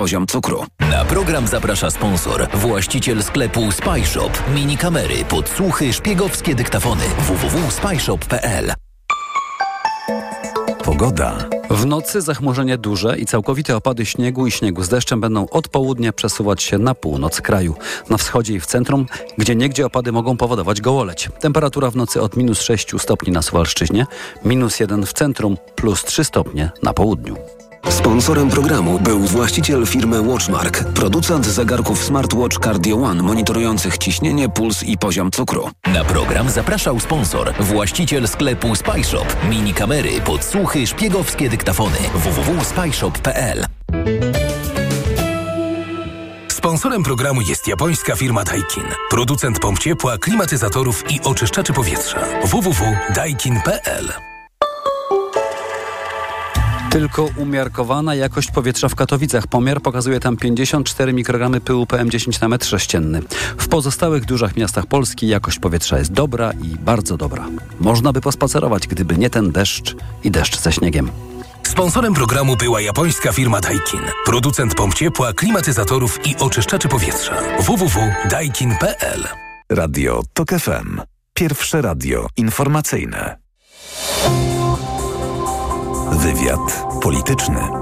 poziom 0.00 0.26
cukru. 0.26 0.64
Na 0.90 1.04
program 1.04 1.46
zaprasza 1.46 1.90
sponsor, 1.90 2.48
właściciel 2.54 3.22
sklepu 3.22 3.72
Spyshop. 3.72 4.30
Mini 4.54 4.76
kamery, 4.76 5.24
podsłuchy, 5.28 5.92
szpiegowskie 5.92 6.54
dyktafony. 6.54 7.04
www.spyshop.pl 7.18 8.72
Pogoda. 10.84 11.48
W 11.70 11.86
nocy 11.86 12.20
zachmurzenie 12.20 12.78
duże 12.78 13.18
i 13.18 13.26
całkowite 13.26 13.76
opady 13.76 14.06
śniegu 14.06 14.46
i 14.46 14.50
śniegu 14.50 14.82
z 14.82 14.88
deszczem 14.88 15.20
będą 15.20 15.48
od 15.48 15.68
południa 15.68 16.12
przesuwać 16.12 16.62
się 16.62 16.78
na 16.78 16.94
północ 16.94 17.40
kraju. 17.40 17.74
Na 18.10 18.16
wschodzie 18.16 18.54
i 18.54 18.60
w 18.60 18.66
centrum, 18.66 19.06
gdzie 19.38 19.56
niegdzie 19.56 19.86
opady 19.86 20.12
mogą 20.12 20.36
powodować 20.36 20.80
gołoleć. 20.80 21.28
Temperatura 21.40 21.90
w 21.90 21.96
nocy 21.96 22.22
od 22.22 22.36
minus 22.36 22.60
6 22.60 22.92
stopni 22.98 23.32
na 23.32 23.42
Suwalszczyźnie, 23.42 24.06
minus 24.44 24.80
1 24.80 25.06
w 25.06 25.12
centrum, 25.12 25.56
plus 25.74 26.04
3 26.04 26.24
stopnie 26.24 26.70
na 26.82 26.92
południu. 26.92 27.36
Sponsorem 27.88 28.50
programu 28.50 28.98
był 28.98 29.18
właściciel 29.18 29.86
firmy 29.86 30.22
Watchmark, 30.22 30.84
producent 30.84 31.46
zegarków 31.46 32.04
smartwatch 32.04 32.58
Cardio 32.58 32.96
One 32.96 33.22
monitorujących 33.22 33.98
ciśnienie, 33.98 34.48
puls 34.48 34.82
i 34.82 34.98
poziom 34.98 35.30
cukru. 35.30 35.70
Na 35.86 36.04
program 36.04 36.50
zapraszał 36.50 37.00
sponsor, 37.00 37.54
właściciel 37.60 38.28
sklepu 38.28 38.76
Spyshop. 38.76 39.36
Mini 39.50 39.74
kamery, 39.74 40.20
podsłuchy, 40.20 40.86
szpiegowskie 40.86 41.48
dyktafony. 41.50 41.96
www.spyshop.pl 42.14 43.66
Sponsorem 46.48 47.02
programu 47.02 47.40
jest 47.40 47.68
japońska 47.68 48.16
firma 48.16 48.44
Daikin. 48.44 48.84
Producent 49.10 49.58
pomp 49.58 49.78
ciepła, 49.78 50.18
klimatyzatorów 50.18 51.04
i 51.10 51.20
oczyszczaczy 51.20 51.72
powietrza. 51.72 52.20
www.daikin.pl 52.44 54.12
Tylko 56.90 57.28
umiarkowana 57.36 58.14
jakość 58.14 58.50
powietrza 58.50 58.88
w 58.88 58.94
Katowicach. 58.94 59.46
Pomiar 59.46 59.80
pokazuje 59.80 60.20
tam 60.20 60.36
54 60.36 61.12
mikrogramy 61.12 61.60
pyłu 61.60 61.84
PM10 61.84 62.42
na 62.42 62.48
metr 62.48 62.66
sześcienny. 62.66 63.22
W 63.58 63.68
pozostałych 63.68 64.24
dużych 64.24 64.56
miastach 64.56 64.86
Polski 64.86 65.28
jakość 65.28 65.58
powietrza 65.58 65.98
jest 65.98 66.12
dobra 66.12 66.52
i 66.52 66.66
bardzo 66.66 67.16
dobra. 67.16 67.46
Można 67.80 68.12
by 68.12 68.20
pospacerować, 68.20 68.86
gdyby 68.86 69.18
nie 69.18 69.30
ten 69.30 69.52
deszcz 69.52 69.96
i 70.24 70.30
deszcz 70.30 70.60
ze 70.60 70.72
śniegiem. 70.72 71.10
Sponsorem 71.62 72.14
programu 72.14 72.56
była 72.56 72.80
japońska 72.80 73.32
firma 73.32 73.60
Daikin. 73.60 74.00
Producent 74.24 74.74
pomp 74.74 74.94
ciepła, 74.94 75.32
klimatyzatorów 75.32 76.26
i 76.26 76.36
oczyszczaczy 76.36 76.88
powietrza. 76.88 77.34
www.daikin.pl 77.60 79.28
Radio 79.70 80.22
TOK 80.32 80.48
FM. 80.50 81.00
Pierwsze 81.34 81.82
radio 81.82 82.26
informacyjne. 82.36 83.36
Wywiad 86.12 86.86
polityczny. 87.02 87.79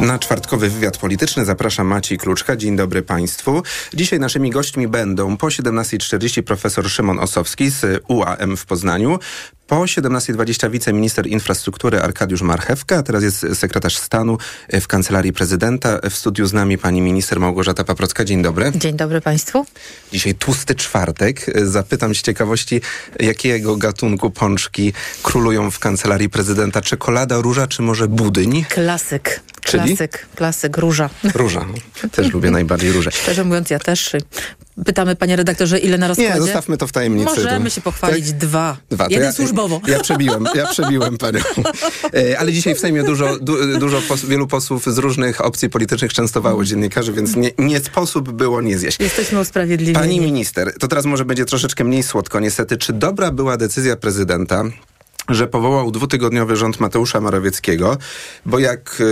Na 0.00 0.18
czwartkowy 0.18 0.70
wywiad 0.70 0.98
polityczny 0.98 1.44
zapraszam 1.44 1.86
Maciej 1.86 2.18
Kluczka. 2.18 2.56
Dzień 2.56 2.76
dobry 2.76 3.02
Państwu. 3.02 3.62
Dzisiaj 3.94 4.20
naszymi 4.20 4.50
gośćmi 4.50 4.88
będą 4.88 5.36
po 5.36 5.46
17.40 5.46 6.42
profesor 6.42 6.90
Szymon 6.90 7.18
Osowski 7.18 7.70
z 7.70 8.02
UAM 8.08 8.56
w 8.56 8.66
Poznaniu, 8.66 9.18
po 9.66 9.76
17.20 9.76 10.70
wiceminister 10.70 11.26
infrastruktury 11.26 12.00
Arkadiusz 12.00 12.42
Marchewka, 12.42 12.96
a 12.96 13.02
teraz 13.02 13.22
jest 13.22 13.46
sekretarz 13.54 13.96
stanu 13.96 14.38
w 14.80 14.86
Kancelarii 14.86 15.32
Prezydenta. 15.32 15.98
W 16.10 16.14
studiu 16.14 16.46
z 16.46 16.52
nami 16.52 16.78
pani 16.78 17.00
minister 17.00 17.40
Małgorzata 17.40 17.84
Paprocka. 17.84 18.24
Dzień 18.24 18.42
dobry. 18.42 18.72
Dzień 18.74 18.96
dobry 18.96 19.20
Państwu. 19.20 19.66
Dzisiaj 20.12 20.34
tłusty 20.34 20.74
czwartek. 20.74 21.46
Zapytam 21.64 22.14
z 22.14 22.22
ciekawości, 22.22 22.80
jakiego 23.20 23.76
gatunku 23.76 24.30
pączki 24.30 24.92
królują 25.22 25.70
w 25.70 25.78
Kancelarii 25.78 26.28
Prezydenta? 26.28 26.80
Czekolada, 26.80 27.40
róża 27.40 27.66
czy 27.66 27.82
może 27.82 28.08
budyń? 28.08 28.64
Klasyk. 28.68 29.40
Czyli? 29.60 29.96
Klasyk, 29.96 30.26
klasyk, 30.34 30.76
róża. 30.78 31.10
Róża. 31.34 31.66
Też 32.12 32.32
lubię 32.32 32.50
najbardziej 32.50 32.92
róże. 32.92 33.10
Szczerze 33.22 33.44
mówiąc, 33.44 33.70
ja 33.70 33.78
też. 33.78 34.16
Pytamy, 34.84 35.16
panie 35.16 35.36
redaktorze, 35.36 35.78
ile 35.78 35.98
na 35.98 36.08
rozkładzie? 36.08 36.34
Nie, 36.34 36.40
zostawmy 36.40 36.76
to 36.76 36.86
w 36.86 36.92
tajemnicy. 36.92 37.26
Możemy 37.36 37.70
się 37.70 37.80
pochwalić 37.80 38.26
Tak? 38.26 38.36
dwa. 38.36 38.76
Dwa. 38.90 39.06
Jeden 39.10 39.26
ja, 39.26 39.32
służbowo. 39.32 39.80
Ja 39.86 40.00
przebiłem, 40.00 40.44
ja 40.54 40.66
przebiłem 40.66 41.18
panią. 41.18 41.40
E, 42.14 42.38
Ale 42.38 42.52
dzisiaj 42.52 42.74
w 42.74 42.78
Sejmie 42.78 43.02
dużo, 43.02 43.38
du, 43.38 43.78
dużo 43.78 44.02
pos, 44.02 44.24
wielu 44.24 44.46
posłów 44.46 44.94
z 44.94 44.98
różnych 44.98 45.40
opcji 45.40 45.70
politycznych 45.70 46.12
częstowało 46.12 46.64
dziennikarzy, 46.64 47.12
więc 47.12 47.36
nie, 47.36 47.50
nie 47.58 47.80
sposób 47.80 48.32
było 48.32 48.62
nie 48.62 48.78
zjeść. 48.78 49.00
Jesteśmy 49.00 49.40
usprawiedliwieni. 49.40 49.98
Pani 49.98 50.20
minister, 50.20 50.72
to 50.78 50.88
teraz 50.88 51.04
może 51.04 51.24
będzie 51.24 51.44
troszeczkę 51.44 51.84
mniej 51.84 52.02
słodko 52.02 52.40
niestety. 52.40 52.76
Czy 52.76 52.92
dobra 52.92 53.30
była 53.30 53.56
decyzja 53.56 53.96
prezydenta, 53.96 54.64
że 55.30 55.46
powołał 55.46 55.90
dwutygodniowy 55.90 56.56
rząd 56.56 56.80
Mateusza 56.80 57.20
Morawieckiego, 57.20 57.96
bo 58.46 58.58
jak 58.58 59.02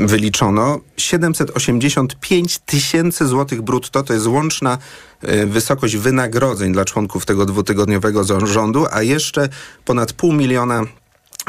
wyliczono, 0.00 0.80
785 0.96 2.58
tysięcy 2.58 3.26
złotych 3.26 3.62
brutto 3.62 4.02
to 4.02 4.14
jest 4.14 4.26
łączna 4.26 4.78
y, 5.24 5.46
wysokość 5.46 5.96
wynagrodzeń 5.96 6.72
dla 6.72 6.84
członków 6.84 7.26
tego 7.26 7.46
dwutygodniowego 7.46 8.46
rządu, 8.46 8.86
a 8.92 9.02
jeszcze 9.02 9.48
ponad 9.84 10.12
pół 10.12 10.32
miliona 10.32 10.82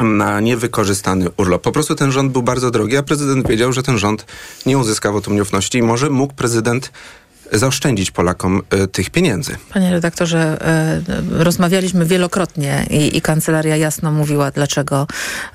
na 0.00 0.40
niewykorzystany 0.40 1.30
urlop. 1.36 1.62
Po 1.62 1.72
prostu 1.72 1.94
ten 1.94 2.12
rząd 2.12 2.32
był 2.32 2.42
bardzo 2.42 2.70
drogi, 2.70 2.96
a 2.96 3.02
prezydent 3.02 3.48
wiedział, 3.48 3.72
że 3.72 3.82
ten 3.82 3.98
rząd 3.98 4.26
nie 4.66 4.78
uzyska 4.78 5.12
wotum 5.12 5.34
nieufności 5.34 5.78
i 5.78 5.82
może 5.82 6.10
mógł 6.10 6.34
prezydent 6.34 6.92
zaoszczędzić 7.52 8.10
Polakom 8.10 8.62
y, 8.74 8.86
tych 8.88 9.10
pieniędzy. 9.10 9.56
Panie 9.74 9.90
redaktorze, 9.90 10.38
e, 10.60 11.44
rozmawialiśmy 11.44 12.04
wielokrotnie 12.06 12.86
i, 12.90 13.16
i 13.16 13.20
kancelaria 13.20 13.76
jasno 13.76 14.12
mówiła, 14.12 14.50
dlaczego, 14.50 15.06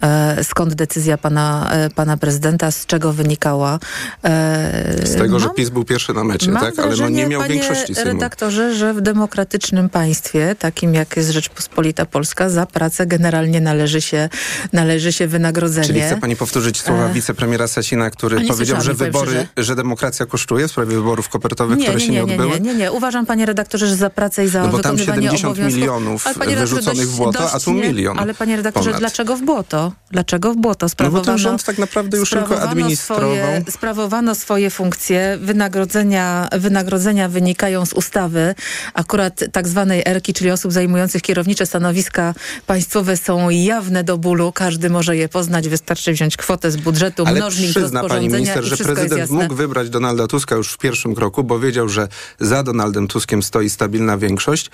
e, 0.01 0.43
skąd 0.43 0.73
decyzja 0.73 1.17
pana, 1.17 1.69
e, 1.71 1.89
pana 1.89 2.17
prezydenta, 2.17 2.71
z 2.71 2.85
czego 2.85 3.13
wynikała. 3.13 3.79
E, 4.23 5.07
Z 5.07 5.15
tego, 5.17 5.39
że 5.39 5.45
mam- 5.45 5.55
PiS 5.55 5.69
był 5.69 5.83
pierwszy 5.83 6.13
na 6.13 6.23
mecie, 6.23 6.51
tak? 6.51 6.63
Ale 6.63 6.71
no 6.77 6.83
wrażenie, 6.83 7.15
nie 7.23 7.27
miał 7.27 7.41
panie 7.41 7.53
większości 7.53 7.95
sejmu. 7.95 8.11
redaktorze, 8.11 8.75
że 8.75 8.93
w 8.93 9.01
demokratycznym 9.01 9.89
państwie, 9.89 10.55
takim 10.59 10.93
jak 10.93 11.17
jest 11.17 11.29
Rzeczpospolita 11.29 12.05
Polska, 12.05 12.49
za 12.49 12.65
pracę 12.65 13.05
generalnie 13.05 13.61
należy 13.61 14.01
się, 14.01 14.29
należy 14.73 15.13
się 15.13 15.27
wynagrodzenie. 15.27 15.87
Czyli 15.87 16.01
chce 16.01 16.17
pani 16.17 16.35
powtórzyć 16.35 16.81
słowa 16.81 17.05
E, 17.09 17.13
wicepremiera 17.13 17.67
Sasina, 17.67 18.09
który 18.09 18.47
powiedział, 18.47 18.81
że 18.81 18.93
wybory, 18.93 19.47
że 19.57 19.75
demokracja 19.75 20.25
kosztuje 20.25 20.67
w 20.67 20.71
sprawie 20.71 20.95
wyborów 20.95 21.29
kopertowych, 21.29 21.77
Nie, 21.79 21.86
które 21.89 21.99
nie, 21.99 22.05
się 22.05 22.11
nie, 22.11 22.19
nie, 22.19 22.25
nie, 22.25 22.33
odbyły? 22.33 22.59
nie, 22.59 22.73
nie, 22.73 22.75
nie. 22.75 22.91
Uważam, 22.91 23.25
panie 23.25 23.45
redaktorze, 23.45 23.87
że 23.87 23.95
za 23.95 24.09
pracę 24.09 24.45
i 24.45 24.47
za 24.47 24.61
No 24.63 24.67
bo 24.67 24.79
tam 24.79 24.95
wykonywanie 24.95 25.21
70 25.27 25.45
obowiązków... 25.51 25.79
milionów 25.81 26.27
Ale, 26.27 26.35
panie 26.35 26.55
redaktorze, 26.55 26.75
wyrzuconych 26.75 27.05
dość- 27.05 27.15
w 27.15 27.17
błoto, 27.17 27.51
a 27.51 27.59
tu 27.59 27.73
dość 27.73 27.87
milion 27.87 28.19
Ale 28.19 28.33
panie 28.33 28.55
redaktorze, 28.55 28.89
ponad. 28.89 28.99
dlaczego 29.01 29.35
w 29.37 29.41
błoto? 29.41 29.91
Dlaczego 30.11 30.53
w 30.53 30.57
błoto? 30.57 30.85
No 30.85 30.87
bo 30.87 30.89
Sprawowano, 30.89 31.25
ten 31.25 31.37
rząd 31.37 31.63
tak 31.63 31.77
naprawdę 31.77 32.17
już 32.17 32.29
tylko 32.29 32.45
sprawowano 32.45 32.71
administrował. 32.71 33.31
Swoje, 33.35 33.63
sprawowano 33.69 34.35
swoje 34.35 34.69
funkcje, 34.69 35.37
wynagrodzenia, 35.41 36.47
wynagrodzenia 36.57 37.29
wynikają 37.29 37.85
z 37.85 37.93
ustawy, 37.93 38.55
akurat 38.93 39.43
tak 39.51 39.67
zwanej 39.67 40.03
ERKI, 40.05 40.33
czyli 40.33 40.51
osób 40.51 40.71
zajmujących 40.71 41.21
kierownicze 41.21 41.65
stanowiska 41.65 42.33
państwowe 42.67 43.17
są 43.17 43.49
jawne 43.49 44.03
do 44.03 44.17
bólu, 44.17 44.51
każdy 44.51 44.89
może 44.89 45.17
je 45.17 45.29
poznać, 45.29 45.69
wystarczy 45.69 46.13
wziąć 46.13 46.37
kwotę 46.37 46.71
z 46.71 46.77
budżetu, 46.77 47.23
Ale 47.25 47.39
mnożnik 47.39 47.69
przyzna 47.71 48.03
pani 48.03 48.29
minister, 48.29 48.63
że 48.63 48.77
prezydent 48.77 49.29
mógł 49.31 49.55
wybrać 49.55 49.89
Donalda 49.89 50.27
Tuska 50.27 50.55
już 50.55 50.71
w 50.73 50.77
pierwszym 50.77 51.15
kroku, 51.15 51.43
bo 51.43 51.59
wiedział, 51.67 51.89
że 51.89 52.07
za 52.39 52.63
Donaldem 52.63 53.07
Tuskiem 53.07 53.43
stoi 53.43 53.69
stabilna 53.69 54.17
większość 54.17 54.69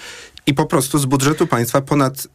i 0.45 0.53
po 0.53 0.65
prostu 0.65 0.99
z 0.99 1.05
budżetu 1.05 1.47
państwa 1.47 1.81
ponad 1.81 2.27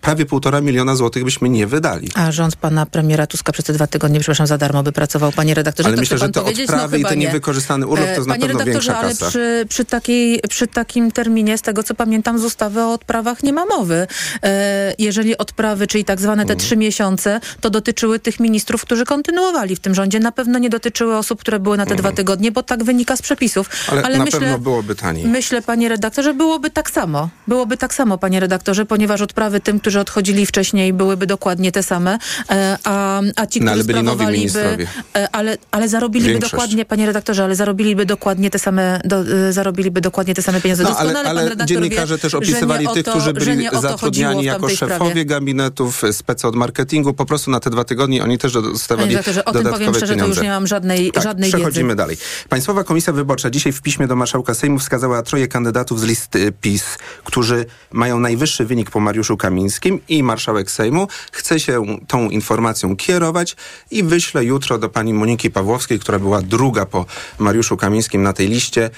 prawie 0.00 0.26
półtora 0.26 0.60
miliona 0.60 0.96
złotych 0.96 1.24
byśmy 1.24 1.48
nie 1.48 1.66
wydali. 1.66 2.08
A 2.14 2.32
rząd 2.32 2.56
pana 2.56 2.86
premiera 2.86 3.26
Tuska 3.26 3.52
przez 3.52 3.64
te 3.64 3.72
dwa 3.72 3.86
tygodnie, 3.86 4.20
przepraszam, 4.20 4.46
za 4.46 4.58
darmo 4.58 4.82
by 4.82 4.92
pracował, 4.92 5.32
panie 5.32 5.54
redaktorze. 5.54 5.86
Ale 5.88 5.96
to 5.96 6.00
myślę, 6.02 6.18
że 6.18 6.28
te 6.28 6.40
powiedzieć? 6.40 6.70
odprawy 6.70 6.96
i 6.96 7.00
chyba 7.00 7.08
ten 7.08 7.18
nie. 7.18 7.26
niewykorzystany 7.26 7.86
urlop 7.86 8.06
to 8.06 8.12
jest 8.14 8.26
na 8.28 8.34
Panie 8.34 8.46
pewno 8.46 8.58
redaktorze, 8.58 8.96
ale 8.96 9.08
kasa. 9.08 9.28
przy, 9.28 9.66
przy, 9.68 9.84
takiej, 9.84 10.40
przy 10.48 10.66
takim 10.66 11.10
terminie, 11.10 11.58
z 11.58 11.62
tego 11.62 11.82
co 11.82 11.94
pamiętam 11.94 12.38
z 12.38 12.44
ustawy 12.44 12.80
o 12.82 12.92
odprawach 12.92 13.42
nie 13.42 13.52
ma 13.52 13.66
mowy. 13.66 14.06
E, 14.42 14.94
jeżeli 14.98 15.38
odprawy, 15.38 15.86
czyli 15.86 16.04
tak 16.04 16.20
zwane 16.20 16.42
Mm. 16.42 16.48
te 16.48 16.64
trzy 16.64 16.76
miesiące, 16.76 17.40
to 17.60 17.70
dotyczyły 17.70 18.18
tych 18.18 18.40
ministrów, 18.40 18.82
którzy 18.82 19.04
kontynuowali 19.04 19.76
w 19.76 19.80
tym 19.80 19.94
rządzie. 19.94 20.20
Na 20.20 20.32
pewno 20.32 20.58
nie 20.58 20.70
dotyczyły 20.70 21.16
osób, 21.16 21.40
które 21.40 21.58
były 21.58 21.76
na 21.76 21.86
te 21.86 21.94
dwa 21.94 22.12
tygodnie, 22.12 22.52
bo 22.52 22.62
tak 22.62 22.84
wynika 22.84 23.16
z 23.16 23.22
przepisów. 23.22 23.70
Mm. 23.92 24.04
Ale, 24.04 24.18
na 24.18 24.26
pewno 24.26 24.58
byłoby 24.58 24.94
taniej. 24.94 25.26
Myślę, 25.26 25.62
panie 25.62 25.88
redaktorze, 25.88 26.34
byłoby 26.34 26.70
tak 26.70 26.90
samo. 26.90 27.28
Byłoby 27.48 27.76
tak 27.76 27.94
samo, 27.94 28.18
panie 28.18 28.40
redaktorze, 28.40 28.86
ponieważ 28.86 29.20
odprawy 29.20 29.60
tym, 29.60 29.80
którzy 29.80 29.89
odchodzili 29.98 30.46
wcześniej, 30.46 30.92
byłyby 30.92 31.26
dokładnie 31.26 31.72
te 31.72 31.82
same, 31.82 32.18
e, 32.50 32.76
a, 32.84 33.20
a 33.36 33.46
ci, 33.46 33.60
No, 33.60 33.66
którzy 33.66 33.72
ale 33.72 33.84
byli 33.84 34.02
nowi 34.02 34.48
sprawowaliby... 34.48 34.86
e, 35.16 35.28
Ale, 35.32 35.58
ale 35.70 35.88
zarobiliby 35.88 36.30
Większość. 36.30 36.52
dokładnie, 36.52 36.84
panie 36.84 37.06
redaktorze, 37.06 37.44
ale 37.44 37.56
zarobiliby 37.56 38.06
dokładnie 38.06 38.50
te 38.50 38.58
same, 38.58 39.00
do, 39.04 39.16
e, 39.48 39.52
zarobiliby 39.52 40.00
dokładnie 40.00 40.34
te 40.34 40.42
same 40.42 40.60
pieniądze. 40.60 40.82
No, 40.84 40.96
ale, 40.98 41.18
ale 41.20 41.56
dziennikarze 41.66 42.14
wie, 42.14 42.20
też 42.22 42.34
opisywali 42.34 42.86
tych, 42.94 43.04
to- 43.04 43.10
którzy 43.10 43.32
byli 43.32 43.68
zatrudniani 43.80 44.44
jako 44.44 44.68
szefowie 44.68 44.96
sprawie. 44.96 45.24
gabinetów, 45.24 46.02
spece 46.12 46.48
od 46.48 46.56
marketingu. 46.56 47.14
Po 47.14 47.26
prostu 47.26 47.50
na 47.50 47.60
te 47.60 47.70
dwa 47.70 47.84
tygodnie 47.84 48.22
oni 48.24 48.38
też 48.38 48.52
Panie 48.52 48.68
dostawali 48.68 49.08
redaktorze, 49.08 49.44
o 49.44 49.52
tym 49.52 49.62
dodatkowe 49.62 49.84
powiem 49.84 49.94
szczerze, 49.94 50.12
to 50.12 50.16
pieniądze. 50.16 50.40
już 50.40 50.44
nie 50.44 50.50
mam 50.50 50.66
żadnej, 50.66 51.12
Tak, 51.12 51.22
żadnej 51.24 51.50
przechodzimy 51.50 51.88
wiedzy. 51.88 51.96
dalej. 51.96 52.16
Państwowa 52.48 52.84
Komisja 52.84 53.12
Wyborcza 53.12 53.50
dzisiaj 53.50 53.72
w 53.72 53.82
piśmie 53.82 54.06
do 54.06 54.16
marszałka 54.16 54.54
Sejmu 54.54 54.78
wskazała 54.78 55.22
troje 55.22 55.48
kandydatów 55.48 56.00
z 56.00 56.02
listy 56.02 56.52
PiS, 56.60 56.84
którzy 57.24 57.66
mają 57.92 58.20
najwyższy 58.20 58.64
wynik 58.64 58.90
po 58.90 59.00
Mariuszu 59.00 59.36
Kamińskim. 59.36 59.79
I 60.08 60.22
marszałek 60.22 60.70
Sejmu 60.70 61.08
chce 61.32 61.60
się 61.60 61.84
tą 62.06 62.30
informacją 62.30 62.96
kierować 62.96 63.56
i 63.90 64.02
wyśle 64.02 64.44
jutro 64.44 64.78
do 64.78 64.88
pani 64.88 65.14
Moniki 65.14 65.50
Pawłowskiej, 65.50 65.98
która 65.98 66.18
była 66.18 66.42
druga 66.42 66.86
po 66.86 67.06
Mariuszu 67.38 67.76
Kamińskim 67.76 68.22
na 68.22 68.32
tej 68.32 68.48
liście, 68.48 68.90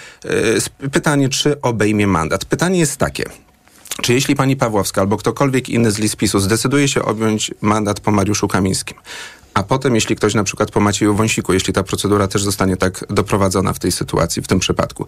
yy, 0.83 0.91
pytanie, 0.91 1.29
czy 1.29 1.61
obejmie 1.61 2.07
mandat. 2.07 2.45
Pytanie 2.45 2.79
jest 2.79 2.97
takie. 2.97 3.25
Czy 4.03 4.15
jeśli 4.15 4.37
pani 4.37 4.57
Pawłowska 4.57 5.01
albo 5.01 5.17
ktokolwiek 5.17 5.69
inny 5.69 5.93
z 5.93 5.99
list 5.99 6.17
PiSu 6.17 6.41
zdecyduje 6.41 6.89
się 6.89 7.03
objąć 7.03 7.51
mandat 7.61 8.01
po 8.01 8.11
Mariuszu 8.11 8.49
Kamińskim, 8.49 8.97
a 9.55 9.63
potem, 9.63 9.95
jeśli 9.95 10.17
ktoś 10.17 10.35
na 10.35 10.45
przykład 10.45 10.71
po 10.71 10.81
Macieju 10.81 11.15
Wąsiku, 11.15 11.53
jeśli 11.53 11.73
ta 11.73 11.83
procedura 11.83 12.29
też 12.29 12.43
zostanie 12.43 12.77
tak 12.77 13.05
doprowadzona 13.11 13.73
w 13.73 13.79
tej 13.79 13.93
sytuacji, 13.93 14.43
w 14.43 14.49
tym 14.49 14.59
przypadku, 14.59 15.07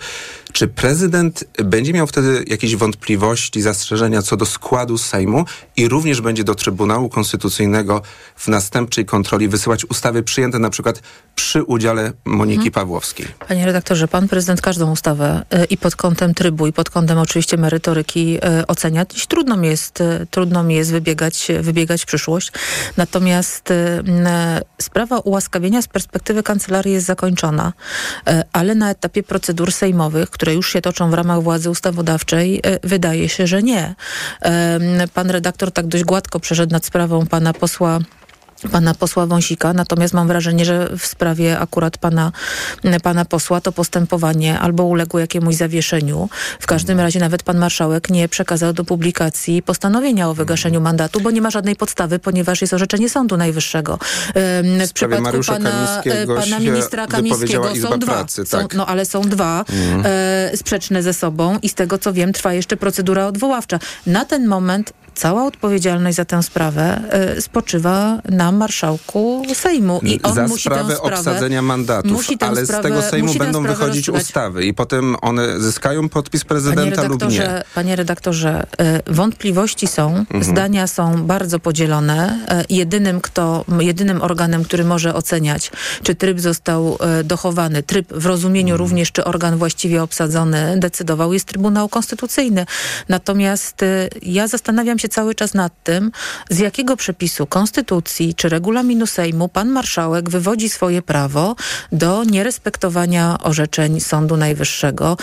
czy 0.52 0.68
prezydent 0.68 1.44
będzie 1.64 1.92
miał 1.92 2.06
wtedy 2.06 2.44
jakieś 2.46 2.76
wątpliwości, 2.76 3.62
zastrzeżenia 3.62 4.22
co 4.22 4.36
do 4.36 4.46
składu 4.46 4.98
Sejmu 4.98 5.44
i 5.76 5.88
również 5.88 6.20
będzie 6.20 6.44
do 6.44 6.54
Trybunału 6.54 7.08
Konstytucyjnego 7.08 8.02
w 8.36 8.48
następczej 8.48 9.04
kontroli 9.04 9.48
wysyłać 9.48 9.84
ustawy 9.84 10.22
przyjęte 10.22 10.58
na 10.58 10.70
przykład 10.70 11.02
przy 11.34 11.62
udziale 11.62 12.12
Moniki 12.24 12.56
mhm. 12.56 12.72
Pawłowskiej? 12.72 13.26
Panie 13.48 13.66
redaktorze, 13.66 14.08
pan 14.08 14.28
prezydent 14.28 14.60
każdą 14.60 14.92
ustawę 14.92 15.42
y, 15.54 15.64
i 15.64 15.76
pod 15.76 15.96
kątem 15.96 16.34
trybu, 16.34 16.66
i 16.66 16.72
pod 16.72 16.90
kątem 16.90 17.18
oczywiście 17.18 17.56
merytoryki 17.56 18.36
y, 18.60 18.66
ocenia. 18.66 19.06
Trudno 19.28 19.56
mi 19.56 19.68
jest, 19.68 20.00
y, 20.00 20.26
trudno 20.30 20.62
mi 20.62 20.74
jest 20.74 20.90
wybiegać, 20.90 21.48
wybiegać 21.60 22.02
w 22.02 22.06
przyszłość. 22.06 22.52
Natomiast 22.96 23.72
sprawa 24.82 25.18
ułaskawienia 25.18 25.82
z 25.82 25.88
perspektywy 25.88 26.42
kancelarii 26.42 26.92
jest 26.92 27.06
zakończona, 27.06 27.72
e, 28.26 28.44
ale 28.52 28.74
na 28.74 28.90
etapie 28.90 29.22
procedur 29.22 29.72
sejmowych, 29.72 30.30
które 30.30 30.54
już 30.54 30.72
się 30.72 30.80
toczą 30.80 31.10
w 31.10 31.14
ramach 31.14 31.42
władzy 31.42 31.70
ustawodawczej, 31.70 32.60
e, 32.62 32.78
wydaje 32.82 33.28
się, 33.28 33.46
że 33.46 33.62
nie. 33.62 33.94
Pan 35.14 35.30
redaktor 35.30 35.72
tak 35.72 35.86
dość 35.86 36.04
gładko 36.04 36.40
przeszedł 36.40 36.72
nad 36.72 36.86
sprawą 36.86 37.26
pana 37.26 37.52
posła 37.52 37.98
pana 38.72 38.94
posła 38.94 39.26
Wąsika, 39.26 39.72
natomiast 39.72 40.14
mam 40.14 40.28
wrażenie, 40.28 40.64
że 40.64 40.88
w 40.98 41.06
sprawie 41.06 41.58
akurat 41.58 41.98
pana, 41.98 42.32
pana 43.02 43.24
posła 43.24 43.60
to 43.60 43.72
postępowanie 43.72 44.58
albo 44.58 44.84
uległo 44.84 45.20
jakiemuś 45.20 45.54
zawieszeniu. 45.54 46.28
W 46.60 46.66
każdym 46.66 47.00
razie 47.00 47.20
nawet 47.20 47.42
pan 47.42 47.58
marszałek 47.58 48.10
nie 48.10 48.28
przekazał 48.28 48.72
do 48.72 48.84
publikacji 48.84 49.62
postanowienia 49.62 50.28
o 50.28 50.34
wygaszeniu 50.34 50.80
mandatu, 50.80 51.20
bo 51.20 51.30
nie 51.30 51.40
ma 51.40 51.50
żadnej 51.50 51.76
podstawy, 51.76 52.18
ponieważ 52.18 52.60
jest 52.60 52.74
orzeczenie 52.74 53.08
Sądu 53.08 53.36
Najwyższego. 53.36 53.98
W, 54.34 54.62
w 54.88 54.92
przypadku 54.92 55.22
Mariusza 55.22 55.52
pana, 55.52 56.02
e, 56.04 56.26
pana 56.26 56.58
ministra 56.58 57.06
Kamińskiego 57.06 57.76
są 57.76 57.98
dwa, 57.98 58.12
pracy, 58.12 58.44
tak. 58.44 58.62
są, 58.62 58.68
no 58.78 58.86
ale 58.86 59.04
są 59.04 59.20
dwa 59.20 59.64
mm. 59.68 60.02
e, 60.06 60.56
sprzeczne 60.56 61.02
ze 61.02 61.12
sobą 61.12 61.58
i 61.62 61.68
z 61.68 61.74
tego 61.74 61.98
co 61.98 62.12
wiem 62.12 62.32
trwa 62.32 62.52
jeszcze 62.52 62.76
procedura 62.76 63.26
odwoławcza. 63.26 63.78
Na 64.06 64.24
ten 64.24 64.46
moment 64.46 64.92
cała 65.14 65.44
odpowiedzialność 65.44 66.16
za 66.16 66.24
tę 66.24 66.42
sprawę 66.42 67.02
y, 67.36 67.42
spoczywa 67.42 68.18
na 68.28 68.52
marszałku 68.52 69.42
Sejmu. 69.54 70.00
I 70.02 70.22
on 70.22 70.34
za 70.34 70.48
musi 70.48 70.62
sprawę, 70.62 70.96
sprawę 70.96 71.16
obsadzenia 71.16 71.62
mandatów, 71.62 72.26
ale 72.40 72.64
sprawę, 72.66 72.80
z 72.80 72.82
tego 72.82 73.02
Sejmu 73.02 73.34
będą 73.34 73.62
wychodzić 73.62 74.08
ustawy 74.08 74.64
i 74.64 74.74
potem 74.74 75.16
one 75.22 75.60
zyskają 75.60 76.08
podpis 76.08 76.44
prezydenta 76.44 77.08
lub 77.08 77.30
nie. 77.30 77.62
Panie 77.74 77.96
redaktorze, 77.96 78.66
y, 79.08 79.14
wątpliwości 79.14 79.86
są, 79.86 80.16
mhm. 80.16 80.44
zdania 80.44 80.86
są 80.86 81.26
bardzo 81.26 81.58
podzielone. 81.58 82.46
Y, 82.70 82.74
jedynym, 82.74 83.20
kto, 83.20 83.64
jedynym 83.78 84.22
organem, 84.22 84.64
który 84.64 84.84
może 84.84 85.14
oceniać, 85.14 85.70
czy 86.02 86.14
tryb 86.14 86.40
został 86.40 86.98
dochowany, 87.24 87.82
tryb 87.82 88.12
w 88.12 88.26
rozumieniu 88.26 88.74
mhm. 88.74 88.78
również, 88.78 89.12
czy 89.12 89.24
organ 89.24 89.56
właściwie 89.56 90.02
obsadzony 90.02 90.74
decydował, 90.78 91.32
jest 91.32 91.46
Trybunał 91.46 91.88
Konstytucyjny. 91.88 92.66
Natomiast 93.08 93.80
ja 94.22 94.48
zastanawiam 94.48 94.98
się, 94.98 95.03
cały 95.08 95.34
czas 95.34 95.54
nad 95.54 95.72
tym, 95.84 96.12
z 96.50 96.58
jakiego 96.58 96.96
przepisu 96.96 97.46
konstytucji 97.46 98.34
czy 98.34 98.48
regulaminu 98.48 99.06
Sejmu 99.06 99.48
pan 99.48 99.68
marszałek 99.68 100.30
wywodzi 100.30 100.68
swoje 100.68 101.02
prawo 101.02 101.56
do 101.92 102.24
nierespektowania 102.24 103.38
orzeczeń 103.42 104.00
Sądu 104.00 104.36
Najwyższego. 104.36 105.16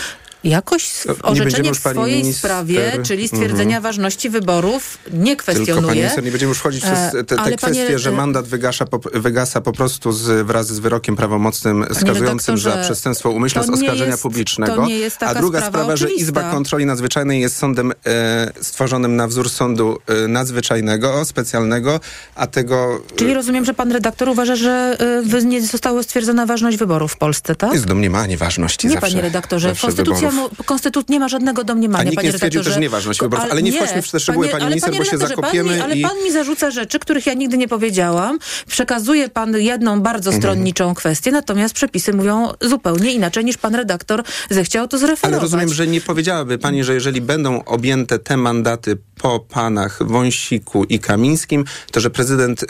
Jakoś 0.44 0.92
orzeczenie 1.22 1.72
w 1.72 1.76
swojej 1.76 2.16
minister... 2.16 2.50
sprawie, 2.50 2.92
czyli 3.02 3.28
stwierdzenia 3.28 3.76
mm 3.76 3.80
-hmm. 3.80 3.82
ważności 3.82 4.30
wyborów, 4.30 4.98
nie 5.12 5.36
kwestionuje. 5.36 5.74
Tylko, 5.74 5.88
pani 5.88 6.00
minister, 6.00 6.24
nie 6.24 6.30
będziemy 6.30 6.48
już 6.48 6.58
wchodzić 6.58 6.84
w 6.84 6.86
te, 6.86 7.24
te, 7.24 7.36
te 7.36 7.56
kwestie, 7.56 7.84
panie... 7.84 7.98
że 7.98 8.12
mandat 8.12 8.48
wygasza, 8.48 8.86
po, 8.86 9.00
wygasa 9.14 9.60
po 9.60 9.72
prostu 9.72 10.12
z, 10.12 10.46
wraz 10.46 10.66
z 10.66 10.78
wyrokiem 10.78 11.16
prawomocnym 11.16 11.86
skazującym 11.92 12.58
za 12.58 12.76
przestępstwo 12.76 13.30
umyślne 13.30 13.66
z 13.66 13.70
oskarżenia 13.70 14.10
jest, 14.10 14.22
publicznego. 14.22 14.86
a 15.20 15.34
druga 15.34 15.58
sprawa, 15.58 15.68
sprawa, 15.68 15.96
że 15.96 16.12
Izba 16.12 16.50
Kontroli 16.50 16.86
Nadzwyczajnej 16.86 17.40
jest 17.40 17.56
sądem 17.56 17.92
e, 18.06 18.52
stworzonym 18.60 19.16
na 19.16 19.28
wzór 19.28 19.50
sądu 19.50 19.98
e, 20.06 20.28
nadzwyczajnego, 20.28 21.24
specjalnego, 21.24 22.00
a 22.34 22.46
tego... 22.46 23.00
E, 23.12 23.16
czyli 23.16 23.34
rozumiem, 23.34 23.64
że 23.64 23.74
pan 23.74 23.92
redaktor 23.92 24.28
uważa, 24.28 24.56
że 24.56 24.96
e, 25.32 25.44
nie 25.44 25.62
została 25.62 26.02
stwierdzona 26.02 26.46
ważność 26.46 26.76
wyborów 26.76 27.12
w 27.12 27.16
Polsce, 27.16 27.54
tak? 27.54 27.72
Jest 27.72 27.86
domniemanie 27.86 28.36
ważności 28.36 28.86
Nie, 28.86 28.92
zawsze, 28.92 29.10
panie 29.10 29.22
redaktorze. 29.22 29.74
Konstytucja 29.82 30.31
konstytucji 30.64 31.12
nie 31.12 31.20
ma 31.20 31.28
żadnego 31.28 31.64
domniemania, 31.64 32.00
A 32.00 32.04
nikt 32.04 32.16
panie 32.16 32.28
nie 32.28 32.32
stwierdził 32.32 32.58
redaktorze. 32.58 32.74
też 32.74 32.82
nieważność 32.82 33.20
wyborów, 33.20 33.44
ale 33.50 33.62
nie, 33.62 33.70
nie 33.70 33.76
wchodźmy 33.76 34.02
w 34.02 34.10
te 34.10 34.20
szczegóły, 34.20 34.48
panie, 34.48 34.60
pani 34.60 34.70
minister, 34.70 34.98
bo 34.98 35.04
się 35.04 35.18
zakopiemy. 35.18 35.68
Pan 35.68 35.76
mi, 35.78 35.82
ale 35.82 35.96
i... 35.96 36.02
pan 36.02 36.16
mi 36.24 36.32
zarzuca 36.32 36.70
rzeczy, 36.70 36.98
których 36.98 37.26
ja 37.26 37.34
nigdy 37.34 37.58
nie 37.58 37.68
powiedziałam. 37.68 38.38
Przekazuje 38.66 39.28
pan 39.28 39.56
jedną 39.56 40.00
bardzo 40.00 40.30
mhm. 40.30 40.42
stronniczą 40.42 40.84
mhm. 40.84 40.94
kwestię, 40.94 41.32
natomiast 41.32 41.74
przepisy 41.74 42.12
mówią 42.12 42.48
zupełnie 42.60 43.12
inaczej 43.12 43.44
niż 43.44 43.56
pan 43.56 43.74
redaktor 43.74 44.22
zechciał 44.50 44.88
to 44.88 44.98
zreferować. 44.98 45.32
Ale 45.32 45.38
rozumiem, 45.38 45.74
że 45.74 45.86
nie 45.86 46.00
powiedziałaby 46.00 46.58
pani, 46.58 46.84
że 46.84 46.94
jeżeli 46.94 47.20
będą 47.20 47.64
objęte 47.64 48.18
te 48.18 48.36
mandaty 48.36 48.98
po 49.22 49.40
panach 49.40 49.98
Wąsiku 50.00 50.84
i 50.84 50.98
Kamińskim, 50.98 51.64
to 51.90 52.00
że 52.00 52.10
prezydent 52.10 52.64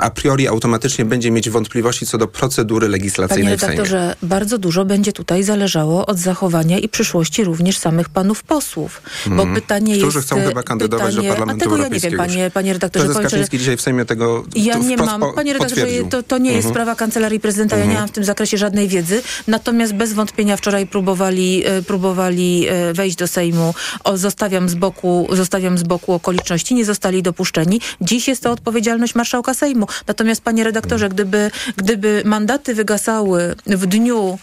a 0.00 0.10
priori 0.10 0.48
automatycznie 0.48 1.04
będzie 1.04 1.30
mieć 1.30 1.50
wątpliwości 1.50 2.06
co 2.06 2.18
do 2.18 2.28
procedury 2.28 2.88
legislacyjnej 2.88 3.58
Panie 3.58 3.70
redaktorze, 3.70 4.16
bardzo 4.22 4.58
dużo 4.58 4.84
będzie 4.84 5.12
tutaj 5.12 5.42
zależało 5.42 6.06
od 6.06 6.18
zachowania 6.18 6.78
i 6.78 6.88
przyszłości 6.88 7.44
również 7.44 7.78
samych 7.78 8.08
panów 8.08 8.42
posłów. 8.42 9.02
Bo 9.26 9.42
mm. 9.42 9.54
pytanie 9.54 9.96
Którzy 9.98 10.18
jest... 10.18 10.28
chcą 10.28 10.40
chyba 10.40 10.62
kandydować 10.62 11.14
pytanie, 11.14 11.28
do 11.28 11.34
Parlamentu 11.34 11.64
a 11.64 11.64
tego 11.64 11.82
ja 11.82 11.88
nie 11.88 12.00
wiem, 12.00 12.16
panie, 12.16 12.50
panie 12.54 12.72
redaktorze. 12.72 13.04
Prezes 13.04 13.22
Kaczyński 13.22 13.58
dzisiaj 13.58 13.76
w 13.76 13.80
Sejmie 13.80 14.04
tego 14.04 14.44
Ja 14.56 14.78
nie 14.78 14.96
mam, 14.96 15.22
panie 15.34 15.52
redaktorze, 15.52 15.86
to, 16.10 16.22
to 16.22 16.38
nie 16.38 16.52
jest 16.52 16.64
mm 16.64 16.70
-hmm. 16.70 16.74
sprawa 16.74 16.94
Kancelarii 16.94 17.40
Prezydenta, 17.40 17.76
ja 17.76 17.84
nie 17.84 17.90
mhm. 17.90 18.02
mam 18.02 18.08
w 18.08 18.12
tym 18.12 18.24
zakresie 18.24 18.58
żadnej 18.58 18.88
wiedzy. 18.88 19.22
Natomiast 19.46 19.94
bez 19.94 20.12
wątpienia 20.12 20.56
wczoraj 20.56 20.86
próbowali, 20.86 21.66
e, 21.66 21.82
próbowali 21.82 22.66
e, 22.68 22.92
wejść 22.92 23.16
do 23.16 23.28
Sejmu. 23.28 23.74
O, 24.04 24.16
zostawiam 24.16 24.68
z 24.68 24.74
boku, 24.74 25.26
zostawiam 25.46 25.78
z 25.78 25.82
boku 25.82 26.12
okoliczności, 26.12 26.74
nie 26.74 26.84
zostali 26.84 27.22
dopuszczeni. 27.22 27.80
Dziś 28.00 28.28
jest 28.28 28.42
to 28.42 28.50
odpowiedzialność 28.52 29.14
marszałka 29.14 29.54
Sejmu. 29.54 29.86
Natomiast 30.06 30.40
panie 30.42 30.64
redaktorze, 30.64 31.08
gdyby, 31.08 31.50
gdyby 31.76 32.22
mandaty 32.24 32.74
wygasały 32.74 33.54
w 33.66 33.86
dniu, 33.86 34.38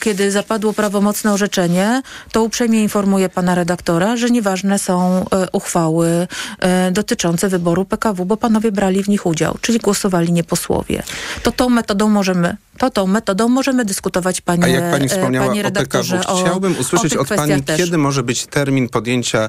kiedy 0.00 0.30
zapadło 0.30 0.72
prawomocne 0.72 1.32
orzeczenie, 1.32 2.02
to 2.32 2.42
uprzejmie 2.42 2.82
informuję 2.82 3.28
pana 3.28 3.54
redaktora, 3.54 4.16
że 4.16 4.30
nieważne 4.30 4.78
są 4.78 5.24
e, 5.30 5.48
uchwały 5.52 6.26
e, 6.58 6.90
dotyczące 6.90 7.48
wyboru 7.48 7.84
PKW, 7.84 8.24
bo 8.24 8.36
panowie 8.36 8.72
brali 8.72 9.02
w 9.02 9.08
nich 9.08 9.26
udział, 9.26 9.58
czyli 9.60 9.78
głosowali 9.78 10.32
nie 10.32 10.44
posłowie. 10.44 11.02
To 11.42 11.52
tą 11.52 11.68
metodą 11.68 12.08
możemy 12.08 12.56
to 12.78 12.90
tą 12.90 13.06
metodą 13.06 13.48
możemy 13.48 13.84
dyskutować, 13.84 14.40
panie, 14.40 14.64
A 14.64 14.68
jak 14.68 14.90
pani 14.90 15.08
wspomniała 15.08 15.46
panie 15.46 15.62
redaktorze, 15.62 16.16
o 16.16 16.20
PKW, 16.20 16.42
chciałbym 16.44 16.78
usłyszeć 16.78 17.16
od 17.16 17.28
pani, 17.28 17.62
też. 17.62 17.76
kiedy 17.76 17.98
może 17.98 18.22
być 18.22 18.46
termin 18.46 18.88
podjęcia 18.88 19.48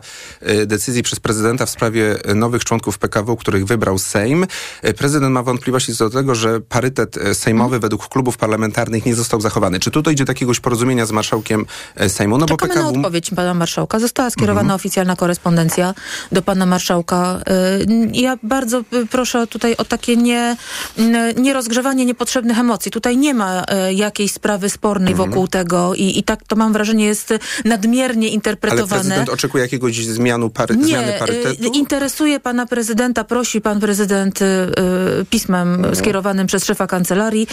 y, 0.50 0.66
decyzji 0.66 1.04
przez 1.04 1.20
prezydenta 1.20 1.66
w 1.66 1.70
sprawie 1.70 2.16
nowych 2.36 2.66
członków 2.66 2.98
PKW, 2.98 3.36
których 3.36 3.66
wybrał 3.66 4.00
Sejm. 4.00 4.46
Y, 4.86 4.94
prezydent 4.94 5.34
ma 5.34 5.44
wątpliwości 5.44 5.96
co 5.96 6.10
do 6.10 6.18
tego, 6.18 6.36
że 6.36 6.62
parytet 6.62 7.16
sejmowy 7.34 7.70
hmm. 7.70 7.82
według 7.82 8.08
klubów 8.08 8.38
parlamentarnych 8.38 9.06
nie 9.06 9.16
został 9.16 9.42
zachowany. 9.42 9.80
Czy 9.80 9.92
tutaj 9.92 10.14
idzie 10.14 10.26
do 10.26 10.32
jakiegoś 10.32 10.60
porozumienia 10.60 11.06
z 11.06 11.12
marszałkiem 11.12 11.66
Sejmu? 12.08 12.38
No 12.38 12.46
Czekamy 12.46 12.68
bo 12.68 12.76
PKW... 12.76 12.92
na 12.92 12.98
odpowiedź 12.98 13.30
pana 13.30 13.54
marszałka. 13.54 14.00
Została 14.00 14.30
skierowana 14.30 14.62
hmm. 14.62 14.76
oficjalna 14.76 15.16
korespondencja 15.16 15.94
do 16.32 16.42
pana 16.42 16.66
marszałka. 16.66 17.40
Ja 18.14 18.38
bardzo 18.44 18.84
proszę 19.12 19.48
tutaj 19.48 19.76
o 19.78 19.86
takie 19.86 20.18
nie, 20.18 20.58
nie 21.38 21.54
rozgrzewanie 21.54 22.06
niepotrzebnych 22.06 22.60
emocji. 22.60 22.92
Tutaj 22.92 23.18
nie 23.20 23.34
ma 23.34 23.64
e, 23.68 23.94
jakiejś 23.94 24.32
sprawy 24.32 24.70
spornej 24.70 25.12
mhm. 25.14 25.30
wokół 25.30 25.48
tego 25.48 25.96
i, 25.96 26.20
i 26.20 26.24
tak 26.24 26.44
to 26.44 26.56
mam 26.56 26.74
wrażenie 26.74 27.06
jest 27.06 27.34
nadmiernie 27.66 28.30
interpretowane. 28.30 28.94
Ale 28.94 29.02
prezydent 29.02 29.30
oczekuje 29.30 29.64
jakiegoś 29.64 30.06
zmianu 30.06 30.50
pary, 30.50 30.76
Nie, 30.76 30.86
zmiany 30.86 31.16
e, 31.16 31.20
parytetu? 31.20 31.72
interesuje 31.74 32.40
pana 32.40 32.66
prezydenta, 32.66 33.24
prosi 33.24 33.62
pan 33.62 33.80
prezydent 33.80 34.42
e, 34.42 34.46
pismem 35.30 35.74
mhm. 35.76 35.96
skierowanym 35.96 36.48
przez 36.48 36.66
szefa 36.66 36.88
kancelarii 36.88 37.48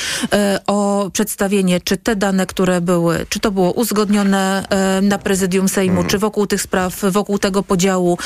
o 0.67 1.11
przedstawienie, 1.13 1.81
czy 1.81 1.97
te 1.97 2.17
dane, 2.17 2.47
które 2.47 2.81
były, 2.81 3.27
czy 3.29 3.41
to 3.41 3.51
było 3.51 3.73
uzgodnione 3.73 4.65
na 5.03 5.19
prezydium 5.19 5.69
Sejmu, 5.69 5.93
mhm. 5.93 6.09
czy 6.09 6.19
wokół 6.19 6.47
tych 6.47 6.63
spraw, 6.63 7.01
wokół 7.11 7.39
tego 7.39 7.63
podziału 7.63 8.19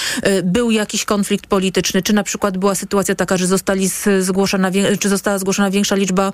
był 0.44 0.70
jakiś 0.70 1.04
konflikt 1.04 1.46
polityczny, 1.46 2.02
czy 2.02 2.12
na 2.12 2.22
przykład 2.22 2.58
była 2.58 2.74
sytuacja 2.74 3.14
taka, 3.14 3.36
że 3.36 3.46
zostali 3.46 3.90
zgłoszona, 4.20 4.70
czy 5.00 5.08
została 5.08 5.38
zgłoszona 5.38 5.70
większa 5.70 5.94
liczba 5.94 6.32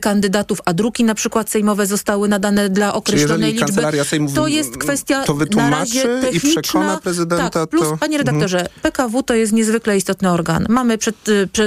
kandydatów 0.00 0.47
tematów, 0.48 0.60
a 0.64 0.72
druki 0.74 1.04
na 1.04 1.14
przykład 1.14 1.50
sejmowe 1.50 1.86
zostały 1.86 2.28
nadane 2.28 2.68
dla 2.68 2.94
określonej 2.94 3.52
liczby. 3.52 3.66
Kancelaria 3.66 4.04
Sejmu 4.04 4.30
to 4.34 4.46
jest 4.46 4.76
kwestia 4.76 5.24
to 5.24 5.34
na 5.34 5.70
razie 5.70 6.00
wytłumaczy 6.02 6.18
i 6.20 6.32
techniczna. 6.32 6.62
przekona 6.62 6.96
prezydenta, 6.96 7.50
tak, 7.50 7.70
plus, 7.70 7.82
to- 7.82 7.96
panie 7.96 8.16
Mhm. 8.18 8.26
redaktorze, 8.26 8.68
PKW 8.82 9.22
to 9.22 9.34
jest 9.34 9.52
niezwykle 9.52 9.96
istotny 9.96 10.30
organ. 10.30 10.66
Mamy 10.68 10.98
przed, 10.98 11.28
y, 11.28 11.48
prze- 11.52 11.64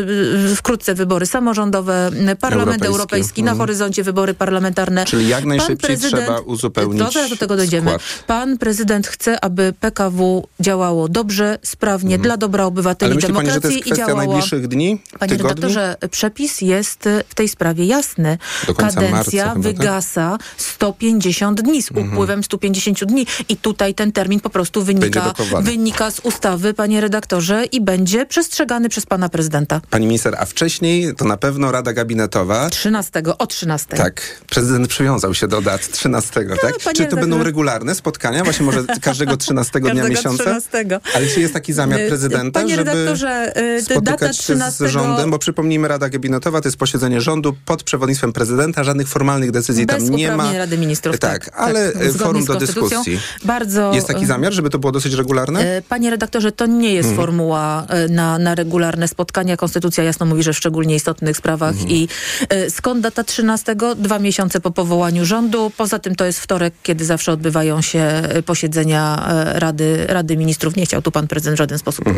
y, 0.51 0.55
wkrótce 0.55 0.95
wybory 0.95 1.25
samorządowe, 1.25 2.09
Parlament 2.39 2.85
Europejski. 2.85 2.87
Europejski, 2.91 3.43
na 3.43 3.51
Mhm. 3.51 3.57
horyzoncie 3.57 4.03
wybory 4.03 4.33
parlamentarne. 4.33 5.05
Czyli 5.05 5.27
jak 5.27 5.45
najszybciej 5.45 5.97
trzeba 5.97 6.39
uzupełnić 6.39 7.13
To 7.13 7.29
do 7.29 7.35
tego 7.37 7.57
dojdziemy. 7.57 7.87
skład. 7.91 8.01
Pan 8.27 8.57
prezydent 8.57 9.07
chce, 9.07 9.39
aby 9.45 9.73
PKW 9.79 10.47
działało 10.59 11.07
dobrze, 11.09 11.59
sprawnie, 11.63 12.19
dla 12.19 12.37
dobra 12.37 12.65
obywateli, 12.65 13.11
Mhm. 13.15 13.35
Ale 13.35 13.43
myśli 13.43 13.47
pani, 13.47 13.49
że 13.49 13.61
to 13.61 13.67
demokracji 13.67 13.89
jest 13.89 13.99
i 13.99 14.07
działało... 14.07 14.17
najbliższych 14.31 14.67
dni, 14.67 15.01
Panie 15.19 15.29
tygodni? 15.31 15.37
redaktorze, 15.49 15.95
przepis 16.11 16.61
jest 16.61 17.07
y, 17.07 17.23
w 17.29 17.35
tej 17.35 17.47
sprawie 17.49 17.85
jasny. 17.85 18.37
Do 18.71 18.75
końca 18.75 18.95
Kadencja 18.95 19.17
marca 19.17 19.37
tak? 19.37 19.57
Mhm. 19.57 19.61
wygasa 19.61 20.37
150 20.57 21.61
dni, 21.61 21.83
z 21.83 21.91
upływem 21.91 22.43
150 22.43 23.03
dni. 23.05 23.27
I 23.49 23.57
tutaj 23.57 23.93
ten 23.93 24.11
termin 24.11 24.39
po 24.39 24.49
prostu 24.49 24.83
wynika, 24.83 25.33
wynika 25.61 26.11
z 26.11 26.19
ustawy, 26.19 26.73
panie 26.73 27.01
redaktorze, 27.01 27.65
i 27.65 27.81
będzie 27.81 28.25
przestrzegany 28.25 28.89
przez 28.89 29.05
pana 29.05 29.29
prezydenta. 29.29 29.81
Pani 29.89 30.05
minister, 30.05 30.35
a 30.39 30.45
wcześniej 30.45 31.15
to 31.15 31.25
na 31.25 31.37
pewno 31.37 31.71
Rada 31.71 31.93
Gabinetowa. 31.93 32.69
13, 32.69 33.21
o 33.37 33.47
13. 33.47 33.97
Tak, 33.97 34.41
prezydent 34.49 34.87
przywiązał 34.87 35.33
się 35.33 35.47
do 35.47 35.61
dat 35.61 35.91
13, 35.91 36.31
tak? 36.33 36.45
panie 36.45 36.77
Czy 36.77 36.81
to 36.81 36.91
redaktorze. 36.91 37.21
będą 37.21 37.43
regularne 37.43 37.95
spotkania? 37.95 38.43
Właśnie 38.43 38.65
może 38.65 38.83
każdego 39.01 39.37
13 39.37 39.79
dnia 39.79 39.89
Każdego 39.89 40.09
miesiąca? 40.09 40.43
13. 40.43 40.99
Ale 41.15 41.27
czy 41.27 41.41
jest 41.41 41.53
taki 41.53 41.73
zamiar 41.73 42.01
Y, 42.01 42.07
prezydenta, 42.07 42.59
panie 42.59 42.75
żeby 42.75 42.91
redaktorze, 42.91 43.53
y, 43.57 43.81
data 43.81 43.93
spotykać 43.93 44.37
się 44.37 44.43
13 44.43 44.87
z 44.87 44.91
rządem? 44.91 45.31
Bo 45.31 45.39
przypomnijmy, 45.39 45.87
Rada 45.87 46.09
Gabinetowa 46.09 46.61
to 46.61 46.67
jest 46.67 46.77
posiedzenie 46.77 47.21
rządu 47.21 47.55
pod 47.65 47.83
przewodnictwem 47.83 48.33
prezydenta, 48.33 48.50
żadnych 48.83 49.07
formalnych 49.07 49.51
decyzji 49.51 49.85
Bez 49.85 50.05
tam 50.05 50.15
nie 50.15 50.35
ma. 50.35 50.57
Rady 50.57 50.77
Ministrów. 50.77 51.19
Tak, 51.19 51.49
ale 51.53 51.91
zgodnie 51.91 52.13
forum 52.13 52.43
z 52.43 52.45
do 52.45 52.55
dyskusji. 52.55 53.19
Bardzo, 53.45 53.91
Jest 53.93 54.07
taki 54.07 54.25
zamiar, 54.25 54.53
żeby 54.53 54.69
to 54.69 54.79
było 54.79 54.91
dosyć 54.91 55.13
regularne? 55.13 55.59
E, 55.77 55.81
Panie 55.81 56.09
redaktorze, 56.09 56.51
to 56.51 56.65
nie 56.65 56.73
Mhm. 56.73 56.95
jest 56.95 57.15
formuła 57.15 57.85
e, 57.89 58.07
na, 58.07 58.39
na 58.39 58.55
regularne 58.55 59.07
spotkania. 59.07 59.57
Konstytucja 59.57 60.03
jasno 60.03 60.25
mówi, 60.25 60.43
że 60.43 60.53
w 60.53 60.57
szczególnie 60.57 60.95
istotnych 60.95 61.37
sprawach. 61.37 61.71
Mhm. 61.71 61.89
I 61.89 62.07
e, 62.49 62.69
skąd 62.69 63.01
data 63.01 63.23
13? 63.23 63.75
Dwa 63.97 64.19
miesiące 64.19 64.59
po 64.59 64.71
powołaniu 64.71 65.25
rządu. 65.25 65.71
Poza 65.77 65.99
tym 65.99 66.15
to 66.15 66.25
jest 66.25 66.39
wtorek, 66.39 66.73
kiedy 66.83 67.05
zawsze 67.05 67.31
odbywają 67.31 67.81
się 67.81 67.99
e, 67.99 68.43
posiedzenia 68.43 69.25
e, 69.29 69.59
Rady, 69.59 70.05
Rady 70.07 70.37
Ministrów. 70.37 70.75
Nie 70.75 70.85
chciał 70.85 71.01
tu 71.01 71.11
pan 71.11 71.27
prezydent 71.27 71.55
w 71.55 71.57
żaden 71.57 71.79
sposób 71.79 72.07
e, 72.07 72.11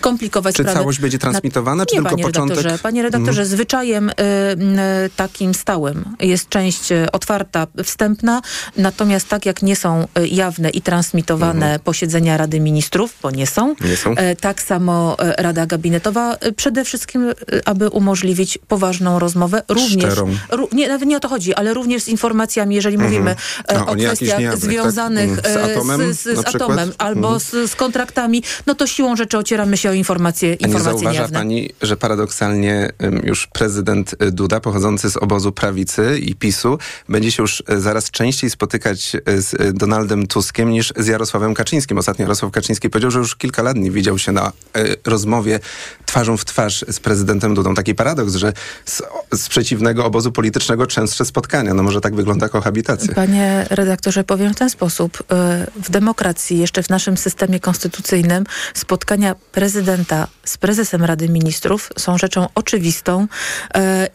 komplikować 0.00 0.54
Czy 0.56 0.62
sprawy. 0.62 0.78
całość 0.78 1.00
będzie 1.00 1.18
transmitowana, 1.18 1.86
czy 1.86 1.94
nie, 1.94 2.00
tylko 2.00 2.10
panie 2.10 2.22
początek? 2.24 2.56
Mhm. 2.56 2.64
Redaktorze, 2.64 2.82
panie 2.82 3.02
redaktorze, 3.02 3.46
zwyczajem 3.46 4.08
y, 4.08 4.12
y, 4.12 5.10
takim 5.16 5.54
stałym 5.66 6.04
jest 6.20 6.48
część 6.48 6.92
y, 6.92 7.10
otwarta, 7.12 7.66
wstępna, 7.84 8.42
natomiast 8.76 9.28
tak 9.28 9.46
jak 9.46 9.62
nie 9.62 9.76
są 9.76 10.06
y, 10.18 10.28
jawne 10.28 10.70
i 10.70 10.80
transmitowane 10.82 11.78
posiedzenia 11.84 12.36
Rady 12.36 12.60
Ministrów, 12.60 13.14
bo 13.22 13.30
nie 13.30 13.46
są, 13.46 13.62
Mhm. 13.70 13.90
Nie 13.90 13.96
są. 13.96 14.14
e, 14.16 14.36
tak 14.36 14.62
samo 14.62 15.16
e, 15.18 15.42
Rada 15.42 15.66
Gabinetowa 15.66 16.36
przede 16.56 16.84
wszystkim, 16.84 17.32
aby 17.64 17.88
umożliwić 17.88 18.58
poważną 18.68 19.18
rozmowę, 19.18 19.62
również, 19.68 20.14
ró, 20.50 20.68
nie, 20.72 20.88
nawet 20.88 21.08
nie 21.08 21.16
o 21.16 21.20
to 21.20 21.28
chodzi, 21.28 21.54
ale 21.54 21.74
również 21.74 22.02
z 22.02 22.08
informacjami, 22.08 22.74
jeżeli 22.74 22.98
mówimy 22.98 23.30
e, 23.68 23.78
A, 23.78 23.86
o 23.86 23.94
kwestiach 23.94 24.38
niejawnych, 24.38 24.50
tak? 24.50 24.70
związanych 24.70 25.30
Mm, 25.30 25.42
z 25.44 25.56
e, 25.56 25.62
atomem 25.64 26.12
z, 26.14 26.20
z, 26.20 26.22
z 26.44 26.54
atomem 26.54 26.92
albo 26.98 27.28
Mhm. 27.32 27.40
z, 27.40 27.70
z 27.70 27.74
kontraktami, 27.76 28.42
no 28.66 28.74
to 28.74 28.86
siłą 28.86 29.16
rzeczy 29.16 29.38
ocieramy 29.38 29.76
się 29.76 29.90
o 29.90 29.92
informacje, 29.92 30.48
A 30.48 30.52
nie 30.52 30.56
informacje 30.66 30.84
zauważa 30.92 31.10
niejawne. 31.12 31.38
pani, 31.38 31.70
że 31.82 31.96
paradoksalnie 31.96 32.90
już 33.22 33.46
prezydent 33.46 34.14
Duda, 34.32 34.60
pochodzący 34.60 35.10
z 35.10 35.16
obozu 35.16 35.51
prawicy 35.52 36.18
i 36.18 36.34
PiSu, 36.34 36.78
będzie 37.08 37.32
się 37.32 37.42
już 37.42 37.62
y, 37.72 37.80
zaraz 37.80 38.10
częściej 38.10 38.50
spotykać 38.50 39.16
y, 39.28 39.42
z 39.42 39.54
y, 39.54 39.72
Donaldem 39.72 40.26
Tuskiem 40.26 40.70
niż 40.70 40.92
z 40.96 41.06
Jarosławem 41.06 41.54
Kaczyńskim. 41.54 41.98
Ostatnio 41.98 42.22
Jarosław 42.22 42.52
Kaczyński 42.52 42.90
powiedział, 42.90 43.10
że 43.10 43.18
już 43.18 43.36
kilka 43.36 43.62
lat 43.62 43.76
nie 43.76 43.90
widział 43.90 44.18
się 44.18 44.32
na 44.32 44.52
rozmowie 45.04 45.60
twarzą 46.06 46.36
w 46.36 46.44
twarz 46.44 46.84
z 46.88 47.00
prezydentem 47.00 47.54
Dudą. 47.54 47.74
Taki 47.74 47.94
paradoks, 47.94 48.34
że 48.34 48.52
z, 48.84 49.02
z 49.34 49.48
przeciwnego 49.48 50.04
obozu 50.04 50.32
politycznego 50.32 50.86
częstsze 50.86 51.24
spotkania. 51.24 51.74
No 51.74 51.82
może 51.82 52.00
tak 52.00 52.14
wygląda 52.14 52.48
kohabitacja. 52.48 53.14
Panie 53.14 53.66
redaktorze, 53.70 54.24
powiem 54.24 54.54
w 54.54 54.58
ten 54.58 54.70
sposób. 54.70 55.22
W 55.82 55.90
demokracji, 55.90 56.58
jeszcze 56.58 56.82
w 56.82 56.90
naszym 56.90 57.16
systemie 57.16 57.60
konstytucyjnym, 57.60 58.44
spotkania 58.74 59.34
prezydenta 59.52 60.26
z 60.44 60.58
prezesem 60.58 61.04
Rady 61.04 61.28
Ministrów 61.28 61.90
są 61.98 62.18
rzeczą 62.18 62.48
oczywistą 62.54 63.26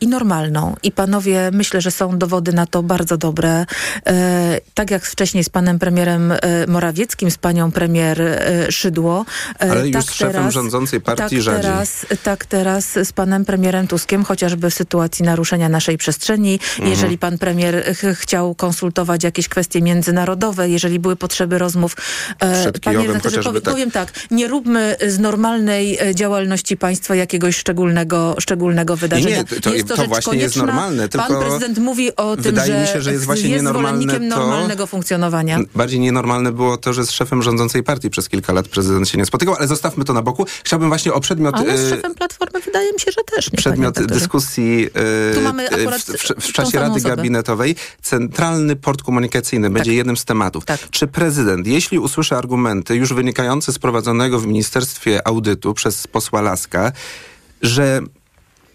i 0.01 0.07
normalną. 0.07 0.75
I 0.83 0.91
panowie, 0.91 1.26
myślę, 1.51 1.81
że 1.81 1.91
są 1.91 2.17
dowody 2.17 2.53
na 2.53 2.65
to 2.65 2.83
bardzo 2.83 3.17
dobre. 3.17 3.61
Y, 3.61 4.13
Tak 4.73 4.91
jak 4.91 5.05
wcześniej 5.05 5.43
z 5.43 5.49
panem 5.49 5.79
premierem 5.79 6.31
y, 6.31 6.37
Morawieckim, 6.67 7.31
z 7.31 7.37
panią 7.37 7.71
premier 7.71 8.21
y, 8.21 8.71
Szydło. 8.71 9.25
y, 9.65 9.71
Ale 9.71 9.87
już 9.87 9.91
tak 9.91 10.03
z 10.03 10.13
szefem 10.13 10.51
rządzącej 10.51 11.01
partii 11.01 11.35
tak 11.35 11.41
rzadziej. 11.43 11.61
teraz, 11.61 12.05
tak 12.23 12.45
teraz 12.45 12.85
z 13.03 13.11
panem 13.13 13.45
premierem 13.45 13.87
Tuskiem, 13.87 14.23
chociażby 14.23 14.69
w 14.69 14.73
sytuacji 14.73 15.25
naruszenia 15.25 15.69
naszej 15.69 15.97
przestrzeni. 15.97 16.53
Mhm. 16.53 16.89
Jeżeli 16.89 17.17
pan 17.17 17.37
premier 17.37 17.83
ch 17.95 18.19
chciał 18.19 18.55
konsultować 18.55 19.23
jakieś 19.23 19.47
kwestie 19.49 19.81
międzynarodowe, 19.81 20.69
jeżeli 20.69 20.99
były 20.99 21.15
potrzeby 21.15 21.57
rozmów. 21.57 21.95
e, 22.39 22.71
panie 22.83 22.97
redaktorze, 23.07 23.37
chociażby 23.37 23.49
powie- 23.49 23.61
tak. 23.61 23.73
powiem 23.73 23.91
tak, 23.91 24.11
nie 24.31 24.47
róbmy 24.47 24.95
z 25.07 25.19
normalnej 25.19 25.97
e, 25.99 26.15
działalności 26.15 26.77
państwa 26.77 27.15
jakiegoś 27.15 27.57
szczególnego, 27.57 28.35
szczególnego 28.39 28.95
wydarzenia. 28.95 29.37
nie, 29.37 29.43
to- 29.61 29.73
jest 29.73 29.87
to, 29.87 29.95
to 29.95 30.05
właśnie 30.05 30.37
jest 30.37 30.55
konieczna. 30.55 30.73
Normalne, 31.17 31.35
Pan 31.35 31.43
tylko 31.43 31.59
prezydent 31.59 31.85
mówi 31.85 32.15
o 32.15 32.37
tym, 32.37 32.55
że 32.65 32.81
mi 32.81 32.87
się, 32.87 33.01
że 33.01 33.13
jest 33.13 33.25
właśnie 33.25 33.49
jest 33.49 33.65
zwolennikiem 33.65 34.29
to- 34.29 34.37
normalnego 34.37 34.87
funkcjonowania. 34.87 35.59
Bardziej 35.75 35.99
nienormalne 35.99 36.51
było 36.51 36.77
to, 36.77 36.93
że 36.93 37.05
z 37.05 37.11
szefem 37.11 37.43
rządzącej 37.43 37.83
partii 37.83 38.09
przez 38.09 38.29
kilka 38.29 38.53
lat 38.53 38.67
prezydent 38.67 39.09
się 39.09 39.17
nie 39.17 39.25
spotykał, 39.25 39.55
ale 39.55 39.67
zostawmy 39.67 40.05
to 40.05 40.13
na 40.13 40.21
boku. 40.21 40.45
Chciałbym 40.63 40.89
właśnie 40.89 41.13
o 41.13 41.19
przedmiot... 41.19 41.55
Ale 41.55 41.77
z 41.77 41.81
y, 41.81 41.89
szefem 41.89 42.15
Platformy 42.15 42.59
wydaje 42.59 42.93
mi 42.93 42.99
się, 42.99 43.11
że 43.11 43.21
też 43.35 43.51
nie, 43.51 43.57
przedmiot 43.57 44.05
dyskusji 44.05 44.89
y, 45.31 45.35
Tu 45.35 45.41
mamy 45.41 45.63
y, 45.63 45.69
akurat 45.69 46.01
w, 46.01 46.17
w, 46.17 46.47
w 46.47 46.53
czasie 46.53 46.79
Rady 46.79 46.95
osobę. 46.95 47.15
Gabinetowej. 47.15 47.75
Centralny 48.01 48.75
port 48.75 49.03
komunikacyjny 49.03 49.69
będzie 49.69 49.93
jednym 49.93 50.17
z 50.17 50.25
tematów. 50.25 50.65
Tak. 50.65 50.89
Czy 50.89 51.07
prezydent, 51.07 51.67
jeśli 51.67 51.99
usłyszy 51.99 52.35
argumenty 52.35 52.95
już 52.95 53.13
wynikające 53.13 53.73
z 53.73 53.79
prowadzonego 53.79 54.39
w 54.39 54.47
Ministerstwie 54.47 55.27
Audytu 55.27 55.73
przez 55.73 56.07
posła 56.07 56.41
Laska, 56.41 56.91
że 57.61 58.01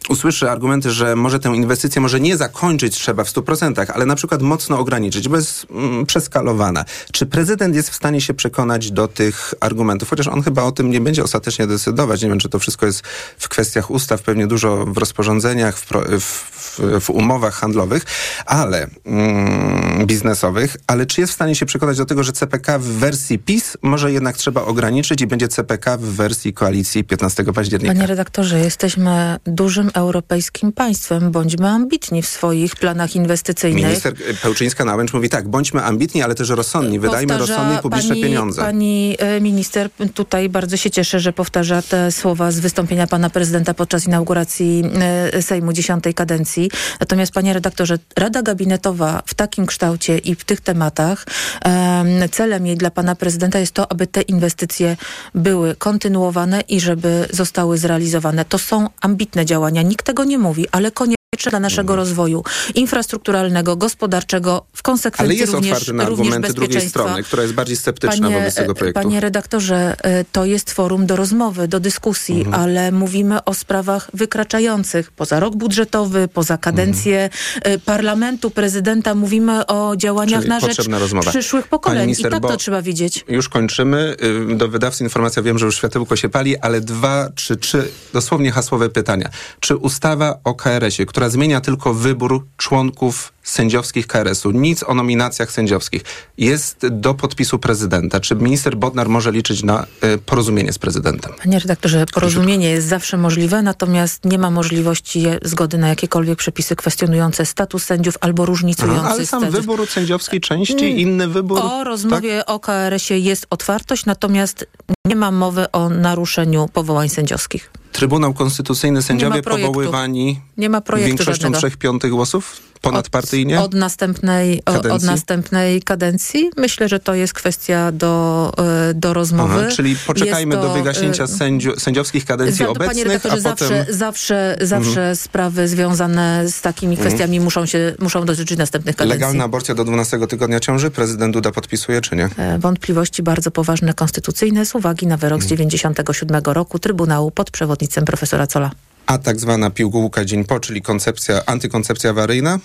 usłyszy 0.08 0.50
argumenty, 0.50 0.90
że 0.90 1.16
może 1.16 1.38
tę 1.38 1.48
inwestycję 1.48 2.02
może 2.02 2.20
nie 2.20 2.36
zakończyć 2.36 2.94
trzeba 2.94 3.24
w 3.24 3.32
100%, 3.32 3.90
ale 3.94 4.06
na 4.06 4.14
przykład 4.14 4.42
mocno 4.42 4.78
ograniczyć, 4.78 5.28
bo 5.28 5.36
jest 5.36 5.66
mm, 5.70 6.06
przeskalowana. 6.06 6.84
Czy 7.12 7.26
prezydent 7.26 7.74
jest 7.74 7.90
w 7.90 7.94
stanie 7.94 8.20
się 8.20 8.34
przekonać 8.34 8.90
do 8.90 9.08
tych 9.08 9.54
argumentów? 9.60 10.10
Chociaż 10.10 10.28
on 10.28 10.42
chyba 10.42 10.62
o 10.62 10.72
tym 10.72 10.90
nie 10.90 11.00
będzie 11.00 11.24
ostatecznie 11.24 11.66
decydować. 11.66 12.22
Nie 12.22 12.28
wiem, 12.28 12.38
czy 12.38 12.48
to 12.48 12.58
wszystko 12.58 12.86
jest 12.86 13.02
w 13.38 13.48
kwestiach 13.48 13.90
ustaw, 13.90 14.22
pewnie 14.22 14.46
dużo 14.46 14.86
w 14.86 14.98
rozporządzeniach, 14.98 15.76
w, 15.76 15.86
pro, 15.86 16.02
w, 16.20 16.22
w, 16.22 17.00
w 17.00 17.10
umowach 17.10 17.54
handlowych, 17.54 18.04
ale 18.46 18.86
mm, 19.04 20.06
biznesowych, 20.06 20.76
ale 20.86 21.06
czy 21.06 21.20
jest 21.20 21.32
w 21.32 21.36
stanie 21.36 21.54
się 21.54 21.66
przekonać 21.66 21.96
do 21.96 22.04
tego, 22.04 22.22
że 22.22 22.32
CPK 22.32 22.78
w 22.78 22.84
wersji 22.84 23.38
PiS 23.38 23.76
może 23.82 24.12
jednak 24.12 24.36
trzeba 24.36 24.62
ograniczyć 24.64 25.20
i 25.20 25.26
będzie 25.26 25.48
CPK 25.48 25.96
w 25.96 26.04
wersji 26.04 26.54
koalicji 26.54 27.04
15 27.04 27.44
października? 27.44 27.94
Panie 27.94 28.06
redaktorze, 28.06 28.58
jesteśmy 28.58 29.36
dużym 29.44 29.90
europejskim 29.94 30.72
państwem. 30.72 31.30
Bądźmy 31.30 31.68
ambitni 31.68 32.22
w 32.22 32.26
swoich 32.26 32.76
planach 32.76 33.16
inwestycyjnych. 33.16 33.84
Minister 33.84 34.14
Pełczyńska-Nałęcz 34.42 35.14
mówi 35.14 35.28
tak, 35.28 35.48
bądźmy 35.48 35.82
ambitni, 35.82 36.22
ale 36.22 36.34
też 36.34 36.48
rozsądni. 36.48 36.98
Wydajmy 36.98 37.26
Powtarza 37.26 37.54
rozsądnie 37.54 37.82
publiczne 37.82 38.08
pani, 38.08 38.22
pieniądze. 38.22 38.62
Pani 38.62 39.16
e, 39.18 39.40
minister, 39.40 39.90
tutaj 40.14 40.48
bardzo 40.48 40.76
się 40.76 40.90
cieszę, 40.90 41.20
że 41.20 41.32
powtarza 41.32 41.82
te 41.82 42.12
słowa 42.12 42.50
z 42.50 42.60
wystąpienia 42.60 43.06
pana 43.06 43.30
prezydenta 43.30 43.74
podczas 43.74 44.06
inauguracji 44.06 44.84
e, 45.32 45.42
Sejmu 45.42 45.72
dziesiątej 45.72 46.14
kadencji. 46.14 46.70
Natomiast 47.00 47.32
panie 47.32 47.52
redaktorze, 47.52 47.98
Rada 48.16 48.42
Gabinetowa 48.42 49.22
w 49.26 49.34
takim 49.34 49.66
kształcie 49.66 50.18
i 50.18 50.34
w 50.34 50.44
tych 50.44 50.60
tematach 50.60 51.26
em, 51.60 52.28
celem 52.30 52.66
jej 52.66 52.76
dla 52.76 52.90
pana 52.90 53.14
prezydenta 53.14 53.58
jest 53.58 53.72
to, 53.72 53.92
aby 53.92 54.06
te 54.06 54.22
inwestycje 54.22 54.96
były 55.34 55.76
kontynuowane 55.76 56.60
i 56.60 56.80
żeby 56.80 57.28
zostały 57.30 57.78
zrealizowane. 57.78 58.44
To 58.44 58.58
są 58.58 58.88
ambitne 59.00 59.46
działania. 59.46 59.81
Nikt 59.84 60.06
tego 60.06 60.24
nie 60.24 60.38
mówi, 60.38 60.66
ale 60.72 60.90
konieczne 60.90 61.21
dla 61.50 61.60
naszego 61.60 61.96
rozwoju 61.96 62.44
infrastrukturalnego, 62.74 63.76
gospodarczego, 63.76 64.66
w 64.72 64.78
Ale 64.78 64.82
konsekwencji 64.82 65.38
jest 65.38 65.52
również, 65.52 65.72
otwarty 65.72 65.92
na 65.92 66.04
argumenty 66.04 66.52
drugiej 66.52 66.88
strony, 66.88 67.22
która 67.22 67.42
jest 67.42 67.54
bardziej 67.54 67.76
sceptyczna 67.76 68.30
wobec 68.30 68.54
tego 68.54 68.74
projektu. 68.74 69.02
Panie 69.02 69.20
redaktorze, 69.20 69.96
e, 70.02 70.24
to 70.24 70.44
jest 70.44 70.70
forum 70.70 71.06
do 71.06 71.16
rozmowy, 71.16 71.68
do 71.68 71.80
dyskusji, 71.80 72.40
Mhm. 72.40 72.62
ale 72.62 72.92
mówimy 72.92 73.44
o 73.44 73.54
sprawach 73.54 74.10
wykraczających 74.14 75.10
poza 75.12 75.40
rok 75.40 75.56
budżetowy, 75.56 76.28
poza 76.28 76.58
kadencję 76.58 77.30
e, 77.62 77.78
parlamentu, 77.78 78.50
prezydenta. 78.50 79.14
Mówimy 79.14 79.66
o 79.66 79.96
działaniach 79.96 80.40
Czyli 80.40 80.48
na 80.50 80.60
rzecz 80.60 80.88
rozmowa. 80.88 81.30
przyszłych 81.30 81.68
pokoleń. 81.68 82.02
minister, 82.02 82.26
I 82.26 82.30
tak 82.40 82.42
to 82.42 82.56
trzeba 82.56 82.82
widzieć. 82.82 83.24
Już 83.28 83.48
kończymy. 83.48 84.16
Ym, 84.24 84.58
Do 84.58 84.68
wydawcy 84.68 85.04
informacja 85.04 85.42
wiem, 85.42 85.58
że 85.58 85.66
już 85.66 85.76
światełko 85.76 86.16
się 86.16 86.28
pali, 86.28 86.56
ale 86.58 86.80
dwa 86.80 87.28
czy 87.34 87.56
trzy 87.56 87.88
dosłownie 88.12 88.52
hasłowe 88.52 88.88
pytania. 88.88 89.28
Czy 89.60 89.76
ustawa 89.76 90.38
o 90.44 90.54
KRS-ie, 90.54 91.06
która 91.06 91.21
która 91.22 91.30
zmienia 91.30 91.60
tylko 91.60 91.94
wybór 91.94 92.46
członków 92.56 93.32
sędziowskich 93.42 94.06
KRS-u. 94.06 94.50
Nic 94.50 94.82
o 94.82 94.94
nominacjach 94.94 95.52
sędziowskich. 95.52 96.02
Jest 96.38 96.86
do 96.90 97.14
podpisu 97.14 97.58
prezydenta. 97.58 98.20
Czy 98.20 98.34
minister 98.34 98.76
Bodnar 98.76 99.08
może 99.08 99.32
liczyć 99.32 99.62
na 99.62 99.86
y, 100.04 100.18
porozumienie 100.18 100.72
z 100.72 100.78
prezydentem? 100.78 101.32
Panie 101.42 101.58
redaktorze, 101.58 102.06
porozumienie 102.14 102.70
jest 102.70 102.86
zawsze 102.86 103.16
możliwe, 103.16 103.62
natomiast 103.62 104.24
nie 104.24 104.38
ma 104.38 104.50
możliwości 104.50 105.26
zgody 105.42 105.78
na 105.78 105.88
jakiekolwiek 105.88 106.38
przepisy 106.38 106.76
kwestionujące 106.76 107.46
status 107.46 107.84
sędziów 107.84 108.14
albo 108.20 108.46
różnicujące 108.46 109.00
Aha, 109.00 109.10
ale 109.14 109.26
sam 109.26 109.42
sędziów. 109.42 109.60
wybór 109.60 109.86
sędziowskiej 109.86 110.40
części, 110.40 111.00
inny 111.00 111.28
wybór? 111.28 111.58
O 111.62 111.84
rozmowie 111.84 112.46
o 112.46 112.60
KRS-ie 112.60 113.20
jest 113.20 113.46
otwartość, 113.50 114.04
natomiast 114.06 114.66
nie 115.06 115.16
ma 115.16 115.30
mowy 115.30 115.70
o 115.70 115.88
naruszeniu 115.88 116.68
powołań 116.72 117.08
sędziowskich. 117.08 117.81
Trybunał 117.92 118.34
Konstytucyjny, 118.34 119.02
sędziowie 119.02 119.42
projektu. 119.42 119.66
powoływani 119.72 120.40
Nie 120.56 120.68
ma 120.68 120.80
projektu 120.80 121.08
większością 121.08 121.32
żadnego. 121.42 121.58
trzech 121.58 121.76
piątych 121.76 122.10
głosów? 122.10 122.60
Ponadpartyjnie? 122.82 123.60
Od, 123.60 123.64
od, 123.64 123.74
następnej, 123.74 124.62
o, 124.66 124.70
od 124.70 124.82
Kadencji? 124.82 125.06
następnej 125.06 125.82
kadencji. 125.82 126.50
Myślę, 126.56 126.88
że 126.88 127.00
to 127.00 127.14
jest 127.14 127.32
kwestia 127.32 127.92
do, 127.92 128.52
e, 128.90 128.94
do 128.94 129.14
rozmowy. 129.14 129.54
Aha, 129.60 129.68
czyli 129.76 129.96
poczekajmy 130.06 130.54
do 130.54 130.62
to, 130.62 130.74
wygaśnięcia 130.74 131.24
e, 131.24 131.28
sędziu, 131.28 131.80
sędziowskich 131.80 132.24
kadencji 132.24 132.56
Za- 132.58 132.64
Panie 132.64 132.76
obecnych, 132.76 133.04
redaktorze, 133.06 133.40
zawsze, 133.40 133.64
potem... 133.64 133.78
Mhm. 133.78 133.98
zawsze, 133.98 134.56
zawsze 134.60 135.16
sprawy 135.16 135.68
związane 135.68 136.48
z 136.48 136.60
takimi 136.60 136.96
kwestiami 136.96 137.40
muszą, 137.40 137.66
się, 137.66 137.94
muszą 137.98 138.24
dotyczyć 138.24 138.58
następnych 138.58 138.96
kadencji. 138.96 139.20
Legalna 139.20 139.44
aborcja 139.44 139.74
do 139.74 139.84
12 139.84 140.26
tygodnia 140.26 140.60
ciąży? 140.60 140.90
Prezydent 140.90 141.34
Duda 141.34 141.50
podpisuje, 141.50 142.00
czy 142.00 142.16
nie? 142.16 142.28
E, 142.36 142.58
Wątpliwości 142.58 143.22
bardzo 143.22 143.50
poważne 143.50 143.94
konstytucyjne 143.94 144.66
z 144.66 144.74
uwagi 144.74 145.06
na 145.06 145.16
wyrok 145.16 145.42
z 145.42 145.46
97 145.46 146.42
roku 146.44 146.78
Trybunału 146.78 147.30
pod 147.30 147.50
przewodnictwem 147.50 148.04
profesora 148.04 148.46
Cola. 148.46 148.70
A 149.06 149.18
tak 149.18 149.40
zwana 149.40 149.70
pigułka 149.70 150.24
dzień 150.24 150.44
po, 150.44 150.60
czyli 150.60 150.82
koncepcja, 150.82 151.42
antykoncepcja 151.46 152.10
awaryjna? 152.10 152.58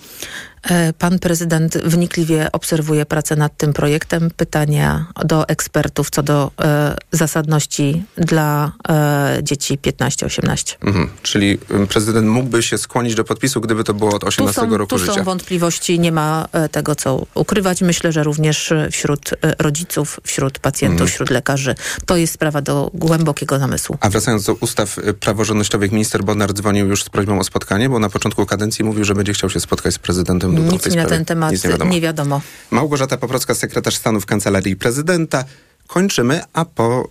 E, 0.63 0.93
Pan 0.93 1.19
prezydent 1.19 1.77
wnikliwie 1.77 2.51
obserwuje 2.51 3.05
pracę 3.05 3.35
nad 3.35 3.57
tym 3.57 3.73
projektem. 3.73 4.29
Pytania 4.37 5.05
do 5.25 5.47
ekspertów 5.47 6.09
co 6.09 6.23
do 6.23 6.51
e, 6.61 6.95
zasadności 7.11 8.03
dla 8.17 8.71
e, 8.89 9.39
dzieci 9.43 9.79
15-18. 9.79 10.75
Mhm. 10.81 11.09
Czyli 11.23 11.57
prezydent 11.89 12.27
mógłby 12.27 12.63
się 12.63 12.77
skłonić 12.77 13.15
do 13.15 13.23
podpisu, 13.23 13.61
gdyby 13.61 13.83
to 13.83 13.93
było 13.93 14.15
od 14.15 14.21
Tu 14.21 14.27
18 14.27 14.61
są, 14.61 14.77
roku 14.77 14.89
tu 14.89 14.97
życia. 14.97 15.13
są 15.13 15.23
wątpliwości, 15.23 15.99
nie 15.99 16.11
ma 16.11 16.47
e, 16.51 16.69
tego 16.69 16.95
co 16.95 17.25
ukrywać. 17.35 17.81
Myślę, 17.81 18.11
że 18.11 18.23
również 18.23 18.73
wśród 18.91 19.33
e, 19.33 19.35
rodziców, 19.59 20.19
wśród 20.23 20.59
pacjentów, 20.59 21.01
Mhm. 21.01 21.09
wśród 21.09 21.29
lekarzy. 21.29 21.75
To 22.05 22.15
jest 22.17 22.33
sprawa 22.33 22.61
do 22.61 22.91
głębokiego 22.93 23.57
namysłu. 23.59 23.97
A 24.01 24.09
wracając 24.09 24.45
do 24.45 24.53
ustaw 24.53 24.97
praworządnościowych, 25.19 25.91
minister 25.91 26.23
Bodnar 26.23 26.53
dzwonił 26.53 26.87
już 26.87 27.03
z 27.03 27.09
prośbą 27.09 27.39
o 27.39 27.43
spotkanie, 27.43 27.89
bo 27.89 27.99
na 27.99 28.09
początku 28.09 28.45
kadencji 28.45 28.85
mówił, 28.85 29.03
że 29.05 29.15
będzie 29.15 29.33
chciał 29.33 29.49
się 29.49 29.59
spotkać 29.59 29.93
z 29.93 29.99
prezydentem 29.99 30.55
W 30.61 30.71
Nic 30.71 30.81
tej 30.81 30.91
mi 30.91 30.97
na 30.97 31.05
ten 31.05 31.25
temat 31.25 31.51
nie 31.51 31.57
wiadomo. 31.69 31.91
nie 31.91 32.01
wiadomo. 32.01 32.41
Małgorzata 32.71 33.17
Poprocka, 33.17 33.55
sekretarz 33.55 33.95
stanu 33.95 34.21
w 34.21 34.25
Kancelarii 34.25 34.75
Prezydenta. 34.75 35.45
Kończymy, 35.87 36.41
a 36.53 36.65
po 36.65 37.09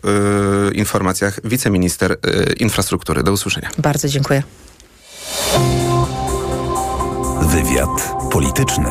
y, 0.71 0.75
informacjach 0.75 1.41
wiceminister 1.45 2.12
y, 2.12 2.53
infrastruktury. 2.53 3.23
Do 3.23 3.33
usłyszenia. 3.33 3.71
Bardzo 3.79 4.09
dziękuję. 4.09 4.43
Wywiad 7.43 8.15
polityczny. 8.33 8.91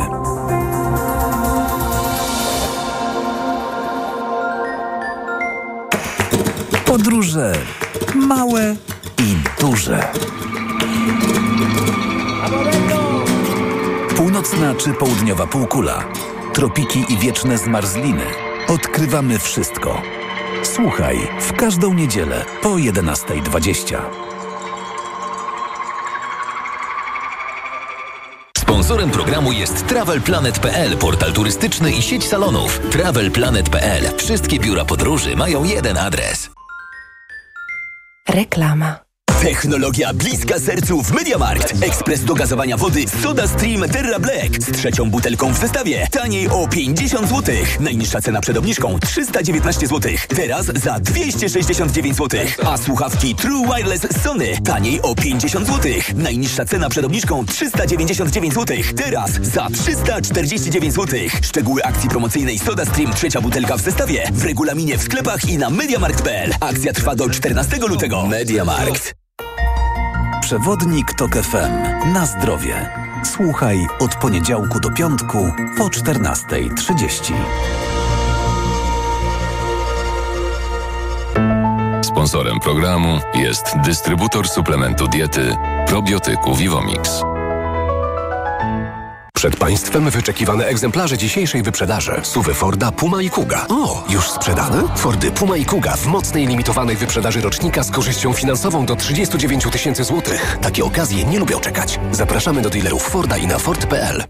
Podróże 6.86 7.54
małe 8.16 8.76
i 9.20 9.36
duże. 9.62 10.12
Północna 14.16 14.76
czy 14.76 14.94
południowa 14.94 15.48
półkula, 15.48 16.04
tropiki 16.54 17.06
i 17.10 17.18
wieczne 17.18 17.58
zmarzliny. 17.58 18.24
Odkrywamy 18.68 19.40
wszystko. 19.40 20.02
Słuchaj 20.64 21.18
w 21.42 21.54
każdą 21.54 21.94
niedzielę 21.94 22.46
po 22.62 22.70
11.20. 22.70 23.98
Sponsorem 28.58 29.10
programu 29.10 29.52
jest 29.52 29.88
TravelPlanet.pl, 29.88 30.98
portal 30.98 31.34
turystyczny 31.34 31.92
i 31.92 32.02
sieć 32.02 32.28
salonów. 32.28 32.80
TravelPlanet.pl. 32.92 34.18
Wszystkie 34.18 34.60
biura 34.60 34.86
podróży 34.86 35.36
mają 35.36 35.64
jeden 35.64 35.98
adres. 35.98 36.50
Reklama. 38.30 39.05
Technologia 39.46 40.14
bliska 40.14 40.60
sercu 40.60 41.04
w 41.04 41.12
MediaMarkt. 41.12 41.84
Ekspres 41.84 42.24
do 42.24 42.36
gazowania 42.36 42.78
wody 42.78 43.06
Soda 43.24 43.48
Stream 43.48 43.90
Terra 43.90 44.20
Black 44.20 44.64
z 44.64 44.72
trzecią 44.72 45.10
butelką 45.10 45.54
w 45.54 45.58
zestawie. 45.58 46.08
Taniej 46.12 46.50
o 46.50 46.68
50 46.68 47.30
zł. 47.30 47.56
Najniższa 47.80 48.22
cena 48.22 48.42
przed 48.42 48.58
obniżką 48.58 49.00
319 49.00 49.88
zł. 49.88 50.12
Teraz 50.36 50.66
za 50.66 51.00
269 51.00 52.18
zł. 52.18 52.40
A 52.66 52.78
słuchawki 52.78 53.36
True 53.36 53.76
Wireless 53.76 54.08
Sony 54.24 54.62
taniej 54.64 55.02
o 55.02 55.16
50 55.16 55.68
zł. 55.68 55.92
Najniższa 56.16 56.66
cena 56.66 56.90
przed 56.90 57.06
obniżką 57.06 57.46
399 57.46 58.54
zł. 58.54 58.78
Teraz 58.98 59.32
za 59.32 59.70
349 59.70 60.94
zł. 60.94 61.20
Szczegóły 61.42 61.84
akcji 61.84 62.10
promocyjnej 62.10 62.60
Soda 62.60 62.86
Stream 62.86 63.14
trzecia 63.14 63.42
butelka 63.42 63.78
w 63.78 63.82
zestawie 63.82 64.32
w 64.34 64.46
regulaminie 64.46 64.98
w 64.98 65.04
sklepach 65.04 65.50
i 65.50 65.58
na 65.58 65.70
mediamarkt.pl. 65.70 66.54
Akcja 66.60 66.94
trwa 66.94 67.16
do 67.16 67.30
14 67.30 67.78
lutego. 67.78 68.26
MediaMarkt. 68.26 69.26
Przewodnik 70.46 71.14
TOK 71.14 71.36
FM. 71.36 72.12
Na 72.14 72.26
zdrowie. 72.26 72.90
Słuchaj 73.24 73.88
od 74.00 74.16
poniedziałku 74.16 74.80
do 74.80 74.92
piątku 74.92 75.52
po 75.78 75.88
14.30. 75.88 77.34
Sponsorem 82.04 82.60
programu 82.60 83.20
jest 83.34 83.66
dystrybutor 83.86 84.48
suplementu 84.48 85.08
diety 85.08 85.56
probiotyku 85.88 86.56
Vivomix. 86.56 87.22
Przed 89.46 89.60
Państwem 89.60 90.10
wyczekiwane 90.10 90.68
egzemplarze 90.68 91.18
dzisiejszej 91.18 91.64
wyprzedaży. 91.64 92.12
Suwy 92.24 92.54
Forda, 92.54 92.92
Puma 92.92 93.22
i 93.22 93.30
Kuga. 93.30 93.66
O, 93.70 94.04
już 94.10 94.30
sprzedane? 94.30 94.84
Fordy 94.96 95.32
Puma 95.32 95.58
i 95.58 95.66
Kuga 95.66 95.96
w 95.98 96.06
mocnej 96.06 96.48
limitowanej 96.48 96.96
wyprzedaży 96.96 97.42
rocznika 97.42 97.84
z 97.84 97.92
korzyścią 97.92 98.34
finansową 98.34 98.86
do 98.86 98.96
39 98.96 99.64
tysięcy 99.72 100.04
złotych. 100.04 100.58
Takie 100.62 100.86
okazje 100.86 101.26
nie 101.26 101.40
lubią 101.40 101.60
czekać. 101.60 102.00
Zapraszamy 102.12 102.62
do 102.62 102.70
dealerów 102.70 103.04
Forda 103.04 103.38
i 103.38 103.48
na 103.48 103.60
Ford.pl. 103.60 104.24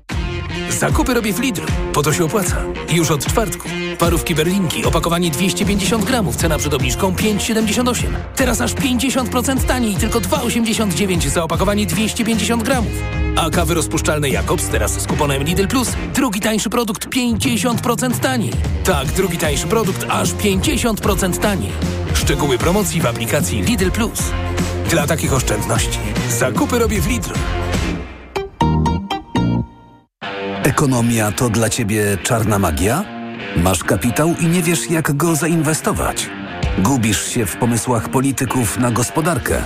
Zakupy 0.69 1.13
robię 1.13 1.33
w 1.33 1.39
Lidl, 1.39 1.61
po 1.93 2.03
to 2.03 2.13
się 2.13 2.25
opłaca. 2.25 2.57
Już 2.89 3.11
od 3.11 3.25
czwartku. 3.25 3.69
Parówki 3.97 4.35
berlinki, 4.35 4.85
opakowanie 4.85 5.31
250 5.31 6.05
gramów, 6.05 6.35
cena 6.35 6.57
przed 6.57 6.73
obniżką 6.73 7.11
5,78. 7.11 8.03
Teraz 8.35 8.61
aż 8.61 8.73
50% 8.73 9.63
taniej, 9.63 9.95
tylko 9.95 10.21
2,89 10.21 11.29
za 11.29 11.43
opakowanie 11.43 11.85
250 11.85 12.63
gramów. 12.63 12.91
A 13.35 13.49
kawy 13.49 13.73
rozpuszczalne 13.73 14.29
Jakobs 14.29 14.67
teraz 14.67 15.01
z 15.01 15.07
kuponem 15.07 15.43
Lidl 15.43 15.67
Plus. 15.67 15.93
Drugi 16.13 16.39
tańszy 16.39 16.69
produkt 16.69 17.07
50% 17.07 18.19
taniej. 18.19 18.51
Tak, 18.83 19.07
drugi 19.07 19.37
tańszy 19.37 19.67
produkt 19.67 20.05
aż 20.09 20.33
50% 20.33 21.37
taniej. 21.37 21.71
Szczegóły 22.13 22.57
promocji 22.57 23.01
w 23.01 23.05
aplikacji 23.05 23.61
Lidl 23.61 23.91
Plus. 23.91 24.19
Dla 24.89 25.07
takich 25.07 25.33
oszczędności 25.33 25.99
zakupy 26.29 26.79
robię 26.79 27.01
w 27.01 27.07
Lidlu. 27.07 27.33
Ekonomia 30.63 31.31
to 31.31 31.49
dla 31.49 31.69
Ciebie 31.69 32.17
czarna 32.23 32.59
magia? 32.59 33.14
Masz 33.57 33.83
kapitał 33.83 34.35
i 34.39 34.45
nie 34.45 34.61
wiesz, 34.61 34.89
jak 34.89 35.17
go 35.17 35.35
zainwestować? 35.35 36.29
Gubisz 36.77 37.27
się 37.27 37.45
w 37.45 37.57
pomysłach 37.57 38.09
polityków 38.09 38.77
na 38.77 38.91
gospodarkę? 38.91 39.61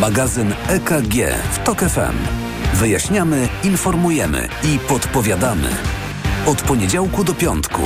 Magazyn 0.00 0.54
EKG 0.68 1.14
w 1.52 1.58
TOK 1.58 1.78
FM. 1.78 2.16
Wyjaśniamy, 2.74 3.48
informujemy 3.64 4.48
i 4.64 4.78
podpowiadamy. 4.78 5.68
Od 6.46 6.62
poniedziałku 6.62 7.24
do 7.24 7.34
piątku, 7.34 7.82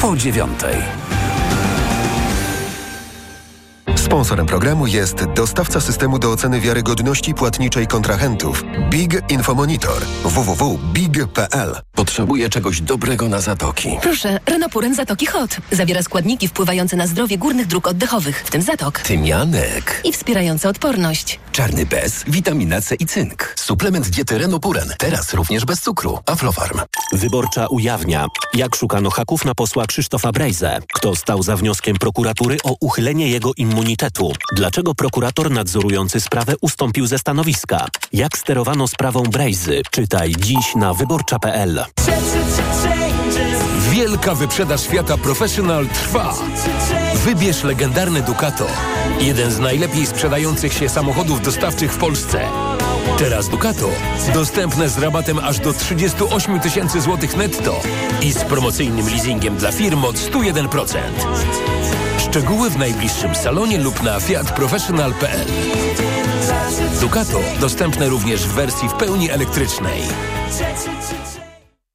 po 0.00 0.16
dziewiątej. 0.16 0.76
Sponsorem 3.96 4.46
programu 4.46 4.86
jest 4.86 5.24
dostawca 5.24 5.80
systemu 5.80 6.18
do 6.18 6.32
oceny 6.32 6.60
wiarygodności 6.60 7.34
płatniczej 7.34 7.86
kontrahentów 7.86 8.64
Big 8.90 9.22
Infomonitor 9.30 10.02
www.big.pl 10.24 11.85
Potrzebuję 11.96 12.48
czegoś 12.48 12.80
dobrego 12.80 13.28
na 13.28 13.40
zatoki. 13.40 13.88
Proszę, 14.02 14.40
Renopuren 14.46 14.94
Zatoki 14.94 15.26
Hot. 15.26 15.56
Zawiera 15.72 16.02
składniki 16.02 16.48
wpływające 16.48 16.96
na 16.96 17.06
zdrowie 17.06 17.38
górnych 17.38 17.66
dróg 17.66 17.88
oddechowych, 17.88 18.42
w 18.46 18.50
tym 18.50 18.62
zatok. 18.62 18.98
Tymianek. 19.00 20.00
I 20.04 20.12
wspierające 20.12 20.68
odporność. 20.68 21.40
Czarny 21.52 21.86
bez, 21.86 22.24
witamina 22.28 22.80
C 22.80 22.94
i 22.94 23.06
cynk. 23.06 23.54
Suplement 23.56 24.08
diety 24.08 24.38
Renopuren. 24.38 24.88
Teraz 24.98 25.34
również 25.34 25.64
bez 25.64 25.80
cukru. 25.80 26.18
Aflofarm. 26.26 26.80
Wyborcza 27.12 27.66
ujawnia, 27.66 28.26
jak 28.54 28.76
szukano 28.76 29.10
haków 29.10 29.44
na 29.44 29.54
posła 29.54 29.86
Krzysztofa 29.86 30.32
Brejzę. 30.32 30.78
Kto 30.94 31.16
stał 31.16 31.42
za 31.42 31.56
wnioskiem 31.56 31.96
prokuratury 31.96 32.56
o 32.64 32.76
uchylenie 32.80 33.28
jego 33.28 33.52
immunitetu? 33.56 34.32
Dlaczego 34.56 34.94
prokurator 34.94 35.50
nadzorujący 35.50 36.20
sprawę 36.20 36.54
ustąpił 36.60 37.06
ze 37.06 37.18
stanowiska? 37.18 37.86
Jak 38.12 38.38
sterowano 38.38 38.88
sprawą 38.88 39.22
Brejzy? 39.22 39.82
Czytaj 39.90 40.34
dziś 40.38 40.74
na 40.74 40.94
wyborcza.pl. 40.94 41.85
Wielka 43.90 44.34
wyprzedaż 44.34 44.86
Fiata 44.86 45.16
Professional 45.18 45.86
trwa. 45.86 46.34
Wybierz 47.14 47.64
legendarny 47.64 48.22
Ducato. 48.22 48.66
Jeden 49.20 49.50
z 49.50 49.58
najlepiej 49.58 50.06
sprzedających 50.06 50.72
się 50.72 50.88
samochodów 50.88 51.42
dostawczych 51.42 51.92
w 51.92 51.98
Polsce. 51.98 52.48
Teraz 53.18 53.48
Ducato 53.48 53.88
dostępne 54.34 54.88
z 54.88 54.98
rabatem 54.98 55.38
aż 55.38 55.58
do 55.58 55.72
38 55.72 56.60
tysięcy 56.60 57.00
złotych 57.00 57.36
netto 57.36 57.80
i 58.22 58.32
z 58.32 58.44
promocyjnym 58.44 59.08
leasingiem 59.08 59.56
dla 59.56 59.72
firm 59.72 60.04
od 60.04 60.16
101%. 60.16 60.98
Szczegóły 62.18 62.70
w 62.70 62.78
najbliższym 62.78 63.34
salonie 63.34 63.78
lub 63.78 64.02
na 64.02 64.20
fiatprofessional.pl 64.20 65.46
Ducato 67.00 67.40
dostępne 67.60 68.08
również 68.08 68.46
w 68.46 68.52
wersji 68.52 68.88
w 68.88 68.92
pełni 68.92 69.30
elektrycznej. 69.30 70.02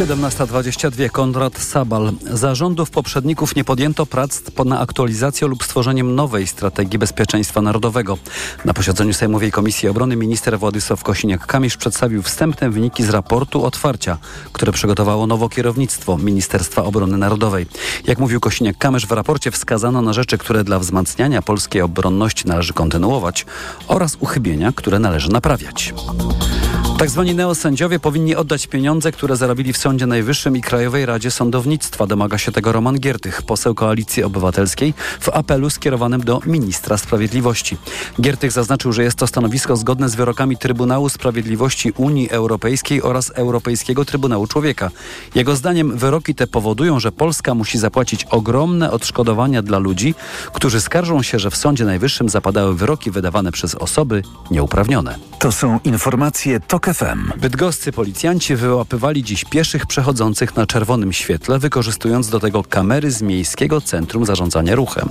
17.22 0.00 1.10
Konrad 1.10 1.58
Sabal. 1.58 2.12
Zarządów 2.32 2.90
poprzedników 2.90 3.56
nie 3.56 3.64
podjęto 3.64 4.06
prac 4.06 4.42
na 4.64 4.80
aktualizację 4.80 5.48
lub 5.48 5.64
stworzeniem 5.64 6.14
nowej 6.14 6.46
strategii 6.46 6.98
bezpieczeństwa 6.98 7.62
narodowego. 7.62 8.18
Na 8.64 8.74
posiedzeniu 8.74 9.14
Sejmowej 9.14 9.52
Komisji 9.52 9.88
Obrony 9.88 10.16
minister 10.16 10.58
Władysław 10.58 11.04
Kosiniak-Kamysz 11.04 11.76
przedstawił 11.76 12.22
wstępne 12.22 12.70
wyniki 12.70 13.04
z 13.04 13.10
raportu 13.10 13.64
otwarcia, 13.64 14.18
które 14.52 14.72
przygotowało 14.72 15.26
nowo 15.26 15.48
kierownictwo 15.48 16.18
Ministerstwa 16.18 16.84
Obrony 16.84 17.16
Narodowej. 17.16 17.66
Jak 18.06 18.18
mówił 18.18 18.40
Kosiniak-Kamysz, 18.40 19.06
w 19.06 19.12
raporcie 19.12 19.50
wskazano 19.50 20.02
na 20.02 20.12
rzeczy, 20.12 20.38
które 20.38 20.64
dla 20.64 20.78
wzmacniania 20.78 21.42
polskiej 21.42 21.82
obronności 21.82 22.48
należy 22.48 22.72
kontynuować 22.72 23.46
oraz 23.88 24.16
uchybienia, 24.20 24.72
które 24.72 24.98
należy 24.98 25.30
naprawiać. 25.30 25.94
Tak 27.00 27.10
zwani 27.10 27.34
neosędziowie 27.34 27.98
powinni 27.98 28.36
oddać 28.36 28.66
pieniądze, 28.66 29.12
które 29.12 29.36
zarobili 29.36 29.72
w 29.72 29.78
Sądzie 29.78 30.06
Najwyższym 30.06 30.56
i 30.56 30.60
Krajowej 30.60 31.06
Radzie 31.06 31.30
Sądownictwa. 31.30 32.06
Domaga 32.06 32.38
się 32.38 32.52
tego 32.52 32.72
Roman 32.72 32.98
Giertych, 32.98 33.42
poseł 33.42 33.74
Koalicji 33.74 34.22
Obywatelskiej, 34.22 34.94
w 35.20 35.28
apelu 35.28 35.70
skierowanym 35.70 36.20
do 36.20 36.40
ministra 36.46 36.96
sprawiedliwości. 36.96 37.76
Giertych 38.20 38.52
zaznaczył, 38.52 38.92
że 38.92 39.02
jest 39.02 39.16
to 39.16 39.26
stanowisko 39.26 39.76
zgodne 39.76 40.08
z 40.08 40.14
wyrokami 40.14 40.56
Trybunału 40.56 41.08
Sprawiedliwości 41.08 41.92
Unii 41.96 42.30
Europejskiej 42.30 43.02
oraz 43.02 43.30
Europejskiego 43.30 44.04
Trybunału 44.04 44.46
Człowieka. 44.46 44.90
Jego 45.34 45.56
zdaniem 45.56 45.98
wyroki 45.98 46.34
te 46.34 46.46
powodują, 46.46 47.00
że 47.00 47.12
Polska 47.12 47.54
musi 47.54 47.78
zapłacić 47.78 48.24
ogromne 48.24 48.90
odszkodowania 48.90 49.62
dla 49.62 49.78
ludzi, 49.78 50.14
którzy 50.52 50.80
skarżą 50.80 51.22
się, 51.22 51.38
że 51.38 51.50
w 51.50 51.56
Sądzie 51.56 51.84
Najwyższym 51.84 52.28
zapadały 52.28 52.74
wyroki 52.74 53.10
wydawane 53.10 53.52
przez 53.52 53.74
osoby 53.74 54.22
nieuprawnione. 54.50 55.18
To 55.38 55.52
są 55.52 55.80
informacje 55.84 56.60
TOK 56.60 56.89
FM. 56.94 57.32
Bydgoscy 57.40 57.92
policjanci 57.92 58.56
wyłapywali 58.56 59.24
dziś 59.24 59.44
pieszych 59.44 59.86
przechodzących 59.86 60.56
na 60.56 60.66
czerwonym 60.66 61.12
świetle, 61.12 61.58
wykorzystując 61.58 62.28
do 62.28 62.40
tego 62.40 62.64
kamery 62.64 63.10
z 63.10 63.22
Miejskiego 63.22 63.80
Centrum 63.80 64.26
Zarządzania 64.26 64.74
Ruchem. 64.74 65.08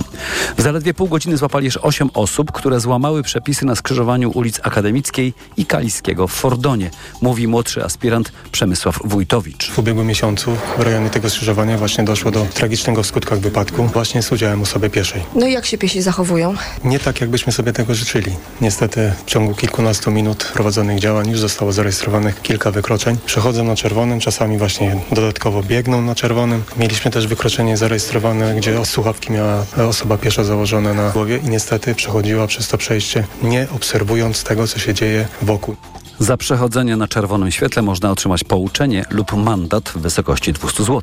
W 0.56 0.62
zaledwie 0.62 0.94
pół 0.94 1.08
godziny 1.08 1.36
złapali 1.36 1.64
już 1.64 1.76
8 1.76 2.10
osób, 2.14 2.52
które 2.52 2.80
złamały 2.80 3.22
przepisy 3.22 3.66
na 3.66 3.74
skrzyżowaniu 3.74 4.30
ulic 4.30 4.60
Akademickiej 4.62 5.34
i 5.56 5.66
Kaliskiego 5.66 6.28
w 6.28 6.32
Fordonie, 6.32 6.90
mówi 7.20 7.48
młodszy 7.48 7.84
aspirant 7.84 8.32
Przemysław 8.52 8.98
Wójtowicz. 9.04 9.70
W 9.70 9.78
ubiegłym 9.78 10.06
miesiącu 10.06 10.56
w 10.78 10.80
rejonie 10.80 11.10
tego 11.10 11.30
skrzyżowania 11.30 11.78
właśnie 11.78 12.04
doszło 12.04 12.30
do 12.30 12.46
tragicznego 12.54 13.02
w 13.02 13.06
skutkach 13.06 13.38
wypadku 13.40 13.84
właśnie 13.84 14.22
z 14.22 14.32
udziałem 14.32 14.62
osoby 14.62 14.90
pieszej. 14.90 15.22
No 15.34 15.46
i 15.46 15.52
jak 15.52 15.66
się 15.66 15.78
piesi 15.78 16.02
zachowują? 16.02 16.54
Nie 16.84 16.98
tak, 16.98 17.20
jakbyśmy 17.20 17.52
sobie 17.52 17.72
tego 17.72 17.94
życzyli. 17.94 18.32
Niestety 18.60 19.12
w 19.26 19.30
ciągu 19.30 19.54
kilkunastu 19.54 20.10
minut 20.10 20.44
prowadzonych 20.44 20.98
działań 20.98 21.30
już 21.30 21.40
zostało 21.40 21.69
zarejestrowanych 21.72 22.42
kilka 22.42 22.70
wykroczeń. 22.70 23.16
Przechodzą 23.26 23.64
na 23.64 23.76
czerwonym, 23.76 24.20
czasami 24.20 24.58
właśnie 24.58 24.96
dodatkowo 25.12 25.62
biegną 25.62 26.02
na 26.02 26.14
czerwonym. 26.14 26.62
Mieliśmy 26.76 27.10
też 27.10 27.26
wykroczenie 27.26 27.76
zarejestrowane, 27.76 28.54
gdzie 28.54 28.84
słuchawki 28.86 29.32
miała 29.32 29.66
osoba 29.88 30.18
piesza 30.18 30.44
założone 30.44 30.94
na 30.94 31.10
głowie 31.10 31.36
i 31.36 31.48
niestety 31.48 31.94
przechodziła 31.94 32.46
przez 32.46 32.68
to 32.68 32.78
przejście, 32.78 33.24
nie 33.42 33.66
obserwując 33.74 34.44
tego, 34.44 34.66
co 34.66 34.78
się 34.78 34.94
dzieje 34.94 35.28
wokół. 35.42 35.76
Za 36.18 36.36
przechodzenie 36.36 36.96
na 36.96 37.08
czerwonym 37.08 37.50
świetle 37.50 37.82
można 37.82 38.10
otrzymać 38.10 38.44
pouczenie 38.44 39.04
lub 39.10 39.32
mandat 39.32 39.88
w 39.88 39.98
wysokości 39.98 40.52
200 40.52 40.84
zł. 40.84 41.02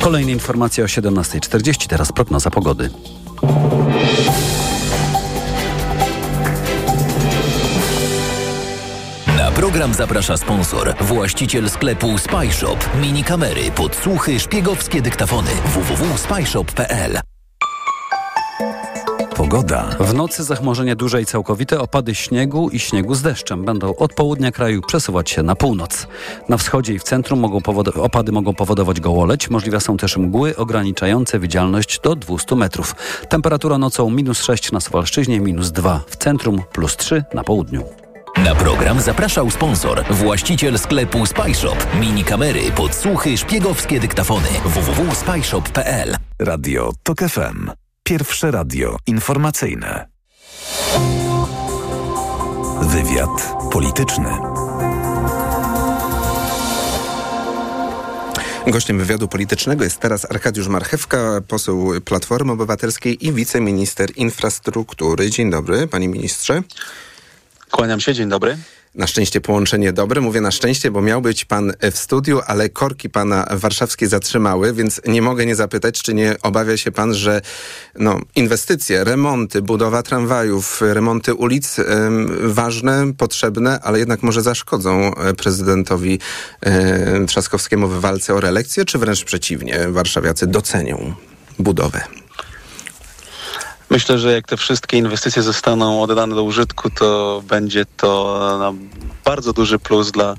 Kolejne 0.00 0.32
informacje 0.32 0.84
o 0.84 0.86
17.40, 0.86 1.86
teraz 1.86 2.12
prognoza 2.12 2.50
pogody. 2.50 2.90
Program 9.76 9.94
zaprasza 9.94 10.36
sponsor, 10.36 10.94
właściciel 11.00 11.70
sklepu 11.70 12.18
Spyshop. 12.18 12.76
Mini 13.00 13.24
kamery, 13.24 13.70
podsłuchy, 13.70 14.40
szpiegowskie 14.40 15.02
dyktafony. 15.02 15.50
www.spyshop.pl 15.64 17.20
Pogoda. 19.36 19.96
W 20.00 20.14
nocy 20.14 20.44
zachmurzenie 20.44 20.96
duże 20.96 21.22
i 21.22 21.26
całkowite, 21.26 21.80
opady 21.80 22.14
śniegu 22.14 22.70
i 22.70 22.78
śniegu 22.78 23.14
z 23.14 23.22
deszczem 23.22 23.64
będą 23.64 23.96
od 23.96 24.14
południa 24.14 24.52
kraju 24.52 24.80
przesuwać 24.82 25.30
się 25.30 25.42
na 25.42 25.56
północ. 25.56 26.06
Na 26.48 26.56
wschodzie 26.56 26.94
i 26.94 26.98
w 26.98 27.02
centrum 27.02 27.40
mogą 27.40 27.60
opady 27.94 28.32
mogą 28.32 28.54
powodować 28.54 29.00
gołoleć. 29.00 29.50
Możliwe 29.50 29.80
są 29.80 29.96
też 29.96 30.16
mgły 30.16 30.56
ograniczające 30.56 31.38
widzialność 31.38 32.00
do 32.00 32.16
200 32.16 32.56
metrów. 32.56 32.94
Temperatura 33.28 33.78
nocą 33.78 34.10
minus 34.10 34.42
6 34.42 34.72
na 34.72 34.80
Suwalszczyźnie, 34.80 35.40
minus 35.40 35.72
2 35.72 36.00
w 36.06 36.16
centrum, 36.16 36.62
plus 36.72 36.96
3 36.96 37.24
na 37.34 37.44
południu. 37.44 38.05
Na 38.44 38.54
program 38.54 39.00
zapraszał 39.00 39.50
sponsor, 39.50 40.04
właściciel 40.10 40.78
sklepu 40.78 41.26
Spyshop. 41.26 41.86
Mini 42.00 42.24
kamery, 42.24 42.60
podsłuchy, 42.76 43.38
szpiegowskie 43.38 44.00
dyktafony. 44.00 44.48
www.spyshop.pl 44.64 46.16
Radio 46.38 46.92
TOK 47.02 47.18
FM. 47.18 47.70
Pierwsze 48.02 48.50
radio 48.50 48.96
informacyjne. 49.06 50.06
Wywiad 52.82 53.54
polityczny. 53.72 54.30
Gościem 58.66 58.98
wywiadu 58.98 59.28
politycznego 59.28 59.84
jest 59.84 60.00
teraz 60.00 60.30
Arkadiusz 60.30 60.68
Marchewka, 60.68 61.40
poseł 61.48 61.92
Platformy 62.04 62.52
Obywatelskiej 62.52 63.26
i 63.26 63.32
wiceminister 63.32 64.10
infrastruktury. 64.16 65.30
Dzień 65.30 65.50
dobry, 65.50 65.86
panie 65.86 66.08
ministrze. 66.08 66.62
Kłaniam 67.76 68.00
się, 68.00 68.14
dzień 68.14 68.28
dobry. 68.28 68.56
Na 68.94 69.06
szczęście 69.06 69.40
połączenie 69.40 69.92
dobre. 69.92 70.20
Mówię 70.20 70.40
na 70.40 70.50
szczęście, 70.50 70.90
bo 70.90 71.02
miał 71.02 71.22
być 71.22 71.44
pan 71.44 71.72
w 71.92 71.98
studiu, 71.98 72.40
ale 72.46 72.68
korki 72.68 73.10
pana 73.10 73.46
warszawskie 73.50 74.08
zatrzymały, 74.08 74.72
więc 74.72 75.00
nie 75.06 75.22
mogę 75.22 75.46
nie 75.46 75.54
zapytać, 75.54 76.02
czy 76.02 76.14
nie 76.14 76.36
obawia 76.42 76.76
się 76.76 76.92
pan, 76.92 77.14
że 77.14 77.40
no, 77.98 78.20
inwestycje, 78.36 79.04
remonty, 79.04 79.62
budowa 79.62 80.02
tramwajów, 80.02 80.80
remonty 80.80 81.34
ulic, 81.34 81.76
ważne, 82.40 83.12
potrzebne, 83.18 83.80
ale 83.80 83.98
jednak 83.98 84.22
może 84.22 84.42
zaszkodzą 84.42 85.12
prezydentowi 85.36 86.18
y, 86.66 87.26
Trzaskowskiemu 87.26 87.88
w 87.88 88.00
walce 88.00 88.34
o 88.34 88.40
reelekcję, 88.40 88.84
czy 88.84 88.98
wręcz 88.98 89.24
przeciwnie, 89.24 89.88
warszawiacy 89.88 90.46
docenią 90.46 91.14
budowę? 91.58 92.25
Myślę, 93.90 94.18
że 94.18 94.32
jak 94.32 94.46
te 94.46 94.56
wszystkie 94.56 94.96
inwestycje 94.96 95.42
zostaną 95.42 96.02
oddane 96.02 96.34
do 96.34 96.42
użytku, 96.42 96.90
to 96.90 97.42
będzie 97.48 97.84
to 97.96 98.74
bardzo 99.24 99.52
duży 99.52 99.78
plus 99.78 100.10
dla 100.10 100.34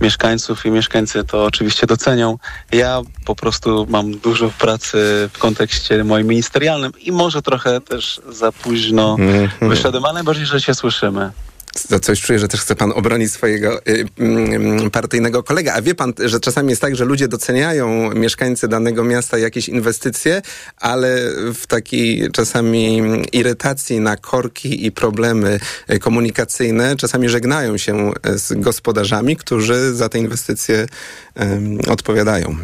mieszkańców 0.00 0.66
i 0.66 0.70
mieszkańcy 0.70 1.24
to 1.24 1.44
oczywiście 1.44 1.86
docenią. 1.86 2.38
Ja 2.72 3.02
po 3.24 3.34
prostu 3.34 3.86
mam 3.88 4.12
dużo 4.18 4.50
pracy 4.58 5.30
w 5.32 5.38
kontekście 5.38 6.04
moim 6.04 6.26
ministerialnym 6.26 6.92
i 7.00 7.12
może 7.12 7.42
trochę 7.42 7.80
też 7.80 8.20
za 8.28 8.52
późno 8.52 9.16
mm 9.18 9.48
-hmm. 9.48 9.68
wyszedłem, 9.68 10.04
ale 10.04 10.14
najbardziej, 10.14 10.46
że 10.46 10.60
się 10.60 10.74
słyszymy. 10.74 11.30
Za 11.88 12.00
coś 12.00 12.20
czuję, 12.20 12.38
że 12.38 12.48
też 12.48 12.60
chce 12.60 12.76
pan 12.76 12.92
obronić 12.92 13.32
swojego 13.32 13.86
y, 13.86 14.06
y, 14.86 14.90
partyjnego 14.90 15.42
kolega. 15.42 15.74
A 15.74 15.82
wie 15.82 15.94
pan, 15.94 16.12
że 16.24 16.40
czasami 16.40 16.70
jest 16.70 16.82
tak, 16.82 16.96
że 16.96 17.04
ludzie 17.04 17.28
doceniają 17.28 18.14
mieszkańcy 18.14 18.68
danego 18.68 19.04
miasta 19.04 19.38
jakieś 19.38 19.68
inwestycje, 19.68 20.42
ale 20.76 21.18
w 21.54 21.66
takiej 21.66 22.30
czasami 22.32 23.02
irytacji 23.32 24.00
na 24.00 24.16
korki 24.16 24.86
i 24.86 24.92
problemy 24.92 25.60
y, 25.90 25.98
komunikacyjne 25.98 26.96
czasami 26.96 27.28
żegnają 27.28 27.78
się 27.78 28.12
z 28.24 28.60
gospodarzami, 28.60 29.36
którzy 29.36 29.94
za 29.94 30.08
te 30.08 30.18
inwestycje 30.18 30.86
y, 31.86 31.90
odpowiadają. 31.90 32.56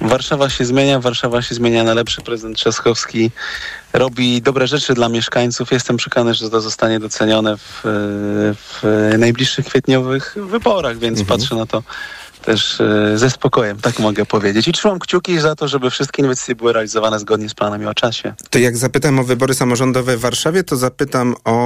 Warszawa 0.00 0.48
się 0.50 0.64
zmienia, 0.64 1.00
Warszawa 1.00 1.42
się 1.42 1.54
zmienia 1.54 1.84
na 1.84 1.94
lepszy. 1.94 2.20
Prezydent 2.22 2.56
Trzaskowski 2.56 3.30
robi 3.92 4.42
dobre 4.42 4.66
rzeczy 4.66 4.94
dla 4.94 5.08
mieszkańców. 5.08 5.72
Jestem 5.72 5.96
przekonany, 5.96 6.34
że 6.34 6.50
to 6.50 6.60
zostanie 6.60 7.00
docenione 7.00 7.56
w, 7.56 7.80
w 8.56 8.82
najbliższych 9.18 9.66
kwietniowych 9.66 10.36
wyborach, 10.36 10.98
więc 10.98 11.20
mhm. 11.20 11.38
patrzę 11.38 11.54
na 11.54 11.66
to 11.66 11.82
też 12.40 12.80
e, 12.80 13.18
ze 13.18 13.30
spokojem, 13.30 13.78
tak 13.78 13.98
mogę 13.98 14.26
powiedzieć. 14.26 14.68
I 14.68 14.72
trzymam 14.72 14.98
kciuki 14.98 15.40
za 15.40 15.56
to, 15.56 15.68
żeby 15.68 15.90
wszystkie 15.90 16.22
inwestycje 16.22 16.54
były 16.54 16.72
realizowane 16.72 17.18
zgodnie 17.18 17.48
z 17.48 17.54
planem 17.54 17.82
i 17.82 17.86
o 17.86 17.94
czasie. 17.94 18.34
To 18.50 18.58
jak 18.58 18.76
zapytam 18.76 19.18
o 19.18 19.24
wybory 19.24 19.54
samorządowe 19.54 20.16
w 20.16 20.20
Warszawie, 20.20 20.64
to 20.64 20.76
zapytam 20.76 21.34
o 21.44 21.60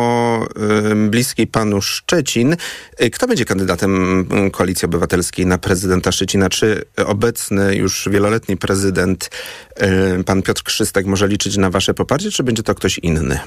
bliski 0.96 1.46
panu 1.46 1.82
Szczecin. 1.82 2.56
E, 2.98 3.10
kto 3.10 3.26
będzie 3.26 3.44
kandydatem 3.44 4.24
Koalicji 4.52 4.87
Obywatelskiej 4.87 5.46
na 5.46 5.58
prezydenta 5.58 6.12
Szczecina? 6.12 6.48
Czy 6.48 6.84
obecny 7.06 7.76
już 7.76 8.08
wieloletni 8.08 8.56
prezydent 8.56 9.30
y, 10.20 10.24
pan 10.24 10.42
Piotr 10.42 10.62
Krzystek 10.62 11.06
może 11.06 11.28
liczyć 11.28 11.56
na 11.56 11.70
wasze 11.70 11.94
poparcie, 11.94 12.30
czy 12.30 12.42
będzie 12.42 12.62
to 12.62 12.74
ktoś 12.74 12.98
inny? 12.98 13.40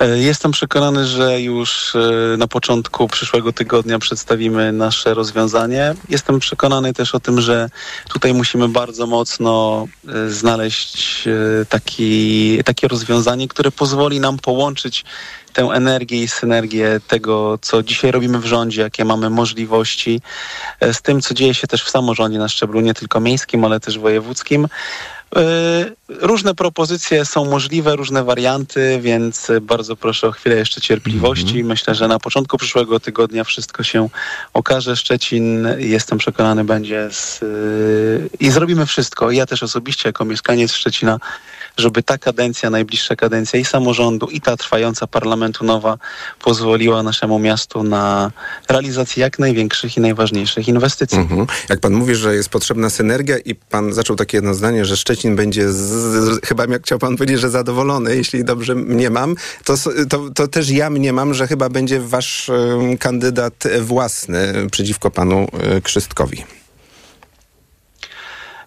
E, 0.00 0.18
jestem 0.18 0.52
przekonany, 0.52 1.06
że 1.06 1.40
już 1.40 1.96
e, 1.96 2.36
na 2.36 2.46
początku 2.46 3.08
przyszłego 3.08 3.52
tygodnia 3.52 3.98
przedstawimy 3.98 4.72
nasze 4.72 5.14
rozwiązanie. 5.14 5.94
Jestem 6.08 6.38
przekonany 6.38 6.92
też 6.92 7.14
o 7.14 7.20
tym, 7.20 7.40
że 7.40 7.70
tutaj 8.08 8.34
musimy 8.34 8.68
bardzo 8.68 9.06
mocno 9.06 9.86
e, 10.08 10.30
znaleźć 10.30 11.24
taki, 11.68 12.58
takie 12.64 12.88
rozwiązanie, 12.88 13.48
które 13.48 13.70
pozwoli 13.70 14.20
nam 14.20 14.38
połączyć 14.38 15.04
tę 15.52 15.62
energię 15.62 16.22
i 16.22 16.28
synergię 16.28 17.00
tego, 17.08 17.58
co 17.62 17.82
dzisiaj 17.82 18.10
robimy 18.10 18.38
w 18.38 18.44
rządzie, 18.44 18.82
jakie 18.82 19.04
mamy 19.04 19.30
możliwości, 19.30 20.20
z 20.92 21.02
tym, 21.02 21.20
co 21.20 21.34
dzieje 21.34 21.54
się 21.54 21.66
też 21.66 21.84
w 21.84 21.90
samorządzie 21.90 22.38
na 22.38 22.48
szczeblu 22.48 22.80
nie 22.80 22.94
tylko 22.94 23.20
miejskim, 23.20 23.64
ale 23.64 23.80
też 23.80 23.98
wojewódzkim. 23.98 24.68
Y, 25.36 25.96
różne 26.08 26.54
propozycje 26.54 27.24
są 27.24 27.44
możliwe, 27.44 27.96
różne 27.96 28.24
warianty, 28.24 28.98
więc 29.02 29.48
bardzo 29.62 29.96
proszę 29.96 30.28
o 30.28 30.32
chwilę 30.32 30.56
jeszcze 30.56 30.80
cierpliwości. 30.80 31.64
-hmm. 31.64 31.64
Myślę, 31.64 31.94
że 31.94 32.08
na 32.08 32.18
początku 32.18 32.58
przyszłego 32.58 33.00
tygodnia 33.00 33.44
wszystko 33.44 33.82
się 33.82 34.08
okaże. 34.52 34.96
Szczecin, 34.96 35.68
jestem 35.78 36.18
przekonany, 36.18 36.64
będzie 36.64 37.08
z... 37.10 37.42
Y, 37.42 38.30
i 38.40 38.50
zrobimy 38.50 38.86
wszystko. 38.86 39.30
Ja 39.30 39.46
też 39.46 39.62
osobiście 39.62 40.08
jako 40.08 40.24
mieszkaniec 40.24 40.72
Szczecina 40.72 41.18
żeby 41.76 42.02
ta 42.02 42.18
kadencja, 42.18 42.70
najbliższa 42.70 43.16
kadencja 43.16 43.60
i 43.60 43.64
samorządu, 43.64 44.26
i 44.26 44.40
ta 44.40 44.56
trwająca 44.56 45.06
parlamentu 45.06 45.64
nowa 45.64 45.98
pozwoliła 46.42 47.02
naszemu 47.02 47.38
miastu 47.38 47.82
na 47.82 48.30
realizację 48.68 49.20
jak 49.20 49.38
największych 49.38 49.96
i 49.96 50.00
najważniejszych 50.00 50.68
inwestycji. 50.68 51.18
Mhm. 51.18 51.46
Jak 51.68 51.80
pan 51.80 51.92
mówi, 51.92 52.14
że 52.14 52.34
jest 52.34 52.48
potrzebna 52.48 52.90
synergia 52.90 53.38
i 53.38 53.54
pan 53.54 53.92
zaczął 53.92 54.16
takie 54.16 54.36
jedno 54.36 54.54
zdanie, 54.54 54.84
że 54.84 54.96
Szczecin 54.96 55.36
będzie, 55.36 55.72
z, 55.72 55.76
z, 55.76 56.46
chyba 56.46 56.64
jak 56.66 56.82
chciał 56.82 56.98
pan 56.98 57.16
powiedzieć, 57.16 57.40
że 57.40 57.50
zadowolony, 57.50 58.16
jeśli 58.16 58.44
dobrze 58.44 58.74
mniemam, 58.74 59.34
to, 59.64 59.74
to, 60.08 60.30
to 60.34 60.48
też 60.48 60.70
ja 60.70 60.90
mniemam, 60.90 61.34
że 61.34 61.46
chyba 61.46 61.68
będzie 61.68 62.00
wasz 62.00 62.50
kandydat 62.98 63.64
własny 63.80 64.66
przeciwko 64.70 65.10
panu 65.10 65.48
y, 65.76 65.82
Krzystkowi. 65.82 66.44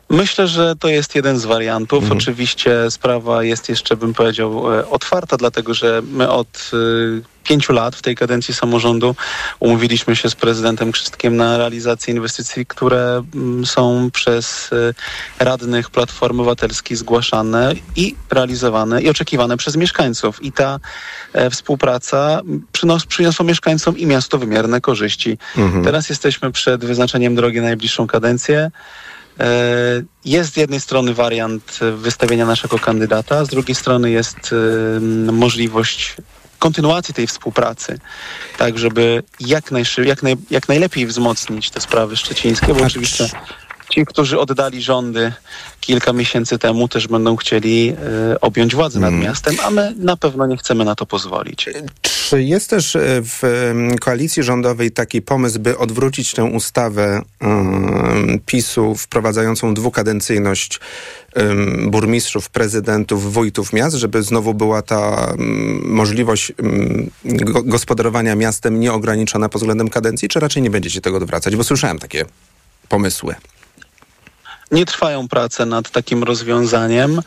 Myślę, 0.09 0.47
że 0.47 0.75
to 0.75 0.87
jest 0.87 1.15
jeden 1.15 1.39
z 1.39 1.45
wariantów. 1.45 2.03
Mhm. 2.03 2.17
Oczywiście 2.17 2.91
sprawa 2.91 3.43
jest 3.43 3.69
jeszcze, 3.69 3.97
bym 3.97 4.13
powiedział, 4.13 4.73
e, 4.79 4.89
otwarta, 4.89 5.37
dlatego 5.37 5.73
że 5.73 6.01
my 6.11 6.29
od 6.29 6.71
y, 6.73 7.21
pięciu 7.43 7.73
lat 7.73 7.95
w 7.95 8.01
tej 8.01 8.15
kadencji 8.15 8.53
samorządu 8.53 9.15
umówiliśmy 9.59 10.15
się 10.15 10.29
z 10.29 10.35
prezydentem 10.35 10.91
Krzystkiem 10.91 11.35
na 11.35 11.57
realizację 11.57 12.13
inwestycji, 12.13 12.65
które 12.65 13.23
mm, 13.35 13.65
są 13.65 14.09
przez 14.13 14.71
y, 14.71 14.93
radnych 15.39 15.89
Platformy 15.89 16.41
Obywatelskiej 16.41 16.97
zgłaszane 16.97 17.73
i 17.95 18.15
realizowane 18.29 19.01
i 19.01 19.09
oczekiwane 19.09 19.57
przez 19.57 19.75
mieszkańców. 19.75 20.43
I 20.43 20.51
ta 20.51 20.79
e, 21.33 21.49
współpraca 21.49 22.41
przynos, 22.71 23.05
przyniosła 23.05 23.45
mieszkańcom 23.45 23.97
i 23.97 24.05
miasto 24.05 24.37
wymierne 24.37 24.81
korzyści. 24.81 25.37
Mhm. 25.57 25.83
Teraz 25.83 26.09
jesteśmy 26.09 26.51
przed 26.51 26.85
wyznaczeniem 26.85 27.35
drogi 27.35 27.57
na 27.57 27.63
najbliższą 27.63 28.07
kadencję. 28.07 28.71
E, 29.39 30.03
jest 30.25 30.53
z 30.53 30.57
jednej 30.57 30.81
strony 30.81 31.13
wariant 31.13 31.79
wystawienia 31.97 32.45
naszego 32.45 32.79
kandydata, 32.79 33.45
z 33.45 33.49
drugiej 33.49 33.75
strony 33.75 34.11
jest 34.11 34.55
możliwość 35.31 36.15
kontynuacji 36.59 37.13
tej 37.13 37.27
współpracy, 37.27 37.99
tak 38.57 38.77
żeby 38.77 39.23
jak, 39.39 39.71
najszy, 39.71 40.05
jak, 40.05 40.23
naj, 40.23 40.35
jak 40.49 40.67
najlepiej 40.67 41.05
wzmocnić 41.05 41.69
te 41.69 41.81
sprawy 41.81 42.17
szczecińskie, 42.17 42.73
bo 42.73 42.85
oczywiście 42.85 43.29
ci, 43.89 44.05
którzy 44.05 44.39
oddali 44.39 44.81
rządy 44.81 45.33
kilka 45.79 46.13
miesięcy 46.13 46.59
temu, 46.59 46.87
też 46.87 47.07
będą 47.07 47.35
chcieli 47.35 47.93
y, 48.33 48.39
objąć 48.39 48.75
władzę 48.75 48.99
nad 48.99 49.09
hmm. 49.09 49.27
miastem, 49.27 49.55
a 49.63 49.69
my 49.69 49.93
na 49.97 50.17
pewno 50.17 50.45
nie 50.45 50.57
chcemy 50.57 50.85
na 50.85 50.95
to 50.95 51.05
pozwolić. 51.05 51.69
Czy 52.01 52.43
jest 52.43 52.69
też 52.69 52.95
e, 52.95 52.99
w 53.21 53.41
koalicji 54.01 54.43
rządowej 54.43 54.91
taki 54.91 55.21
pomysł, 55.21 55.59
by 55.59 55.77
odwrócić 55.77 56.33
tę 56.33 56.43
ustawę 56.43 57.21
y, 57.21 57.47
PiSu 58.45 58.95
wprowadzającą 58.95 59.73
dwukadencyjność 59.73 60.79
burmistrzów, 61.87 62.49
prezydentów, 62.49 63.33
wójtów 63.33 63.73
miast, 63.73 63.95
żeby 63.95 64.23
znowu 64.23 64.53
była 64.53 64.81
ta 64.81 65.33
możliwość 65.83 66.51
gospodarowania 67.63 68.35
miastem 68.35 68.79
nieograniczona 68.79 69.49
pod 69.49 69.61
względem 69.61 69.89
kadencji, 69.89 70.29
czy 70.29 70.39
raczej 70.39 70.63
nie 70.63 70.69
będziecie 70.69 71.01
tego 71.01 71.17
odwracać? 71.17 71.55
Bo 71.55 71.63
słyszałem 71.63 71.99
takie 71.99 72.25
pomysły. 72.89 73.35
Nie 74.71 74.85
trwają 74.85 75.27
prace 75.27 75.65
nad 75.65 75.89
takim 75.89 76.23
rozwiązaniem. 76.23 77.21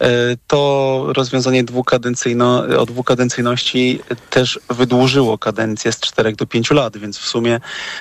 E, 0.00 0.08
to 0.46 1.04
rozwiązanie 1.08 1.64
dwukadencyjno, 1.64 2.64
o 2.78 2.86
dwukadencyjności 2.86 4.00
też 4.30 4.60
wydłużyło 4.70 5.38
kadencję 5.38 5.92
z 5.92 6.00
4 6.00 6.32
do 6.32 6.46
5 6.46 6.70
lat, 6.70 6.96
więc 6.96 7.18
w 7.18 7.28
sumie 7.28 7.60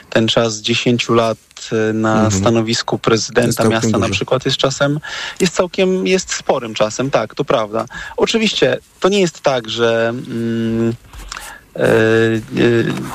ten 0.10 0.28
czas 0.28 0.58
10 0.58 1.10
lat 1.10 1.38
e, 1.72 1.94
na 1.94 2.14
mhm. 2.14 2.42
stanowisku 2.42 2.98
prezydenta 2.98 3.64
miasta 3.64 3.88
duży. 3.88 4.00
na 4.00 4.10
przykład 4.10 4.46
jest 4.46 4.58
czasem, 4.58 5.00
jest 5.40 5.56
całkiem, 5.56 6.08
jest 6.08 6.34
sporym 6.34 6.74
czasem, 6.74 7.12
tak, 7.12 7.36
to 7.36 7.46
prawda. 7.46 7.86
Oczywiście 8.18 8.78
to 9.00 9.10
nie 9.10 9.20
jest 9.20 9.42
tak, 9.42 9.70
że... 9.70 10.10
Mm, 10.10 10.94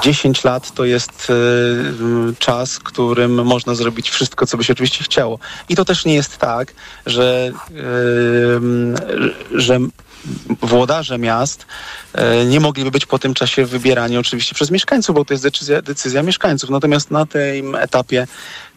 10 0.03 0.39
e, 0.45 0.49
lat 0.49 0.75
to 0.75 0.85
jest 0.85 1.29
e, 1.31 1.35
czas, 2.39 2.79
którym 2.79 3.45
można 3.45 3.75
zrobić 3.75 4.11
wszystko, 4.11 4.47
co 4.47 4.57
by 4.57 4.65
się 4.65 4.73
oczywiście 4.73 5.05
chciało. 5.05 5.39
I 5.69 5.77
to 5.77 5.85
też 5.85 6.05
nie 6.05 6.15
jest 6.15 6.37
tak, 6.37 6.73
że, 7.07 7.53
e, 7.71 9.61
że 9.61 9.79
włodarze 10.63 11.19
miast 11.19 11.67
nie 12.47 12.61
mogliby 12.61 12.91
być 12.91 13.07
po 13.07 13.19
tym 13.19 13.35
czasie 13.35 13.65
wybierani 13.65 14.19
oczywiście 14.19 14.55
przez 14.55 14.71
mieszkańców, 14.71 15.15
bo 15.15 15.25
to 15.25 15.35
jest 15.35 15.45
decyzja, 15.45 15.83
decyzja 15.83 16.23
mieszkańców. 16.23 16.71
Natomiast 16.71 17.11
na 17.11 17.27
tym 17.27 17.75
etapie 17.75 18.27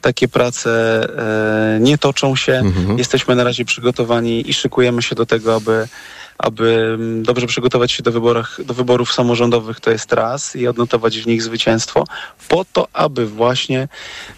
takie 0.02 0.28
prace 0.28 1.08
nie 1.80 1.98
toczą 1.98 2.36
się. 2.36 2.54
Mhm. 2.54 2.98
Jesteśmy 2.98 3.36
na 3.36 3.44
razie 3.44 3.66
przygotowani 3.66 4.50
i 4.50 4.54
szykujemy 4.54 5.02
się 5.02 5.16
do 5.16 5.26
tego, 5.26 5.56
aby 5.56 5.88
aby 6.38 6.96
mm, 6.96 7.24
dobrze 7.24 7.48
przygotować 7.48 7.92
się 7.92 8.04
do, 8.04 8.12
wyborach, 8.12 8.60
do 8.66 8.74
wyborów 8.74 9.14
samorządowych, 9.14 9.80
to 9.80 9.92
jest 9.92 10.14
raz, 10.14 10.56
i 10.56 10.68
odnotować 10.68 11.20
w 11.20 11.28
nich 11.28 11.44
zwycięstwo, 11.44 12.04
po 12.50 12.66
to, 12.74 12.88
aby 12.94 13.26
właśnie 13.26 13.88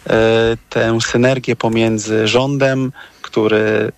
e, 0.06 0.56
tę 0.70 0.98
synergię 1.00 1.56
pomiędzy 1.56 2.28
rządem, 2.28 2.92
który 3.22 3.92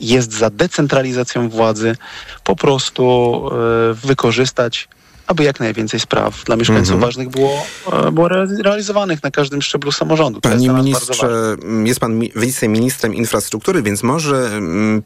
jest 0.00 0.32
za 0.32 0.50
decentralizacją 0.50 1.48
władzy, 1.48 1.96
po 2.44 2.56
prostu 2.56 3.42
e, 3.52 3.94
wykorzystać 4.06 4.88
aby 5.26 5.44
jak 5.44 5.60
najwięcej 5.60 6.00
spraw 6.00 6.44
dla 6.44 6.56
mieszkańców 6.56 6.94
mhm. 6.94 7.00
ważnych 7.00 7.28
było, 7.28 7.66
e, 7.92 8.12
było 8.12 8.28
realizowanych 8.62 9.22
na 9.22 9.30
każdym 9.30 9.62
szczeblu 9.62 9.92
samorządu. 9.92 10.40
Panie 10.40 10.66
jest 10.66 10.76
ministrze, 10.76 11.56
jest 11.84 12.00
pan 12.00 12.20
wiceministrem 12.36 13.14
infrastruktury, 13.14 13.82
więc 13.82 14.02
może 14.02 14.36
mm, 14.46 15.02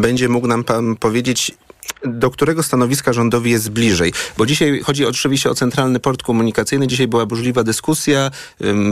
będzie 0.00 0.28
mógł 0.28 0.46
nam 0.46 0.64
pan 0.64 0.96
powiedzieć, 0.96 1.52
do 2.04 2.30
którego 2.30 2.62
stanowiska 2.62 3.12
rządowi 3.12 3.50
jest 3.50 3.70
bliżej. 3.70 4.12
Bo 4.38 4.46
dzisiaj 4.46 4.80
chodzi 4.80 5.06
oczywiście 5.06 5.50
o 5.50 5.54
centralny 5.54 6.00
port 6.00 6.22
komunikacyjny. 6.22 6.86
Dzisiaj 6.86 7.08
była 7.08 7.26
burzliwa 7.26 7.62
dyskusja, 7.62 8.30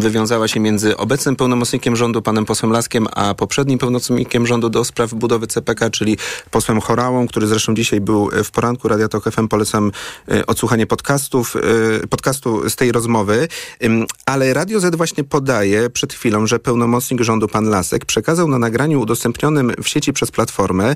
wywiązała 0.00 0.48
się 0.48 0.60
między 0.60 0.96
obecnym 0.96 1.36
pełnomocnikiem 1.36 1.96
rządu, 1.96 2.22
panem 2.22 2.44
posłem 2.44 2.72
Laskiem, 2.72 3.06
a 3.12 3.34
poprzednim 3.34 3.78
pełnomocnikiem 3.78 4.46
rządu 4.46 4.70
do 4.70 4.84
spraw 4.84 5.14
budowy 5.14 5.46
CPK, 5.46 5.90
czyli 5.90 6.16
posłem 6.50 6.80
Chorałą, 6.80 7.28
który 7.28 7.46
zresztą 7.46 7.74
dzisiaj 7.74 8.00
był 8.00 8.30
w 8.44 8.50
poranku 8.50 8.88
Radia 8.88 9.08
Tok 9.08 9.24
FM. 9.30 9.48
Polecam 9.48 9.92
e, 10.30 10.46
odsłuchanie 10.46 10.86
podcastów, 10.86 11.56
e, 11.56 12.06
podcastu 12.06 12.70
z 12.70 12.76
tej 12.76 12.92
rozmowy. 12.92 13.48
Ale 14.26 14.54
Radio 14.54 14.80
Z 14.80 14.96
właśnie 14.96 15.24
podaje 15.24 15.90
przed 15.90 16.12
chwilą, 16.12 16.46
że 16.46 16.58
pełnomocnik 16.58 17.20
rządu 17.20 17.48
pan 17.48 17.68
Lasek 17.68 18.04
przekazał 18.04 18.48
na 18.48 18.58
nagraniu 18.58 19.00
udostępnionym 19.00 19.72
w 19.82 19.88
sieci 19.88 20.12
przez 20.12 20.30
Platformę 20.30 20.94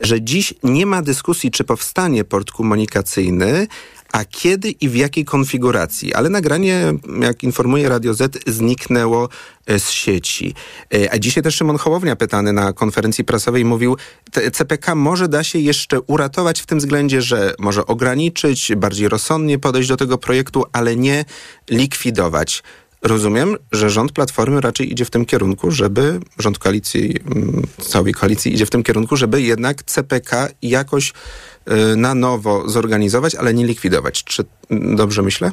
że 0.00 0.22
dziś 0.22 0.54
nie 0.62 0.86
ma 0.86 1.02
dyskusji, 1.02 1.50
czy 1.50 1.64
powstanie 1.64 2.24
port 2.24 2.50
komunikacyjny, 2.50 3.66
a 4.12 4.24
kiedy 4.24 4.70
i 4.70 4.88
w 4.88 4.96
jakiej 4.96 5.24
konfiguracji. 5.24 6.14
Ale 6.14 6.28
nagranie, 6.28 6.92
jak 7.20 7.42
informuje 7.42 7.88
Radio 7.88 8.14
Z, 8.14 8.44
zniknęło 8.46 9.28
e, 9.66 9.80
z 9.80 9.90
sieci. 9.90 10.54
E, 10.94 11.12
a 11.12 11.18
dzisiaj 11.18 11.42
też 11.42 11.54
Szymon 11.54 11.78
Hołownia 11.78 12.16
pytany 12.16 12.52
na 12.52 12.72
konferencji 12.72 13.24
prasowej 13.24 13.64
mówił, 13.64 13.96
CPK 14.52 14.94
może 14.94 15.28
da 15.28 15.44
się 15.44 15.58
jeszcze 15.58 16.00
uratować 16.00 16.60
w 16.60 16.66
tym 16.66 16.78
względzie, 16.78 17.22
że 17.22 17.54
może 17.58 17.86
ograniczyć, 17.86 18.72
bardziej 18.76 19.08
rozsądnie 19.08 19.58
podejść 19.58 19.88
do 19.88 19.96
tego 19.96 20.18
projektu, 20.18 20.64
ale 20.72 20.96
nie 20.96 21.24
likwidować. 21.70 22.62
Rozumiem, 23.02 23.56
że 23.72 23.90
rząd 23.90 24.12
Platformy 24.12 24.60
raczej 24.60 24.92
idzie 24.92 25.04
w 25.04 25.10
tym 25.10 25.26
kierunku, 25.26 25.70
żeby 25.70 26.20
rząd 26.38 26.58
koalicji, 26.58 27.14
mm, 27.26 27.66
całej 27.78 28.14
koalicji 28.14 28.54
idzie 28.54 28.66
w 28.66 28.70
tym 28.70 28.82
kierunku, 28.82 29.16
żeby 29.16 29.42
jednak 29.42 29.82
CPK 29.82 30.48
jakoś 30.62 31.12
y, 31.12 31.96
na 31.96 32.14
nowo 32.14 32.68
zorganizować, 32.68 33.34
ale 33.34 33.54
nie 33.54 33.66
likwidować. 33.66 34.24
Czy 34.24 34.44
dobrze 34.70 35.22
myślę? 35.22 35.50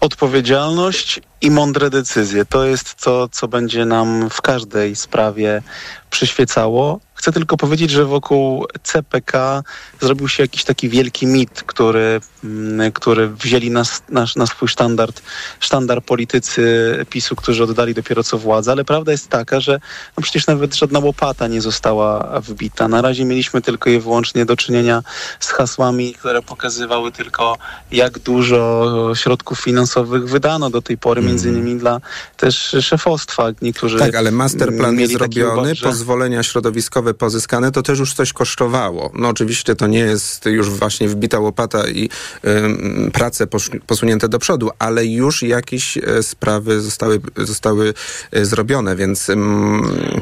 Odpowiedzialność 0.00 1.20
i 1.40 1.50
mądre 1.50 1.90
decyzje 1.90 2.44
to 2.44 2.64
jest 2.64 2.94
to, 2.94 3.28
co 3.28 3.48
będzie 3.48 3.84
nam 3.84 4.30
w 4.30 4.42
każdej 4.42 4.96
sprawie 4.96 5.62
przyświecało. 6.10 7.00
Chcę 7.24 7.32
tylko 7.32 7.56
powiedzieć, 7.56 7.90
że 7.90 8.04
wokół 8.04 8.66
CPK 8.82 9.62
zrobił 10.00 10.28
się 10.28 10.42
jakiś 10.42 10.64
taki 10.64 10.88
wielki 10.88 11.26
mit, 11.26 11.62
który, 11.62 12.20
mm, 12.44 12.92
który 12.92 13.28
wzięli 13.28 13.70
na, 13.70 13.82
na, 14.08 14.26
na 14.36 14.46
swój 14.46 14.68
standard, 14.68 15.22
sztandar 15.60 16.02
politycy 16.02 16.64
PiSu, 17.10 17.36
którzy 17.36 17.64
oddali 17.64 17.94
dopiero 17.94 18.24
co 18.24 18.38
władzę, 18.38 18.72
ale 18.72 18.84
prawda 18.84 19.12
jest 19.12 19.28
taka, 19.28 19.60
że 19.60 19.80
no 20.16 20.22
przecież 20.22 20.46
nawet 20.46 20.74
żadna 20.74 20.98
łopata 20.98 21.46
nie 21.48 21.60
została 21.60 22.40
wbita. 22.40 22.88
Na 22.88 23.02
razie 23.02 23.24
mieliśmy 23.24 23.62
tylko 23.62 23.90
i 23.90 23.98
wyłącznie 23.98 24.46
do 24.46 24.56
czynienia 24.56 25.02
z 25.40 25.48
hasłami, 25.48 26.14
które 26.14 26.42
pokazywały 26.42 27.12
tylko, 27.12 27.58
jak 27.92 28.18
dużo 28.18 29.12
środków 29.14 29.60
finansowych 29.60 30.28
wydano 30.28 30.70
do 30.70 30.82
tej 30.82 30.98
pory, 30.98 31.22
między 31.22 31.48
mm. 31.48 31.60
innymi 31.60 31.80
dla 31.80 32.00
też 32.36 32.76
szefostwa. 32.80 33.48
Niektórzy 33.62 33.98
tak, 33.98 34.14
ale 34.14 34.30
masterplan 34.30 35.00
jest 35.00 35.12
zrobiony, 35.12 35.72
pozwolenia 35.82 36.42
środowiskowe 36.42 37.13
pozyskane, 37.14 37.72
to 37.72 37.82
też 37.82 37.98
już 37.98 38.14
coś 38.14 38.32
kosztowało. 38.32 39.10
No 39.14 39.28
oczywiście 39.28 39.76
to 39.76 39.86
nie 39.86 39.98
jest 39.98 40.46
już 40.46 40.70
właśnie 40.70 41.08
wbita 41.08 41.38
łopata 41.38 41.88
i 41.88 42.08
y, 42.44 43.10
prace 43.10 43.46
posunięte 43.86 44.28
do 44.28 44.38
przodu, 44.38 44.70
ale 44.78 45.06
już 45.06 45.42
jakieś 45.42 45.96
y, 45.96 46.22
sprawy 46.22 46.80
zostały, 46.80 47.20
zostały 47.36 47.94
y, 48.36 48.46
zrobione, 48.46 48.96
więc 48.96 49.28
y, 49.28 49.36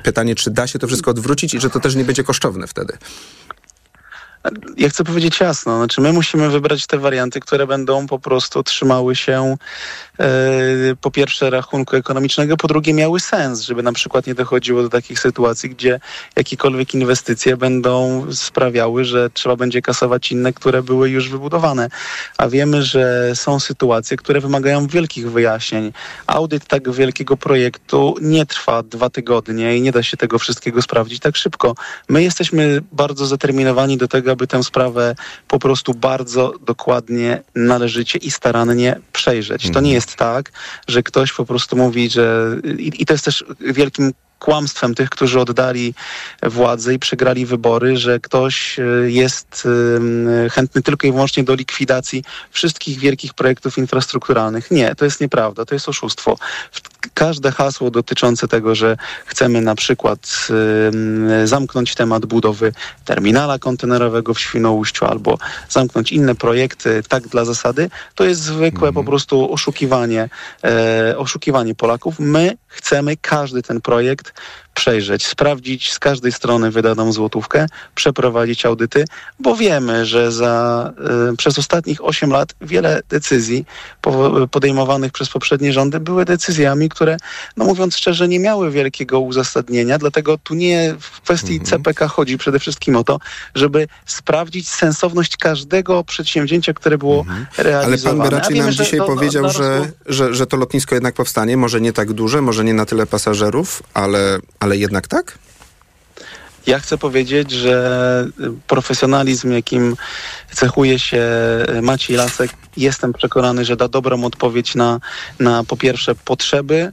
pytanie, 0.04 0.34
czy 0.34 0.50
da 0.50 0.66
się 0.66 0.78
to 0.78 0.86
wszystko 0.86 1.10
odwrócić 1.10 1.54
i 1.54 1.60
że 1.60 1.70
to 1.70 1.80
też 1.80 1.94
nie 1.94 2.04
będzie 2.04 2.24
kosztowne 2.24 2.66
wtedy. 2.66 2.98
Ja 4.76 4.88
chcę 4.88 5.04
powiedzieć 5.04 5.40
jasno, 5.40 5.76
znaczy 5.76 6.00
my 6.00 6.12
musimy 6.12 6.50
wybrać 6.50 6.86
te 6.86 6.98
warianty, 6.98 7.40
które 7.40 7.66
będą 7.66 8.06
po 8.06 8.18
prostu 8.18 8.62
trzymały 8.62 9.16
się 9.16 9.32
e, 9.42 9.56
po 11.00 11.10
pierwsze 11.10 11.50
rachunku 11.50 11.96
ekonomicznego, 11.96 12.56
po 12.56 12.68
drugie 12.68 12.94
miały 12.94 13.20
sens, 13.20 13.60
żeby 13.60 13.82
na 13.82 13.92
przykład 13.92 14.26
nie 14.26 14.34
dochodziło 14.34 14.82
do 14.82 14.88
takich 14.88 15.20
sytuacji, 15.20 15.70
gdzie 15.70 16.00
jakiekolwiek 16.36 16.94
inwestycje 16.94 17.56
będą 17.56 18.26
sprawiały, 18.32 19.04
że 19.04 19.30
trzeba 19.30 19.56
będzie 19.56 19.82
kasować 19.82 20.32
inne, 20.32 20.52
które 20.52 20.82
były 20.82 21.10
już 21.10 21.28
wybudowane. 21.28 21.88
A 22.38 22.48
wiemy, 22.48 22.82
że 22.82 23.32
są 23.34 23.60
sytuacje, 23.60 24.16
które 24.16 24.40
wymagają 24.40 24.86
wielkich 24.86 25.30
wyjaśnień. 25.30 25.92
Audyt 26.26 26.66
tak 26.66 26.90
wielkiego 26.90 27.36
projektu 27.36 28.14
nie 28.20 28.46
trwa 28.46 28.82
dwa 28.82 29.10
tygodnie 29.10 29.76
i 29.76 29.82
nie 29.82 29.92
da 29.92 30.02
się 30.02 30.16
tego 30.16 30.38
wszystkiego 30.38 30.82
sprawdzić 30.82 31.20
tak 31.20 31.36
szybko. 31.36 31.74
My 32.08 32.22
jesteśmy 32.22 32.80
bardzo 32.92 33.26
zaterminowani 33.26 33.96
do 33.98 34.08
tego, 34.08 34.30
aby 34.32 34.46
tę 34.46 34.62
sprawę 34.62 35.14
po 35.48 35.58
prostu 35.58 35.94
bardzo 35.94 36.52
dokładnie, 36.66 37.42
należycie 37.54 38.18
i 38.18 38.30
starannie 38.30 39.00
przejrzeć. 39.12 39.62
To 39.62 39.80
nie 39.80 39.96
mhm. 39.96 39.96
Tak, 40.16 40.52
że 40.88 41.02
ktoś 41.02 41.32
po 41.32 41.44
prostu 41.44 41.76
mówi, 41.76 42.10
że 42.10 42.56
i, 42.78 43.02
i 43.02 43.06
to 43.06 43.14
jest 43.14 43.24
też 43.24 43.44
wielkim 43.60 44.12
kłamstwem 44.38 44.94
tych, 44.94 45.10
którzy 45.10 45.40
oddali 45.40 45.94
władzę 46.42 46.94
i 46.94 46.98
przegrali 46.98 47.46
wybory, 47.46 47.96
że 47.96 48.20
ktoś 48.20 48.78
e, 48.78 48.82
jest 49.06 49.68
chętny 50.52 50.82
tylko 50.82 51.06
i 51.06 51.12
wyłącznie 51.12 51.44
do 51.44 51.54
likwidacji 51.54 52.24
wszystkich 52.50 52.98
wielkich 52.98 53.34
projektów 53.34 53.78
infrastrukturalnych. 53.78 54.70
Nie, 54.70 54.94
to 54.94 55.04
jest 55.04 55.20
nieprawda, 55.20 55.64
to 55.64 55.74
jest 55.74 55.88
oszustwo. 55.88 56.38
Każde 57.14 57.50
hasło 57.50 57.90
dotyczące 57.90 58.48
tego, 58.48 58.74
że 58.74 58.96
chcemy 59.26 59.60
na 59.60 59.74
przykład 59.74 60.48
zamknąć 61.44 61.94
temat 61.94 62.26
budowy 62.26 62.72
terminala 63.04 63.58
kontenerowego 63.58 64.34
w 64.34 64.40
Świnoujściu 64.40 65.04
albo 65.04 65.38
zamknąć 65.68 66.12
inne 66.12 66.34
projekty 66.34 67.02
tak 67.08 67.28
dla 67.28 67.44
zasady, 67.44 67.90
to 68.14 68.24
jest 68.24 68.40
zwykłe 68.40 68.88
mm. 68.88 68.94
po 68.94 69.04
prostu 69.04 69.52
oszukiwanie, 69.52 70.28
e, 70.64 71.18
oszukiwanie 71.18 71.74
Polaków. 71.74 72.14
My 72.18 72.56
chcemy 72.68 73.16
każdy 73.16 73.62
ten 73.62 73.80
projekt 73.80 74.32
przejrzeć, 74.74 75.26
sprawdzić 75.26 75.92
z 75.92 75.98
każdej 75.98 76.32
strony 76.32 76.70
wydaną 76.70 77.12
złotówkę, 77.12 77.66
przeprowadzić 77.94 78.66
audyty, 78.66 79.04
bo 79.40 79.56
wiemy, 79.56 80.06
że 80.06 80.32
za, 80.32 80.92
y, 81.32 81.36
przez 81.36 81.58
ostatnich 81.58 82.04
8 82.04 82.30
lat 82.30 82.54
wiele 82.60 83.02
decyzji 83.08 83.64
po, 84.00 84.32
podejmowanych 84.50 85.12
przez 85.12 85.28
poprzednie 85.28 85.72
rządy 85.72 86.00
były 86.00 86.24
decyzjami, 86.24 86.88
które, 86.88 87.16
no 87.56 87.64
mówiąc 87.64 87.96
szczerze, 87.96 88.28
nie 88.28 88.38
miały 88.38 88.70
wielkiego 88.70 89.20
uzasadnienia, 89.20 89.98
dlatego 89.98 90.38
tu 90.38 90.54
nie 90.54 90.94
w 91.00 91.20
kwestii 91.20 91.52
mhm. 91.52 91.66
CPK 91.66 92.08
chodzi 92.08 92.38
przede 92.38 92.58
wszystkim 92.58 92.96
o 92.96 93.04
to, 93.04 93.18
żeby 93.54 93.88
sprawdzić 94.06 94.68
sensowność 94.68 95.36
każdego 95.36 96.04
przedsięwzięcia, 96.04 96.72
które 96.72 96.98
było 96.98 97.20
mhm. 97.20 97.46
realizowane. 97.58 98.20
Ale 98.20 98.30
pan 98.30 98.30
by 98.30 98.36
raczej 98.36 98.58
nam 98.58 98.72
dzisiaj 98.72 99.00
powiedział, 99.00 99.50
że, 99.50 99.90
że, 100.06 100.34
że 100.34 100.46
to 100.46 100.56
lotnisko 100.56 100.94
jednak 100.94 101.14
powstanie, 101.14 101.56
może 101.56 101.80
nie 101.80 101.92
tak 101.92 102.12
duże, 102.12 102.42
może 102.42 102.64
nie 102.64 102.74
na 102.74 102.86
tyle 102.86 103.06
pasażerów, 103.06 103.82
ale, 103.94 104.38
ale 104.62 104.76
jednak 104.76 105.08
tak? 105.08 105.38
Ja 106.66 106.78
chcę 106.78 106.98
powiedzieć, 106.98 107.50
że 107.50 108.26
profesjonalizm, 108.66 109.52
jakim 109.52 109.96
cechuje 110.52 110.98
się 110.98 111.26
Maciej 111.82 112.16
Lasek, 112.16 112.50
jestem 112.76 113.12
przekonany, 113.12 113.64
że 113.64 113.76
da 113.76 113.88
dobrą 113.88 114.24
odpowiedź 114.24 114.74
na, 114.74 115.00
na 115.40 115.64
po 115.64 115.76
pierwsze 115.76 116.14
potrzeby. 116.14 116.92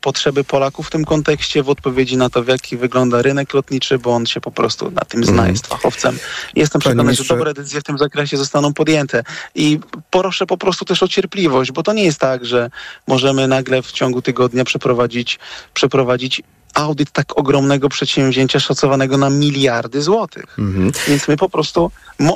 Potrzeby 0.00 0.44
Polaków 0.44 0.86
w 0.86 0.90
tym 0.90 1.04
kontekście, 1.04 1.62
w 1.62 1.68
odpowiedzi 1.68 2.16
na 2.16 2.30
to, 2.30 2.42
w 2.42 2.48
jaki 2.48 2.76
wygląda 2.76 3.22
rynek 3.22 3.54
lotniczy, 3.54 3.98
bo 3.98 4.14
on 4.14 4.26
się 4.26 4.40
po 4.40 4.50
prostu 4.50 4.90
na 4.90 5.00
tym 5.00 5.24
zna, 5.24 5.32
mhm. 5.32 5.50
jest 5.50 5.66
fachowcem. 5.66 6.18
Jestem 6.56 6.80
przekonany, 6.80 7.14
że 7.14 7.24
dobre 7.24 7.54
decyzje 7.54 7.80
w 7.80 7.84
tym 7.84 7.98
zakresie 7.98 8.36
zostaną 8.36 8.74
podjęte. 8.74 9.22
I 9.54 9.80
proszę 10.10 10.46
po 10.46 10.56
prostu 10.56 10.84
też 10.84 11.02
o 11.02 11.08
cierpliwość, 11.08 11.72
bo 11.72 11.82
to 11.82 11.92
nie 11.92 12.04
jest 12.04 12.18
tak, 12.18 12.44
że 12.44 12.70
możemy 13.06 13.48
nagle 13.48 13.82
w 13.82 13.92
ciągu 13.92 14.22
tygodnia 14.22 14.64
przeprowadzić, 14.64 15.38
przeprowadzić 15.74 16.42
audyt 16.74 17.10
tak 17.10 17.38
ogromnego 17.38 17.88
przedsięwzięcia 17.88 18.60
szacowanego 18.60 19.16
na 19.16 19.30
miliardy 19.30 20.02
złotych. 20.02 20.44
Mhm. 20.58 20.92
Więc 21.08 21.28
my 21.28 21.36
po 21.36 21.48
prostu 21.48 21.90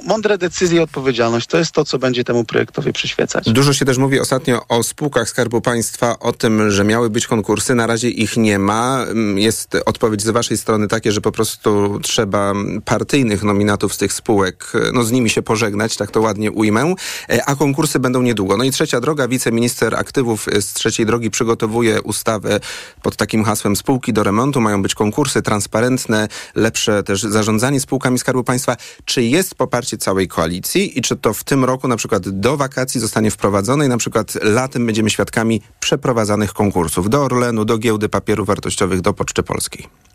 mądre 0.06 0.38
decyzje 0.38 0.78
i 0.78 0.80
odpowiedzialność 0.80 1.46
to 1.46 1.58
jest 1.58 1.72
to, 1.72 1.84
co 1.84 1.98
będzie 1.98 2.24
temu 2.24 2.44
projektowi 2.44 2.92
przyświecać. 2.92 3.50
Dużo 3.50 3.72
się 3.72 3.84
też 3.84 3.98
mówi 3.98 4.20
ostatnio 4.20 4.66
o 4.68 4.82
spółkach 4.82 5.28
Skarbu 5.28 5.60
Państwa, 5.60 6.18
o 6.18 6.32
tym, 6.32 6.70
że 6.70 6.84
miały 6.84 7.10
być 7.10 7.26
konkursy. 7.26 7.74
Na 7.74 7.86
razie 7.86 8.08
ich 8.08 8.36
nie 8.36 8.58
ma. 8.58 9.06
Jest 9.36 9.76
odpowiedź 9.86 10.22
z 10.22 10.30
waszej 10.30 10.58
strony 10.58 10.88
takie, 10.88 11.12
że 11.12 11.20
po 11.20 11.32
prostu 11.32 12.00
trzeba 12.02 12.52
partyjnych 12.84 13.42
nominatów 13.42 13.94
z 13.94 13.98
tych 13.98 14.12
spółek, 14.12 14.72
no 14.92 15.04
z 15.04 15.12
nimi 15.12 15.30
się 15.30 15.42
pożegnać, 15.42 15.96
tak 15.96 16.10
to 16.10 16.20
ładnie 16.20 16.52
ujmę, 16.52 16.94
e, 17.30 17.44
a 17.44 17.54
konkursy 17.56 17.98
będą 17.98 18.22
niedługo. 18.22 18.56
No 18.56 18.64
i 18.64 18.70
trzecia 18.70 19.00
droga, 19.00 19.28
wiceminister 19.28 19.94
aktywów 19.94 20.46
z 20.60 20.72
trzeciej 20.72 21.06
drogi 21.06 21.30
przygotowuje 21.30 22.02
ustawę 22.02 22.60
pod 23.02 23.16
takim 23.16 23.44
hasłem 23.44 23.76
spółki 23.76 24.12
do 24.12 24.23
remontu, 24.24 24.60
mają 24.60 24.82
być 24.82 24.94
konkursy 24.94 25.42
transparentne, 25.42 26.28
lepsze 26.54 27.02
też 27.02 27.22
zarządzanie 27.22 27.80
spółkami 27.80 28.18
Skarbu 28.18 28.44
Państwa. 28.44 28.76
Czy 29.04 29.22
jest 29.22 29.54
poparcie 29.54 29.98
całej 29.98 30.28
koalicji 30.28 30.98
i 30.98 31.02
czy 31.02 31.16
to 31.16 31.34
w 31.34 31.44
tym 31.44 31.64
roku 31.64 31.88
na 31.88 31.96
przykład 31.96 32.28
do 32.28 32.56
wakacji 32.56 33.00
zostanie 33.00 33.30
wprowadzone 33.30 33.86
i 33.86 33.88
na 33.88 33.96
przykład 33.96 34.34
latem 34.42 34.86
będziemy 34.86 35.10
świadkami 35.10 35.62
przeprowadzanych 35.80 36.52
konkursów 36.52 37.10
do 37.10 37.24
Orlenu, 37.24 37.64
do 37.64 37.78
Giełdy 37.78 38.08
Papierów 38.08 38.46
Wartościowych, 38.46 39.00
do 39.00 39.12
Poczty 39.12 39.42
Polskiej? 39.42 40.13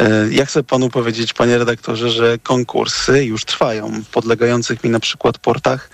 E, 0.00 0.28
ja 0.30 0.46
chcę 0.46 0.62
panu 0.62 0.90
powiedzieć, 0.90 1.32
panie 1.32 1.58
redaktorze, 1.58 2.10
że 2.10 2.38
konkursy 2.38 3.24
już 3.24 3.44
trwają. 3.44 4.02
W 4.02 4.08
podlegających 4.08 4.84
mi 4.84 4.90
na 4.90 5.00
przykład 5.00 5.38
portach 5.38 5.90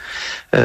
e, 0.54 0.58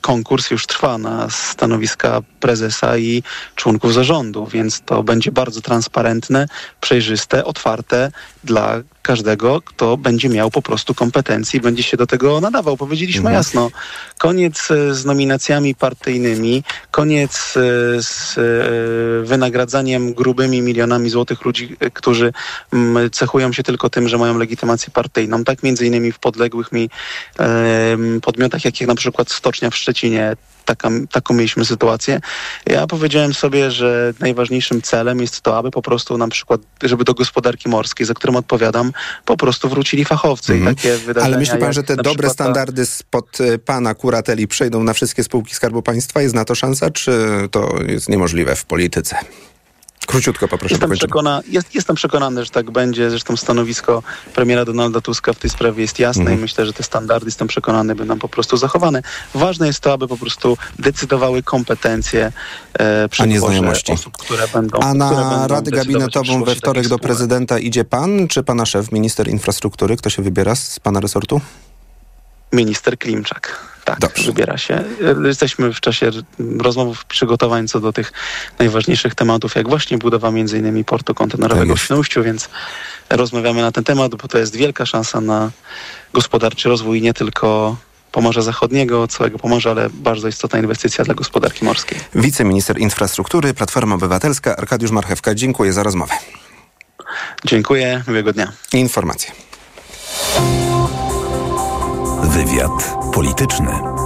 konkurs 0.00 0.50
już 0.50 0.66
trwa 0.66 0.98
na 0.98 1.30
stanowiska 1.30 2.20
prezesa 2.40 2.98
i 2.98 3.22
członków 3.54 3.94
zarządu, 3.94 4.46
więc 4.46 4.80
to 4.80 5.02
będzie 5.02 5.32
bardzo 5.32 5.60
transparentne, 5.60 6.46
przejrzyste, 6.80 7.44
otwarte 7.44 8.12
dla 8.44 8.82
każdego, 9.02 9.60
kto 9.62 9.96
będzie 9.96 10.28
miał 10.28 10.50
po 10.50 10.62
prostu 10.62 10.94
kompetencje 10.94 11.58
i 11.58 11.60
będzie 11.60 11.82
się 11.82 11.96
do 11.96 12.06
tego 12.06 12.40
nadawał. 12.40 12.76
Powiedzieliśmy 12.76 13.20
mhm. 13.20 13.34
jasno, 13.34 13.70
koniec 14.18 14.70
e, 14.70 14.94
z 14.94 15.04
nominacjami 15.04 15.74
partyjnymi, 15.74 16.64
koniec 16.90 17.54
z 17.98 18.34
wynagradzaniem 19.28 20.14
grubymi 20.14 20.62
milionami 20.62 21.10
złotych 21.10 21.29
ludzi, 21.44 21.76
którzy 21.92 22.32
cechują 23.12 23.52
się 23.52 23.62
tylko 23.62 23.90
tym, 23.90 24.08
że 24.08 24.18
mają 24.18 24.38
legitymację 24.38 24.90
partyjną. 24.92 25.44
Tak 25.44 25.62
między 25.62 25.86
innymi 25.86 26.12
w 26.12 26.18
podległych 26.18 26.72
mi 26.72 26.90
podmiotach, 28.22 28.64
jakich 28.64 28.86
na 28.86 28.94
przykład 28.94 29.30
Stocznia 29.30 29.70
w 29.70 29.76
Szczecinie, 29.76 30.36
taka, 30.64 30.90
taką 31.12 31.34
mieliśmy 31.34 31.64
sytuację. 31.64 32.20
Ja 32.66 32.86
powiedziałem 32.86 33.34
sobie, 33.34 33.70
że 33.70 34.12
najważniejszym 34.20 34.82
celem 34.82 35.20
jest 35.20 35.40
to, 35.40 35.58
aby 35.58 35.70
po 35.70 35.82
prostu 35.82 36.18
na 36.18 36.28
przykład, 36.28 36.60
żeby 36.82 37.04
do 37.04 37.14
gospodarki 37.14 37.68
morskiej, 37.68 38.06
za 38.06 38.14
którą 38.14 38.36
odpowiadam, 38.36 38.92
po 39.24 39.36
prostu 39.36 39.68
wrócili 39.68 40.04
fachowcy 40.04 40.52
mm. 40.52 40.64
i 40.64 40.76
takie 40.76 40.96
wydarzenia. 40.96 41.26
Ale 41.26 41.38
myśli 41.38 41.58
pan, 41.58 41.72
że 41.72 41.82
te 41.82 41.96
dobre 41.96 42.30
standardy 42.30 42.86
spod 42.86 43.40
y, 43.40 43.58
pana 43.58 43.94
kurateli 43.94 44.48
przejdą 44.48 44.84
na 44.84 44.92
wszystkie 44.92 45.24
spółki 45.24 45.54
Skarbu 45.54 45.82
Państwa? 45.82 46.22
Jest 46.22 46.34
na 46.34 46.44
to 46.44 46.54
szansa, 46.54 46.90
czy 46.90 47.12
to 47.50 47.74
jest 47.86 48.08
niemożliwe 48.08 48.56
w 48.56 48.64
polityce? 48.64 49.16
Króciutko 50.06 50.48
poproszę. 50.48 50.74
Jestem, 50.74 50.90
przekona, 50.90 51.42
jest, 51.48 51.74
jestem 51.74 51.96
przekonany, 51.96 52.44
że 52.44 52.50
tak 52.50 52.70
będzie. 52.70 53.10
Zresztą 53.10 53.36
stanowisko 53.36 54.02
premiera 54.34 54.64
Donalda 54.64 55.00
Tuska 55.00 55.32
w 55.32 55.38
tej 55.38 55.50
sprawie 55.50 55.82
jest 55.82 55.98
jasne 55.98 56.22
mm. 56.22 56.38
i 56.38 56.40
myślę, 56.40 56.66
że 56.66 56.72
te 56.72 56.82
standardy, 56.82 57.26
jestem 57.26 57.48
przekonany, 57.48 57.94
będą 57.94 58.18
po 58.18 58.28
prostu 58.28 58.56
zachowane. 58.56 59.02
Ważne 59.34 59.66
jest 59.66 59.80
to, 59.80 59.92
aby 59.92 60.08
po 60.08 60.16
prostu 60.16 60.58
decydowały 60.78 61.42
kompetencje 61.42 62.32
e, 62.72 63.08
przy 63.08 63.22
osób, 63.92 64.16
które 64.16 64.48
będą 64.48 64.80
A 64.80 64.94
na 64.94 65.10
będą 65.10 65.46
Radę 65.46 65.70
Gabinetową 65.70 66.44
we 66.44 66.54
wtorek 66.54 66.88
do 66.88 66.98
prezydenta 66.98 67.58
idzie 67.58 67.84
pan, 67.84 68.28
czy 68.28 68.42
pana 68.42 68.66
szef, 68.66 68.92
minister 68.92 69.28
infrastruktury? 69.28 69.96
Kto 69.96 70.10
się 70.10 70.22
wybiera 70.22 70.54
z 70.54 70.80
pana 70.80 71.00
resortu? 71.00 71.40
Minister 72.52 72.98
Klimczak. 72.98 73.69
Tak, 73.90 74.00
Dobrze. 74.00 74.24
wybiera 74.24 74.58
się. 74.58 74.84
Jesteśmy 75.24 75.72
w 75.72 75.80
czasie 75.80 76.10
rozmów, 76.58 77.04
przygotowań 77.04 77.68
co 77.68 77.80
do 77.80 77.92
tych 77.92 78.12
najważniejszych 78.58 79.14
tematów, 79.14 79.54
jak 79.54 79.68
właśnie 79.68 79.98
budowa 79.98 80.30
między 80.30 80.58
innymi 80.58 80.84
portu 80.84 81.14
kontenerowego 81.14 81.74
tak 81.74 81.82
w 81.82 81.84
Świnoujściu, 81.84 82.22
więc 82.22 82.48
rozmawiamy 83.10 83.62
na 83.62 83.72
ten 83.72 83.84
temat, 83.84 84.14
bo 84.14 84.28
to 84.28 84.38
jest 84.38 84.56
wielka 84.56 84.86
szansa 84.86 85.20
na 85.20 85.50
gospodarczy 86.12 86.68
rozwój 86.68 87.02
nie 87.02 87.14
tylko 87.14 87.76
Pomorza 88.12 88.42
Zachodniego, 88.42 89.08
całego 89.08 89.38
Pomorza, 89.38 89.70
ale 89.70 89.90
bardzo 89.90 90.28
istotna 90.28 90.58
inwestycja 90.58 91.04
dla 91.04 91.14
gospodarki 91.14 91.64
morskiej. 91.64 91.98
Wiceminister 92.14 92.78
Infrastruktury, 92.78 93.54
Platforma 93.54 93.94
Obywatelska, 93.94 94.56
Arkadiusz 94.56 94.90
Marchewka. 94.90 95.34
Dziękuję 95.34 95.72
za 95.72 95.82
rozmowę. 95.82 96.14
Dziękuję, 97.44 98.02
miłego 98.08 98.32
dnia. 98.32 98.52
Informacje. 98.72 99.30
Wywiad 102.22 102.96
polityczny. 103.12 103.99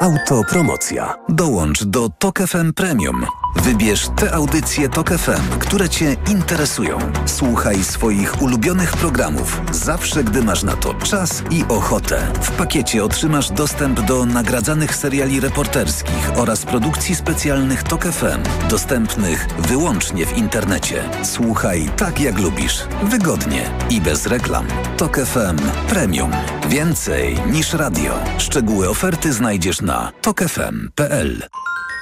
Autopromocja. 0.00 1.14
Dołącz 1.28 1.84
do 1.84 2.08
Tok 2.08 2.38
FM 2.38 2.72
Premium. 2.72 3.26
Wybierz 3.56 4.08
te 4.16 4.34
audycje 4.34 4.88
Tok 4.88 5.10
FM, 5.10 5.58
które 5.58 5.88
Cię 5.88 6.16
interesują. 6.30 6.98
Słuchaj 7.26 7.84
swoich 7.84 8.42
ulubionych 8.42 8.92
programów 8.92 9.60
zawsze, 9.72 10.24
gdy 10.24 10.42
masz 10.42 10.62
na 10.62 10.76
to 10.76 10.94
czas 10.94 11.42
i 11.50 11.64
ochotę. 11.68 12.32
W 12.42 12.50
pakiecie 12.50 13.04
otrzymasz 13.04 13.50
dostęp 13.50 14.00
do 14.00 14.26
nagradzanych 14.26 14.96
seriali 14.96 15.40
reporterskich 15.40 16.30
oraz 16.36 16.64
produkcji 16.64 17.14
specjalnych 17.14 17.82
Tok 17.82 18.04
FM, 18.04 18.68
dostępnych 18.70 19.46
wyłącznie 19.58 20.26
w 20.26 20.38
internecie. 20.38 21.02
Słuchaj 21.22 21.90
tak 21.96 22.20
jak 22.20 22.38
lubisz, 22.38 22.84
wygodnie 23.02 23.70
i 23.90 24.00
bez 24.00 24.26
reklam. 24.26 24.66
Tok 24.96 25.18
FM 25.18 25.56
Premium. 25.88 26.57
Więcej 26.68 27.36
niż 27.50 27.72
radio. 27.72 28.14
Szczegóły 28.38 28.88
oferty 28.88 29.32
znajdziesz 29.32 29.80
na 29.80 30.12
tokefm.pl. 30.22 31.42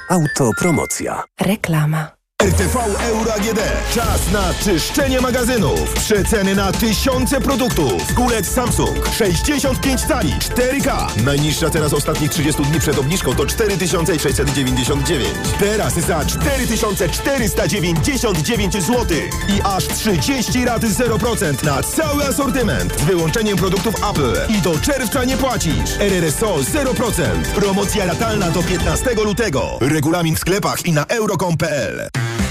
Autopromocja. 0.09 1.23
Reklama. 1.41 2.16
RTV 2.43 2.79
Euro 3.09 3.33
AGD. 3.33 3.59
Czas 3.95 4.31
na 4.31 4.53
czyszczenie 4.53 5.21
magazynów. 5.21 5.93
Przeceny 5.93 6.55
na 6.55 6.71
tysiące 6.71 7.41
produktów. 7.41 8.13
Kulec 8.13 8.49
Samsung 8.49 9.09
65 9.17 10.01
cali 10.01 10.33
4K. 10.33 11.07
Najniższa 11.23 11.69
cena 11.69 11.89
z 11.89 11.93
ostatnich 11.93 12.31
30 12.31 12.63
dni 12.63 12.79
przed 12.79 12.97
obniżką 12.97 13.35
to 13.35 13.45
4699. 13.45 15.27
Teraz 15.59 15.93
za 15.93 16.25
4499 16.25 18.73
zł. 18.73 19.05
I 19.49 19.61
aż 19.63 19.87
30 19.87 20.65
rat 20.65 20.81
0% 20.81 21.63
na 21.63 21.83
cały 21.83 22.25
asortyment. 22.25 22.99
Z 22.99 23.03
wyłączeniem 23.03 23.57
produktów 23.57 23.95
Apple. 24.11 24.33
I 24.49 24.61
do 24.61 24.79
czerwca 24.79 25.23
nie 25.23 25.37
płacisz. 25.37 25.99
RRSO 25.99 26.55
0%. 26.55 27.43
Promocja 27.55 28.05
latalna 28.05 28.51
do 28.51 28.63
15 28.63 29.09
lutego. 29.25 29.77
Regulamin 29.81 30.35
w 30.35 30.39
sklepach 30.39 30.85
i 30.85 30.91
na 30.91 31.05
euro.com.pl. 31.05 32.09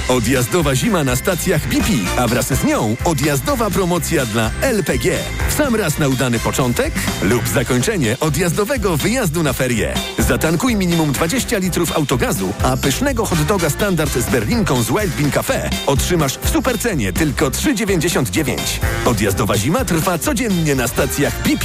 Odjazdowa 0.08 0.74
zima 0.74 1.04
na 1.04 1.16
stacjach 1.16 1.68
BP, 1.68 1.88
a 2.18 2.26
wraz 2.26 2.46
z 2.46 2.64
nią 2.64 2.96
odjazdowa 3.04 3.70
promocja 3.70 4.26
dla 4.26 4.50
LPG. 4.60 5.18
W 5.48 5.54
sam 5.54 5.74
raz 5.74 5.98
na 5.98 6.08
udany 6.08 6.38
początek 6.38 6.94
lub 7.22 7.48
zakończenie 7.48 8.16
odjazdowego 8.20 8.96
wyjazdu 8.96 9.42
na 9.42 9.52
ferie. 9.52 9.94
Zatankuj 10.18 10.76
minimum 10.76 11.12
20 11.12 11.58
litrów 11.58 11.96
autogazu, 11.96 12.52
a 12.62 12.76
pysznego 12.76 13.26
hot 13.26 13.42
doga 13.42 13.70
standard 13.70 14.12
z 14.12 14.30
berlinką 14.30 14.82
z 14.82 14.88
Wild 14.88 15.14
Bean 15.18 15.30
Cafe 15.30 15.70
otrzymasz 15.86 16.38
w 16.38 16.50
supercenie 16.50 17.12
tylko 17.12 17.50
3,99. 17.50 18.56
Odjazdowa 19.04 19.56
zima 19.56 19.84
trwa 19.84 20.18
codziennie 20.18 20.74
na 20.74 20.88
stacjach 20.88 21.42
BP. 21.42 21.64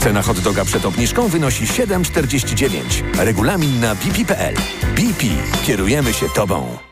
Cena 0.00 0.22
hot 0.22 0.40
doga 0.40 0.64
przed 0.64 0.84
obniżką 0.84 1.28
wynosi 1.28 1.64
7,49. 1.66 2.80
Regulamin 3.18 3.80
na 3.80 3.94
bp.pl. 3.94 4.54
BP. 4.96 5.24
Kierujemy 5.66 6.12
się 6.12 6.26
Tobą. 6.34 6.91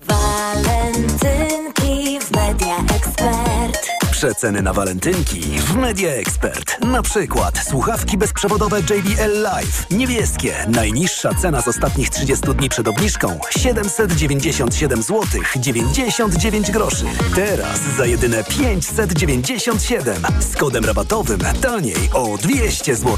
Walentynki 0.00 2.20
w 2.20 2.30
Media 2.30 2.76
Expert. 2.96 3.88
Przeceny 4.10 4.62
na 4.62 4.72
walentynki 4.72 5.40
w 5.40 5.76
Media 5.76 6.10
Expert. 6.10 6.80
Na 6.80 7.02
przykład 7.02 7.58
słuchawki 7.68 8.18
bezprzewodowe 8.18 8.80
JBL 8.80 9.42
Live. 9.42 9.86
Niebieskie. 9.90 10.54
Najniższa 10.68 11.34
cena 11.34 11.62
z 11.62 11.68
ostatnich 11.68 12.10
30 12.10 12.54
dni 12.54 12.68
przed 12.68 12.88
obniżką 12.88 13.38
797 13.50 15.02
zł 15.02 15.24
99 15.56 16.70
groszy. 16.70 17.04
Teraz 17.34 17.80
za 17.96 18.06
jedyne 18.06 18.44
597 18.44 20.14
z 20.40 20.56
kodem 20.56 20.84
rabatowym 20.84 21.40
taniej 21.60 22.10
o 22.12 22.38
200 22.38 22.96
zł. 22.96 23.16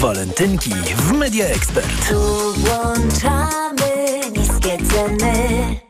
Walentynki 0.00 0.70
w 0.96 1.12
Media 1.12 1.46
Expert. 1.46 2.08
Tu 2.08 2.52
włączamy 2.54 3.90
niskie 4.36 4.78
ceny. 4.92 5.89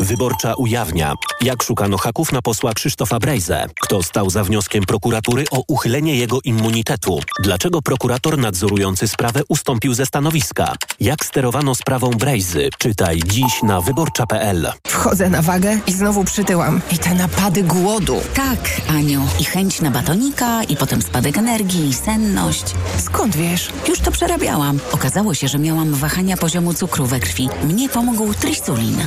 Wyborcza 0.00 0.54
ujawnia, 0.54 1.14
jak 1.40 1.62
szukano 1.62 1.98
haków 1.98 2.32
na 2.32 2.42
posła 2.42 2.72
Krzysztofa 2.72 3.18
Brejzę. 3.18 3.66
Kto 3.80 4.02
stał 4.02 4.30
za 4.30 4.44
wnioskiem 4.44 4.84
prokuratury 4.84 5.44
o 5.50 5.62
uchylenie 5.68 6.16
jego 6.16 6.38
immunitetu? 6.44 7.20
Dlaczego 7.42 7.82
prokurator 7.82 8.38
nadzorujący 8.38 9.08
sprawę 9.08 9.40
ustąpił 9.48 9.94
ze 9.94 10.06
stanowiska? 10.06 10.74
Jak 11.00 11.24
sterowano 11.24 11.74
sprawą 11.74 12.10
Brejzy? 12.10 12.68
Czytaj 12.78 13.20
dziś 13.26 13.62
na 13.62 13.80
wyborcza.pl. 13.80 14.72
Wchodzę 14.86 15.30
na 15.30 15.42
wagę 15.42 15.78
i 15.86 15.92
znowu 15.92 16.24
przytyłam. 16.24 16.80
I 16.92 16.98
te 16.98 17.14
napady 17.14 17.62
głodu. 17.62 18.20
Tak, 18.34 18.58
Aniu. 18.88 19.26
I 19.40 19.44
chęć 19.44 19.80
na 19.80 19.90
batonika, 19.90 20.62
i 20.64 20.76
potem 20.76 21.02
spadek 21.02 21.38
energii, 21.38 21.88
i 21.88 21.94
senność. 21.94 22.64
Skąd 22.98 23.36
wiesz? 23.36 23.70
Już 23.88 24.00
to 24.00 24.10
przerabiałam. 24.10 24.80
Okazało 24.92 25.34
się, 25.34 25.48
że 25.48 25.58
miałam 25.58 25.94
wahania 25.94 26.36
poziomu 26.36 26.74
cukru 26.74 27.06
we 27.06 27.20
krwi. 27.20 27.48
Mnie 27.64 27.88
pomógł 27.88 28.34
trisulin. 28.34 29.06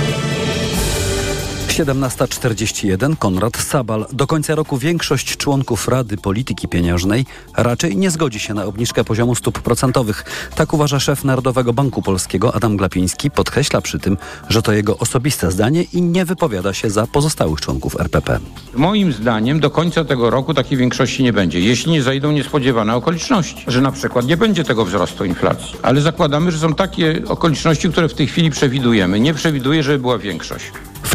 17.41 1.71 3.17
Konrad 3.17 3.57
Sabal. 3.57 4.05
Do 4.13 4.27
końca 4.27 4.55
roku 4.55 4.77
większość 4.77 5.37
członków 5.37 5.87
Rady 5.87 6.17
Polityki 6.17 6.67
Pieniężnej 6.67 7.25
raczej 7.57 7.97
nie 7.97 8.11
zgodzi 8.11 8.39
się 8.39 8.53
na 8.53 8.65
obniżkę 8.65 9.03
poziomu 9.03 9.35
stóp 9.35 9.59
procentowych. 9.59 10.49
Tak 10.55 10.73
uważa 10.73 10.99
szef 10.99 11.23
Narodowego 11.23 11.73
Banku 11.73 12.01
Polskiego 12.01 12.55
Adam 12.55 12.77
Glapiński. 12.77 13.31
Podkreśla 13.31 13.81
przy 13.81 13.99
tym, 13.99 14.17
że 14.49 14.61
to 14.61 14.73
jego 14.73 14.97
osobiste 14.97 15.51
zdanie 15.51 15.83
i 15.83 16.01
nie 16.01 16.25
wypowiada 16.25 16.73
się 16.73 16.89
za 16.89 17.07
pozostałych 17.07 17.61
członków 17.61 17.99
RPP. 17.99 18.39
Moim 18.73 19.13
zdaniem 19.13 19.59
do 19.59 19.69
końca 19.69 20.05
tego 20.05 20.29
roku 20.29 20.53
takiej 20.53 20.77
większości 20.77 21.23
nie 21.23 21.33
będzie, 21.33 21.59
jeśli 21.59 21.91
nie 21.91 22.03
zajdą 22.03 22.31
niespodziewane 22.31 22.95
okoliczności, 22.95 23.63
że 23.67 23.81
na 23.81 23.91
przykład 23.91 24.25
nie 24.25 24.37
będzie 24.37 24.63
tego 24.63 24.85
wzrostu 24.85 25.25
inflacji. 25.25 25.75
Ale 25.81 26.01
zakładamy, 26.01 26.51
że 26.51 26.59
są 26.59 26.73
takie 26.73 27.21
okoliczności, 27.27 27.89
które 27.89 28.09
w 28.09 28.13
tej 28.13 28.27
chwili 28.27 28.49
przewidujemy. 28.49 29.19
Nie 29.19 29.33
przewiduję, 29.33 29.83
żeby 29.83 29.99
była 29.99 30.17
większość. 30.17 30.71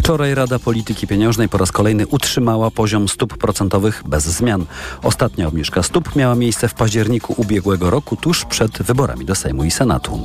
Wczoraj 0.07 0.35
Rada 0.35 0.59
Polityki 0.59 1.07
Pieniężnej 1.07 1.49
po 1.49 1.57
raz 1.57 1.71
kolejny 1.71 2.07
utrzymała 2.07 2.71
poziom 2.71 3.07
stóp 3.07 3.37
procentowych 3.37 4.03
bez 4.05 4.23
zmian. 4.23 4.65
Ostatnia 5.03 5.47
obniżka 5.47 5.83
stóp 5.83 6.15
miała 6.15 6.35
miejsce 6.35 6.67
w 6.67 6.73
październiku 6.73 7.33
ubiegłego 7.37 7.89
roku, 7.89 8.15
tuż 8.15 8.45
przed 8.45 8.81
wyborami 8.83 9.25
do 9.25 9.35
Sejmu 9.35 9.63
i 9.63 9.71
Senatu. 9.71 10.19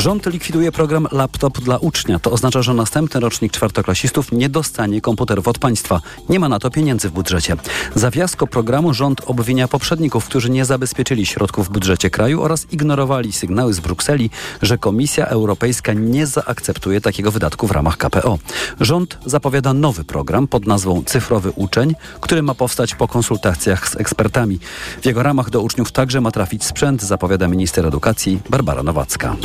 Rząd 0.00 0.26
likwiduje 0.26 0.72
program 0.72 1.08
Laptop 1.12 1.60
dla 1.60 1.78
ucznia. 1.78 2.18
To 2.18 2.30
oznacza, 2.30 2.62
że 2.62 2.74
następny 2.74 3.20
rocznik 3.20 3.52
czwartoklasistów 3.52 4.32
nie 4.32 4.48
dostanie 4.48 5.00
komputerów 5.00 5.48
od 5.48 5.58
państwa. 5.58 6.00
Nie 6.28 6.40
ma 6.40 6.48
na 6.48 6.58
to 6.58 6.70
pieniędzy 6.70 7.08
w 7.08 7.12
budżecie. 7.12 7.56
Za 7.94 8.10
fiasko 8.10 8.46
programu 8.46 8.94
rząd 8.94 9.20
obwinia 9.26 9.68
poprzedników, 9.68 10.24
którzy 10.24 10.50
nie 10.50 10.64
zabezpieczyli 10.64 11.26
środków 11.26 11.68
w 11.68 11.70
budżecie 11.70 12.10
kraju 12.10 12.42
oraz 12.42 12.72
ignorowali 12.72 13.32
sygnały 13.32 13.74
z 13.74 13.80
Brukseli, 13.80 14.30
że 14.62 14.78
Komisja 14.78 15.26
Europejska 15.26 15.92
nie 15.92 16.26
zaakceptuje 16.26 17.00
takiego 17.00 17.30
wydatku 17.30 17.66
w 17.66 17.70
ramach 17.70 17.96
KPO. 17.96 18.38
Rząd 18.80 19.18
zapowiada 19.26 19.74
nowy 19.74 20.04
program 20.04 20.46
pod 20.46 20.66
nazwą 20.66 21.02
Cyfrowy 21.06 21.50
Uczeń, 21.50 21.94
który 22.20 22.42
ma 22.42 22.54
powstać 22.54 22.94
po 22.94 23.08
konsultacjach 23.08 23.88
z 23.88 23.96
ekspertami. 23.96 24.58
W 25.02 25.06
jego 25.06 25.22
ramach 25.22 25.50
do 25.50 25.60
uczniów 25.60 25.92
także 25.92 26.20
ma 26.20 26.30
trafić 26.30 26.64
sprzęt, 26.64 27.02
zapowiada 27.02 27.48
minister 27.48 27.86
edukacji 27.86 28.40
Barbara 28.50 28.82
Nowacka. 28.82 29.36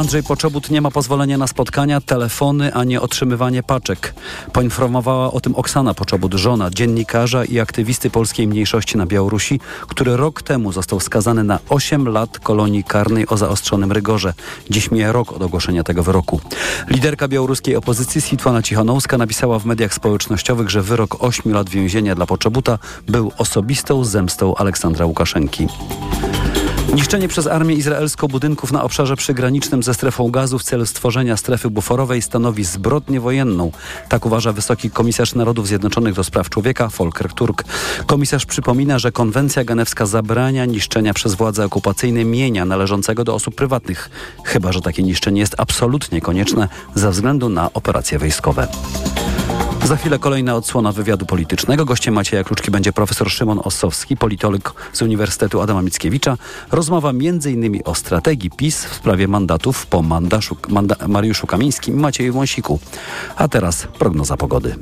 Andrzej 0.00 0.22
Poczobut 0.22 0.70
nie 0.70 0.80
ma 0.80 0.90
pozwolenia 0.90 1.38
na 1.38 1.46
spotkania, 1.46 2.00
telefony, 2.00 2.74
a 2.74 2.84
nie 2.84 3.00
otrzymywanie 3.00 3.62
paczek. 3.62 4.14
Poinformowała 4.52 5.32
o 5.32 5.40
tym 5.40 5.54
Oksana 5.54 5.94
Poczobut, 5.94 6.34
żona 6.34 6.70
dziennikarza 6.70 7.44
i 7.44 7.58
aktywisty 7.58 8.10
polskiej 8.10 8.48
mniejszości 8.48 8.98
na 8.98 9.06
Białorusi, 9.06 9.60
który 9.88 10.16
rok 10.16 10.42
temu 10.42 10.72
został 10.72 11.00
skazany 11.00 11.44
na 11.44 11.58
8 11.68 12.08
lat 12.08 12.38
kolonii 12.38 12.84
karnej 12.84 13.26
o 13.28 13.36
zaostrzonym 13.36 13.92
rygorze. 13.92 14.34
Dziś 14.70 14.90
mija 14.90 15.12
rok 15.12 15.32
od 15.32 15.42
ogłoszenia 15.42 15.84
tego 15.84 16.02
wyroku. 16.02 16.40
Liderka 16.88 17.28
białoruskiej 17.28 17.76
opozycji 17.76 18.20
Sitwana 18.20 18.62
Cichanowska 18.62 19.18
napisała 19.18 19.58
w 19.58 19.66
mediach 19.66 19.94
społecznościowych, 19.94 20.70
że 20.70 20.82
wyrok 20.82 21.24
8 21.24 21.52
lat 21.52 21.68
więzienia 21.68 22.14
dla 22.14 22.26
Poczobuta 22.26 22.78
był 23.08 23.32
osobistą 23.38 24.04
zemstą 24.04 24.54
Aleksandra 24.54 25.06
Łukaszenki. 25.06 25.66
Niszczenie 26.94 27.28
przez 27.28 27.46
armię 27.46 27.74
izraelską 27.74 28.28
budynków 28.28 28.72
na 28.72 28.82
obszarze 28.82 29.16
przygranicznym 29.16 29.82
ze 29.82 29.94
strefą 29.94 30.30
gazu 30.30 30.58
w 30.58 30.62
celu 30.62 30.86
stworzenia 30.86 31.36
strefy 31.36 31.70
buforowej 31.70 32.22
stanowi 32.22 32.64
zbrodnię 32.64 33.20
wojenną. 33.20 33.72
Tak 34.08 34.26
uważa 34.26 34.52
wysoki 34.52 34.90
komisarz 34.90 35.34
Narodów 35.34 35.66
Zjednoczonych 35.66 36.14
do 36.14 36.24
spraw 36.24 36.50
człowieka 36.50 36.88
Volker 36.88 37.32
Turk. 37.32 37.64
Komisarz 38.06 38.46
przypomina, 38.46 38.98
że 38.98 39.12
konwencja 39.12 39.64
genewska 39.64 40.06
zabrania 40.06 40.64
niszczenia 40.64 41.14
przez 41.14 41.34
władze 41.34 41.64
okupacyjne 41.64 42.24
mienia 42.24 42.64
należącego 42.64 43.24
do 43.24 43.34
osób 43.34 43.54
prywatnych, 43.54 44.10
chyba 44.44 44.72
że 44.72 44.80
takie 44.80 45.02
niszczenie 45.02 45.40
jest 45.40 45.54
absolutnie 45.58 46.20
konieczne 46.20 46.68
ze 46.94 47.10
względu 47.10 47.48
na 47.48 47.72
operacje 47.72 48.18
wojskowe. 48.18 48.68
Za 49.90 49.96
chwilę 49.96 50.18
kolejna 50.18 50.54
odsłona 50.54 50.92
wywiadu 50.92 51.26
politycznego. 51.26 51.84
Gościem 51.84 52.14
Macieja 52.14 52.44
Kluczki 52.44 52.70
będzie 52.70 52.92
profesor 52.92 53.30
Szymon 53.30 53.60
Ossowski, 53.64 54.16
politolog 54.16 54.74
z 54.92 55.02
Uniwersytetu 55.02 55.60
Adama 55.60 55.82
Mickiewicza. 55.82 56.36
Rozmowa 56.72 57.10
m.in. 57.10 57.80
o 57.84 57.94
strategii 57.94 58.50
PiS 58.50 58.84
w 58.84 58.94
sprawie 58.94 59.28
mandatów 59.28 59.86
po 59.86 60.02
Mandaszu, 60.02 60.56
Manda, 60.68 60.96
Mariuszu 61.08 61.46
Kamińskim 61.46 61.94
i 61.94 62.00
Macieju 62.00 62.32
Wąsiku. 62.32 62.78
A 63.36 63.48
teraz 63.48 63.86
prognoza 63.98 64.36
pogody. 64.36 64.76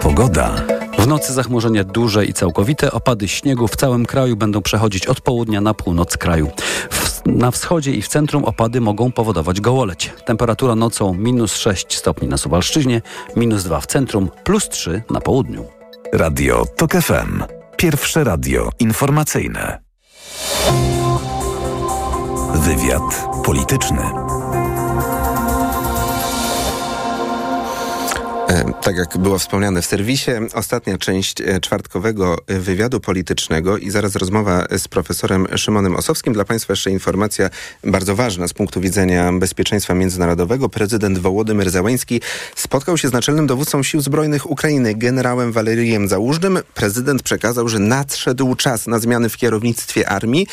Pogoda. 0.00 0.54
W 0.98 1.06
nocy 1.06 1.32
zachmurzenie 1.32 1.84
duże 1.84 2.24
i 2.24 2.32
całkowite. 2.32 2.92
Opady 2.92 3.28
śniegu 3.28 3.68
w 3.68 3.76
całym 3.76 4.06
kraju 4.06 4.36
będą 4.36 4.62
przechodzić 4.62 5.06
od 5.06 5.20
południa 5.20 5.60
na 5.60 5.74
północ 5.74 6.16
kraju. 6.16 6.50
W, 6.90 7.05
na 7.26 7.50
wschodzie 7.50 7.92
i 7.92 8.02
w 8.02 8.08
centrum 8.08 8.44
opady 8.44 8.80
mogą 8.80 9.12
powodować 9.12 9.60
gołoleć. 9.60 10.12
Temperatura 10.24 10.74
nocą 10.74 11.14
minus 11.14 11.56
6 11.56 11.96
stopni 11.96 12.28
na 12.28 12.36
Suwalszczyźnie, 12.36 13.02
minus 13.36 13.64
2 13.64 13.80
w 13.80 13.86
centrum, 13.86 14.30
plus 14.44 14.68
3 14.68 15.02
na 15.10 15.20
południu. 15.20 15.64
Radio 16.12 16.66
TOK 16.76 16.92
FM. 16.92 17.42
Pierwsze 17.76 18.24
radio 18.24 18.70
informacyjne. 18.78 19.78
Wywiad 22.54 23.28
polityczny. 23.44 24.25
Tak 28.82 28.96
jak 28.96 29.18
było 29.18 29.38
wspomniane 29.38 29.82
w 29.82 29.86
serwisie, 29.86 30.30
ostatnia 30.54 30.98
część 30.98 31.36
czwartkowego 31.60 32.38
wywiadu 32.48 33.00
politycznego 33.00 33.78
i 33.78 33.90
zaraz 33.90 34.16
rozmowa 34.16 34.66
z 34.78 34.88
profesorem 34.88 35.46
Szymonem 35.56 35.96
Osowskim. 35.96 36.32
Dla 36.32 36.44
Państwa 36.44 36.72
jeszcze 36.72 36.90
informacja 36.90 37.50
bardzo 37.84 38.16
ważna 38.16 38.48
z 38.48 38.52
punktu 38.52 38.80
widzenia 38.80 39.32
bezpieczeństwa 39.32 39.94
międzynarodowego. 39.94 40.68
Prezydent 40.68 41.18
Wołodymyr 41.18 41.70
Załański 41.70 42.20
spotkał 42.56 42.98
się 42.98 43.08
z 43.08 43.12
naczelnym 43.12 43.46
dowódcą 43.46 43.82
Sił 43.82 44.00
Zbrojnych 44.00 44.50
Ukrainy, 44.50 44.94
generałem 44.94 45.52
Walerijem 45.52 46.08
Załużnym. 46.08 46.58
Prezydent 46.74 47.22
przekazał, 47.22 47.68
że 47.68 47.78
nadszedł 47.78 48.54
czas 48.54 48.86
na 48.86 48.98
zmiany 48.98 49.28
w 49.28 49.36
kierownictwie 49.36 50.08
armii, 50.08 50.46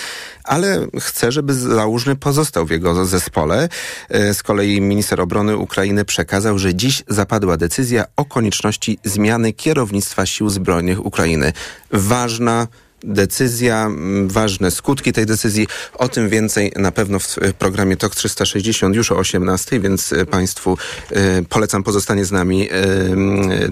ale 0.44 0.88
chce, 1.00 1.32
żeby 1.32 1.54
Załużny 1.54 2.16
pozostał 2.16 2.66
w 2.66 2.72
jego 2.72 3.06
zespole. 3.06 3.70
Z 4.10 4.44
kolei 4.44 4.82
minister 4.82 5.22
obrony 5.22 5.58
Ukrainy 5.58 6.06
przekazał, 6.06 6.60
że 6.60 6.76
dziś 6.76 7.04
zapadła 7.08 7.58
decyzja 7.58 7.83
o 8.16 8.26
konieczności 8.26 8.98
zmiany 9.04 9.54
kierownictwa 9.54 10.26
Sił 10.26 10.50
Zbrojnych 10.50 11.06
Ukrainy. 11.06 11.54
Ważna 11.92 12.68
decyzja, 13.04 13.86
mm, 13.86 14.30
ważne 14.30 14.72
skutki 14.72 15.14
tej 15.14 15.26
decyzji. 15.26 15.68
O 15.94 16.10
tym 16.10 16.30
więcej 16.30 16.72
na 16.76 16.92
pewno 16.92 17.20
w 17.20 17.38
e, 17.38 17.54
programie 17.54 17.98
TOK 17.98 18.16
360 18.16 18.96
już 18.96 19.12
o 19.12 19.18
18, 19.18 19.80
więc 19.80 20.14
e, 20.14 20.26
Państwu 20.26 20.78
e, 21.12 21.42
polecam 21.42 21.84
pozostanie 21.84 22.26
z 22.26 22.32
nami 22.32 22.70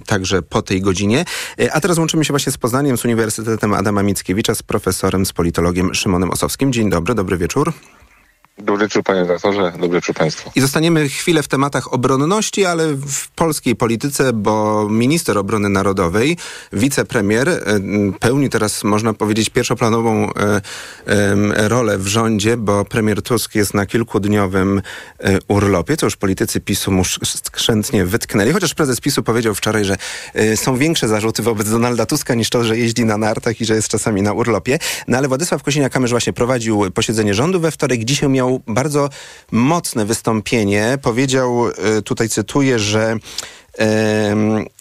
także 0.06 0.42
po 0.42 0.62
tej 0.62 0.82
godzinie. 0.82 1.26
A 1.72 1.82
teraz 1.82 1.98
łączymy 1.98 2.26
się 2.26 2.34
właśnie 2.34 2.52
z 2.52 2.58
Poznaniem, 2.58 2.98
z 2.98 3.06
Uniwersytetem 3.06 3.74
Adama 3.74 4.04
Mickiewicza, 4.04 4.56
z 4.56 4.64
profesorem, 4.64 5.26
z 5.26 5.34
politologiem 5.34 5.96
Szymonem 5.96 6.32
Osowskim. 6.32 6.74
Dzień 6.74 6.90
dobry, 6.90 7.16
dobry 7.16 7.38
wieczór. 7.38 7.74
Dobry 8.58 8.86
wieczór 8.86 9.04
panie 9.04 9.20
redaktorze, 9.20 9.72
dobry 9.72 9.90
wieczór 9.90 10.16
państwu. 10.16 10.52
I 10.56 10.62
zostaniemy 10.62 11.10
chwilę 11.10 11.44
w 11.44 11.48
tematach 11.48 11.94
obronności, 11.94 12.66
ale 12.66 12.94
w 12.94 13.28
polskiej 13.28 13.76
polityce, 13.76 14.34
bo 14.34 14.88
minister 14.90 15.38
obrony 15.38 15.70
narodowej, 15.70 16.38
wicepremier, 16.74 17.50
e, 17.50 17.62
pełni 18.20 18.50
teraz, 18.50 18.84
można 18.84 19.14
powiedzieć, 19.14 19.50
pierwszoplanową 19.50 20.34
e, 20.34 20.62
rolę 21.68 21.98
w 21.98 22.08
rządzie, 22.08 22.58
bo 22.58 22.86
premier 22.86 23.22
Tusk 23.22 23.56
jest 23.56 23.74
na 23.74 23.86
kilkudniowym 23.86 24.82
e, 25.20 25.40
urlopie, 25.48 25.98
co 25.98 26.06
już 26.06 26.16
politycy 26.16 26.62
PiSu 26.62 26.92
mu 26.92 27.04
skrzętnie 27.24 28.06
wytknęli, 28.06 28.52
chociaż 28.52 28.74
prezes 28.74 29.02
PiSu 29.02 29.24
powiedział 29.24 29.56
wczoraj, 29.56 29.86
że 29.86 29.96
są 30.56 30.78
większe 30.78 31.08
zarzuty 31.08 31.44
wobec 31.44 31.70
Donalda 31.70 32.06
Tuska 32.06 32.34
niż 32.34 32.50
to, 32.50 32.64
że 32.64 32.78
jeździ 32.78 33.06
na 33.06 33.18
nartach 33.18 33.62
i 33.62 33.66
że 33.66 33.76
jest 33.76 33.88
czasami 33.88 34.22
na 34.22 34.34
urlopie. 34.34 34.80
No 35.08 35.18
ale 35.18 35.28
Władysław 35.28 35.64
Kosiniak-Kamysz 35.64 36.10
właśnie 36.10 36.34
prowadził 36.34 36.92
posiedzenie 36.92 37.34
rządu 37.34 37.60
we 37.60 37.72
wtorek. 37.72 38.04
Dzisiaj 38.04 38.30
miał 38.30 38.41
bardzo 38.68 39.10
mocne 39.52 40.06
wystąpienie. 40.06 40.98
Powiedział, 41.02 41.68
e, 41.68 42.02
tutaj 42.02 42.30
cytuję, 42.30 42.80
że 42.80 43.18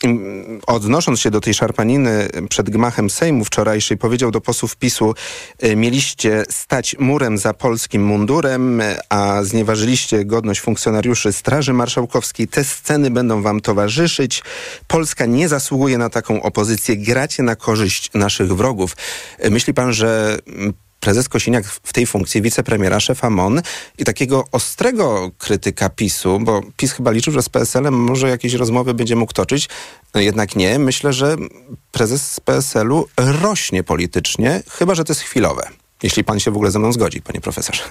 im, 0.03 0.61
odnosząc 0.67 1.21
się 1.21 1.31
do 1.31 1.41
tej 1.41 1.55
szarpaniny 1.55 2.29
przed 2.49 2.71
gmachem 2.71 3.11
Sejmu 3.11 3.45
wczorajszej, 3.45 3.97
powiedział 3.97 4.31
do 4.31 4.41
posłów 4.41 4.77
PiSu, 4.77 5.15
e, 5.59 5.77
mieliście 5.77 6.45
stać 6.51 6.97
murem 6.99 7.39
za 7.39 7.55
polskim 7.55 8.05
mundurem, 8.05 8.81
e, 8.81 8.99
a 9.09 9.45
znieważyliście 9.45 10.25
godność 10.25 10.61
funkcjonariuszy 10.61 11.33
Straży 11.33 11.73
Marszałkowskiej. 11.73 12.49
Te 12.49 12.65
sceny 12.65 13.11
będą 13.11 13.43
wam 13.43 13.61
towarzyszyć. 13.61 14.43
Polska 14.87 15.27
nie 15.27 15.49
zasługuje 15.49 15.99
na 15.99 16.11
taką 16.11 16.43
opozycję. 16.43 16.97
Gracie 16.97 17.43
na 17.43 17.57
korzyść 17.57 18.11
naszych 18.15 18.53
wrogów. 18.53 18.97
E, 19.39 19.51
Myśli 19.51 19.75
pan, 19.75 19.93
że 19.93 20.39
prezes 21.01 21.29
Kosiniak 21.29 21.67
w 21.67 21.93
tej 21.93 22.07
funkcji 22.07 22.43
wicepremiera, 22.43 23.01
szefa 23.01 23.31
MON 23.31 23.63
i 23.99 24.05
takiego 24.05 24.45
ostrego 24.53 25.31
krytyka 25.39 25.89
PiSu, 25.89 26.39
bo 26.41 26.61
PiS 26.77 26.93
chyba 26.93 27.11
liczył, 27.11 27.33
że 27.33 27.43
z 27.43 27.49
PSL-em 27.49 27.95
może 27.95 28.29
jakieś 28.29 28.55
rozmowy 28.55 28.95
będzie 28.95 29.17
mógł 29.17 29.33
toczyć, 29.33 29.69
no 30.15 30.21
jednak 30.21 30.57
nie. 30.57 30.79
Myślę, 30.79 31.13
że 31.13 31.37
prezes 31.93 32.33
z 32.33 32.41
PSL-u 32.41 33.09
rośnie 33.17 33.83
politycznie, 33.83 34.63
chyba, 34.69 34.95
że 34.95 35.05
to 35.05 35.11
jest 35.11 35.23
chwilowe. 35.23 35.69
Jeśli 36.03 36.25
pan 36.25 36.41
się 36.41 36.51
w 36.51 36.55
ogóle 36.55 36.71
ze 36.71 36.79
mną 36.79 36.93
zgodzi, 36.93 37.23
panie 37.23 37.41
profesorze. 37.41 37.83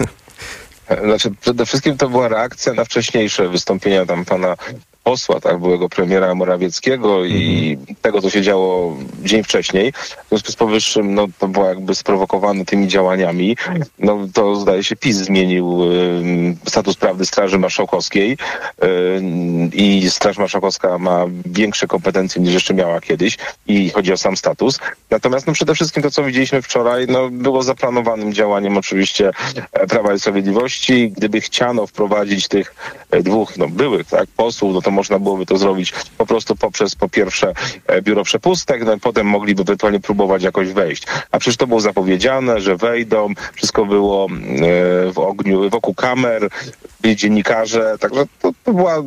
Znaczy, 1.04 1.34
przede 1.40 1.66
wszystkim 1.66 1.96
to 1.96 2.08
była 2.08 2.28
reakcja 2.28 2.72
na 2.74 2.84
wcześniejsze 2.84 3.48
wystąpienia 3.48 4.06
tam 4.06 4.24
pana 4.24 4.56
posła, 5.04 5.40
tak, 5.40 5.58
byłego 5.58 5.88
premiera 5.88 6.34
Morawieckiego 6.34 7.24
i 7.24 7.78
tego, 8.02 8.22
co 8.22 8.30
się 8.30 8.42
działo 8.42 8.96
dzień 9.22 9.44
wcześniej. 9.44 9.92
W 9.92 10.28
związku 10.28 10.52
z 10.52 10.56
powyższym, 10.56 11.14
no, 11.14 11.26
to 11.38 11.48
było 11.48 11.66
jakby 11.66 11.94
sprowokowane 11.94 12.64
tymi 12.64 12.88
działaniami. 12.88 13.56
No, 13.98 14.18
to 14.34 14.56
zdaje 14.56 14.84
się 14.84 14.96
PiS 14.96 15.16
zmienił 15.16 15.82
ym, 15.82 16.56
status 16.66 16.96
prawdy 16.96 17.26
Straży 17.26 17.58
Marszałkowskiej 17.58 18.36
ym, 19.16 19.70
i 19.72 20.10
Straż 20.10 20.38
Marszałkowska 20.38 20.98
ma 20.98 21.24
większe 21.46 21.86
kompetencje 21.86 22.42
niż 22.42 22.54
jeszcze 22.54 22.74
miała 22.74 23.00
kiedyś 23.00 23.38
i 23.66 23.90
chodzi 23.90 24.12
o 24.12 24.16
sam 24.16 24.36
status. 24.36 24.78
Natomiast 25.10 25.46
no, 25.46 25.52
przede 25.52 25.74
wszystkim 25.74 26.02
to, 26.02 26.10
co 26.10 26.24
widzieliśmy 26.24 26.62
wczoraj, 26.62 27.06
no, 27.08 27.28
było 27.30 27.62
zaplanowanym 27.62 28.32
działaniem 28.32 28.76
oczywiście 28.76 29.30
e, 29.72 29.86
Prawa 29.86 30.14
i 30.14 30.20
Sprawiedliwości. 30.20 31.10
Gdyby 31.10 31.40
chciano 31.40 31.86
wprowadzić 31.86 32.48
tych 32.48 32.74
e, 33.10 33.22
dwóch 33.22 33.56
no, 33.56 33.68
byłych 33.68 34.06
tak, 34.06 34.26
posłów, 34.36 34.74
no 34.74 34.82
to 34.90 34.94
można 34.94 35.18
byłoby 35.18 35.46
to 35.46 35.58
zrobić 35.58 35.92
po 36.18 36.26
prostu 36.26 36.56
poprzez 36.56 36.94
po 36.94 37.08
pierwsze 37.08 37.52
e, 37.86 38.02
biuro 38.02 38.24
przepustek, 38.24 38.84
no 38.84 38.94
i 38.94 39.00
potem 39.00 39.26
mogliby 39.26 39.62
ewentualnie 39.62 40.00
próbować 40.00 40.42
jakoś 40.42 40.72
wejść. 40.72 41.06
A 41.30 41.38
przecież 41.38 41.56
to 41.56 41.66
było 41.66 41.80
zapowiedziane, 41.80 42.60
że 42.60 42.76
wejdą, 42.76 43.34
wszystko 43.54 43.86
było 43.86 44.26
e, 44.26 45.12
w 45.12 45.18
ogniu, 45.18 45.70
wokół 45.70 45.94
kamer, 45.94 46.48
byli 47.00 47.16
dziennikarze, 47.16 47.96
także 48.00 48.24
to, 48.42 48.52
to 48.64 48.72
była 48.72 49.02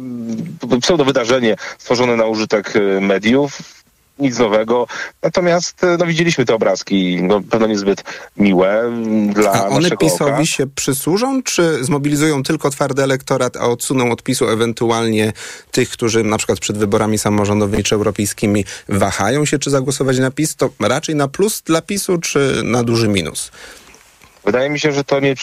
pseudo 0.82 1.06
wydarzenie 1.06 1.56
stworzone 1.78 2.16
na 2.16 2.26
użytek 2.26 2.74
e, 2.76 3.02
mediów 3.02 3.83
nic 4.20 4.40
nowego. 4.40 4.88
Natomiast 5.24 5.84
e, 5.84 5.98
no, 6.00 6.06
widzieliśmy 6.06 6.46
te 6.46 6.56
obrazki, 6.56 7.24
no, 7.24 7.42
pewno 7.50 7.68
niezbyt 7.68 8.04
miłe 8.38 8.80
m, 8.82 9.34
dla 9.34 9.54
A 9.54 9.68
one 9.68 9.92
PiSowi 9.98 10.32
oka. 10.32 10.46
się 10.46 10.68
przysłużą, 10.68 11.44
czy 11.44 11.84
zmobilizują 11.84 12.44
tylko 12.44 12.70
twardy 12.70 13.04
elektorat, 13.04 13.58
a 13.58 13.66
odsuną 13.66 14.12
od 14.12 14.24
PiSu 14.24 14.50
ewentualnie 14.50 15.34
tych, 15.72 15.90
którzy 15.90 16.24
na 16.24 16.38
przykład 16.38 16.60
przed 16.60 16.78
wyborami 16.78 17.18
samorządowymi 17.18 17.84
czy 17.84 17.96
europejskimi 17.96 18.66
wahają 18.90 19.46
się, 19.46 19.60
czy 19.60 19.70
zagłosować 19.70 20.20
na 20.20 20.32
PiS? 20.32 20.56
To 20.56 20.70
raczej 20.80 21.16
na 21.16 21.28
plus 21.28 21.62
dla 21.62 21.82
PiSu, 21.82 22.18
czy 22.18 22.62
na 22.64 22.84
duży 22.84 23.08
minus? 23.08 23.52
Wydaje 24.46 24.70
mi 24.70 24.80
się, 24.80 24.92
że 24.92 25.04
to 25.04 25.20
nie, 25.20 25.36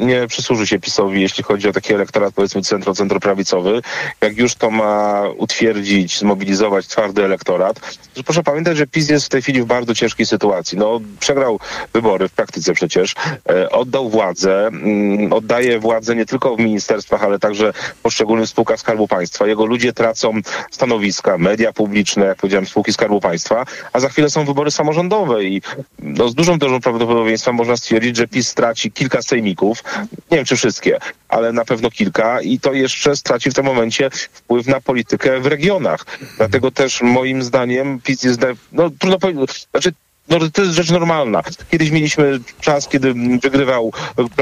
nie 0.00 0.26
przysłuży 0.26 0.66
się 0.66 0.78
PiSowi, 0.78 1.22
jeśli 1.22 1.44
chodzi 1.44 1.68
o 1.68 1.72
taki 1.72 1.94
elektorat, 1.94 2.34
powiedzmy, 2.34 2.62
centro-centroprawicowy. 2.62 3.82
Jak 4.20 4.36
już 4.36 4.54
to 4.54 4.70
ma 4.70 5.22
utwierdzić, 5.36 6.18
zmobilizować 6.18 6.86
twardy 6.86 7.24
elektorat. 7.24 7.80
To 8.14 8.22
proszę 8.22 8.42
pamiętać, 8.42 8.76
że 8.76 8.86
PiS 8.86 9.10
jest 9.10 9.26
w 9.26 9.28
tej 9.28 9.42
chwili 9.42 9.62
w 9.62 9.64
bardzo 9.64 9.94
ciężkiej 9.94 10.26
sytuacji. 10.26 10.78
No, 10.78 11.00
przegrał 11.20 11.60
wybory 11.92 12.28
w 12.28 12.32
praktyce 12.32 12.72
przecież, 12.72 13.14
e, 13.48 13.70
oddał 13.70 14.10
władzę, 14.10 14.66
mm, 14.66 15.32
oddaje 15.32 15.80
władzę 15.80 16.16
nie 16.16 16.26
tylko 16.26 16.56
w 16.56 16.58
ministerstwach, 16.58 17.22
ale 17.22 17.38
także 17.38 17.72
w 17.72 18.02
poszczególnych 18.02 18.48
spółkach 18.48 18.80
Skarbu 18.80 19.08
Państwa. 19.08 19.46
Jego 19.46 19.66
ludzie 19.66 19.92
tracą 19.92 20.40
stanowiska, 20.70 21.38
media 21.38 21.72
publiczne, 21.72 22.26
jak 22.26 22.36
powiedziałem, 22.38 22.66
spółki 22.66 22.92
Skarbu 22.92 23.20
Państwa, 23.20 23.64
a 23.92 24.00
za 24.00 24.08
chwilę 24.08 24.30
są 24.30 24.44
wybory 24.44 24.70
samorządowe 24.70 25.44
i 25.44 25.62
no, 25.98 26.28
z 26.28 26.34
dużą 26.34 26.58
dużą 26.58 26.80
prawdopodobieństwem 26.80 27.54
można 27.54 27.76
stwierdzić, 27.76 28.16
że 28.16 28.28
PiS 28.28 28.43
straci 28.44 28.92
kilka 28.92 29.22
sejmików, 29.22 29.84
nie 30.30 30.36
wiem 30.36 30.44
czy 30.44 30.56
wszystkie, 30.56 30.98
ale 31.28 31.52
na 31.52 31.64
pewno 31.64 31.90
kilka 31.90 32.40
i 32.40 32.60
to 32.60 32.72
jeszcze 32.72 33.16
straci 33.16 33.50
w 33.50 33.54
tym 33.54 33.64
momencie 33.64 34.10
wpływ 34.32 34.66
na 34.66 34.80
politykę 34.80 35.40
w 35.40 35.46
regionach. 35.46 36.06
Dlatego 36.36 36.70
też 36.70 37.02
moim 37.02 37.42
zdaniem 37.42 38.00
PiS 38.00 38.22
jest, 38.22 38.40
no 38.72 38.90
trudno 38.90 39.18
powiedzieć, 39.18 39.66
znaczy 39.70 39.92
no, 40.28 40.38
to 40.52 40.62
jest 40.62 40.74
rzecz 40.74 40.90
normalna. 40.90 41.42
Kiedyś 41.70 41.90
mieliśmy 41.90 42.40
czas, 42.60 42.88
kiedy 42.88 43.14
wygrywał 43.42 43.92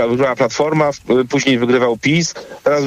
wygrała 0.09 0.37
Platforma, 0.37 0.91
później 1.31 1.59
wygrywał 1.59 1.97
PiS, 1.97 2.35
teraz 2.63 2.83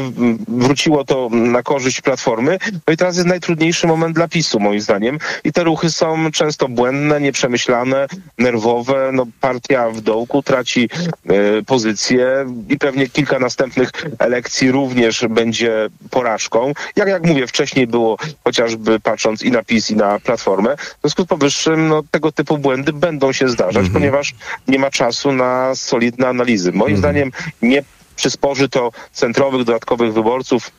wróciło 0.48 1.04
to 1.04 1.30
na 1.32 1.64
korzyść 1.64 2.02
Platformy, 2.02 2.58
no 2.88 2.94
i 2.94 2.98
teraz 2.98 3.16
jest 3.16 3.28
najtrudniejszy 3.28 3.88
moment 3.88 4.16
dla 4.16 4.28
PiSu, 4.28 4.60
moim 4.60 4.82
zdaniem. 4.82 5.20
I 5.44 5.52
te 5.52 5.64
ruchy 5.64 5.90
są 5.90 6.32
często 6.32 6.68
błędne, 6.68 7.22
nieprzemyślane, 7.22 8.08
nerwowe. 8.38 9.10
No, 9.14 9.26
partia 9.42 9.90
w 9.90 10.02
dołku 10.02 10.44
traci 10.44 10.90
e, 11.30 11.64
pozycję 11.64 12.46
i 12.70 12.78
pewnie 12.78 13.10
kilka 13.10 13.40
następnych 13.40 13.92
elekcji 14.20 14.72
również 14.72 15.26
będzie 15.30 15.90
porażką. 16.10 16.74
Jak, 16.96 17.08
jak 17.08 17.26
mówię, 17.26 17.48
wcześniej 17.48 17.88
było 17.88 18.18
chociażby 18.44 19.00
patrząc 19.00 19.42
i 19.42 19.52
na 19.52 19.64
PiS, 19.64 19.92
i 19.92 19.96
na 19.96 20.20
Platformę. 20.20 20.76
W 20.78 21.02
związku 21.02 21.24
z 21.24 21.26
powyższym 21.26 21.88
no, 21.88 22.04
tego 22.12 22.32
typu 22.32 22.58
błędy 22.58 22.85
będą 22.94 23.34
się 23.34 23.50
zdarzać, 23.50 23.90
ponieważ 23.94 24.36
nie 24.68 24.80
ma 24.80 24.92
czasu 24.92 25.32
na 25.32 25.76
solidne 25.76 26.28
analizy. 26.28 26.72
Moim 26.72 26.98
zdaniem 26.98 27.32
nie 27.62 27.84
przysporzy 28.16 28.70
to 28.70 28.92
centrowych, 29.14 29.64
dodatkowych 29.64 30.14
wyborców, 30.14 30.72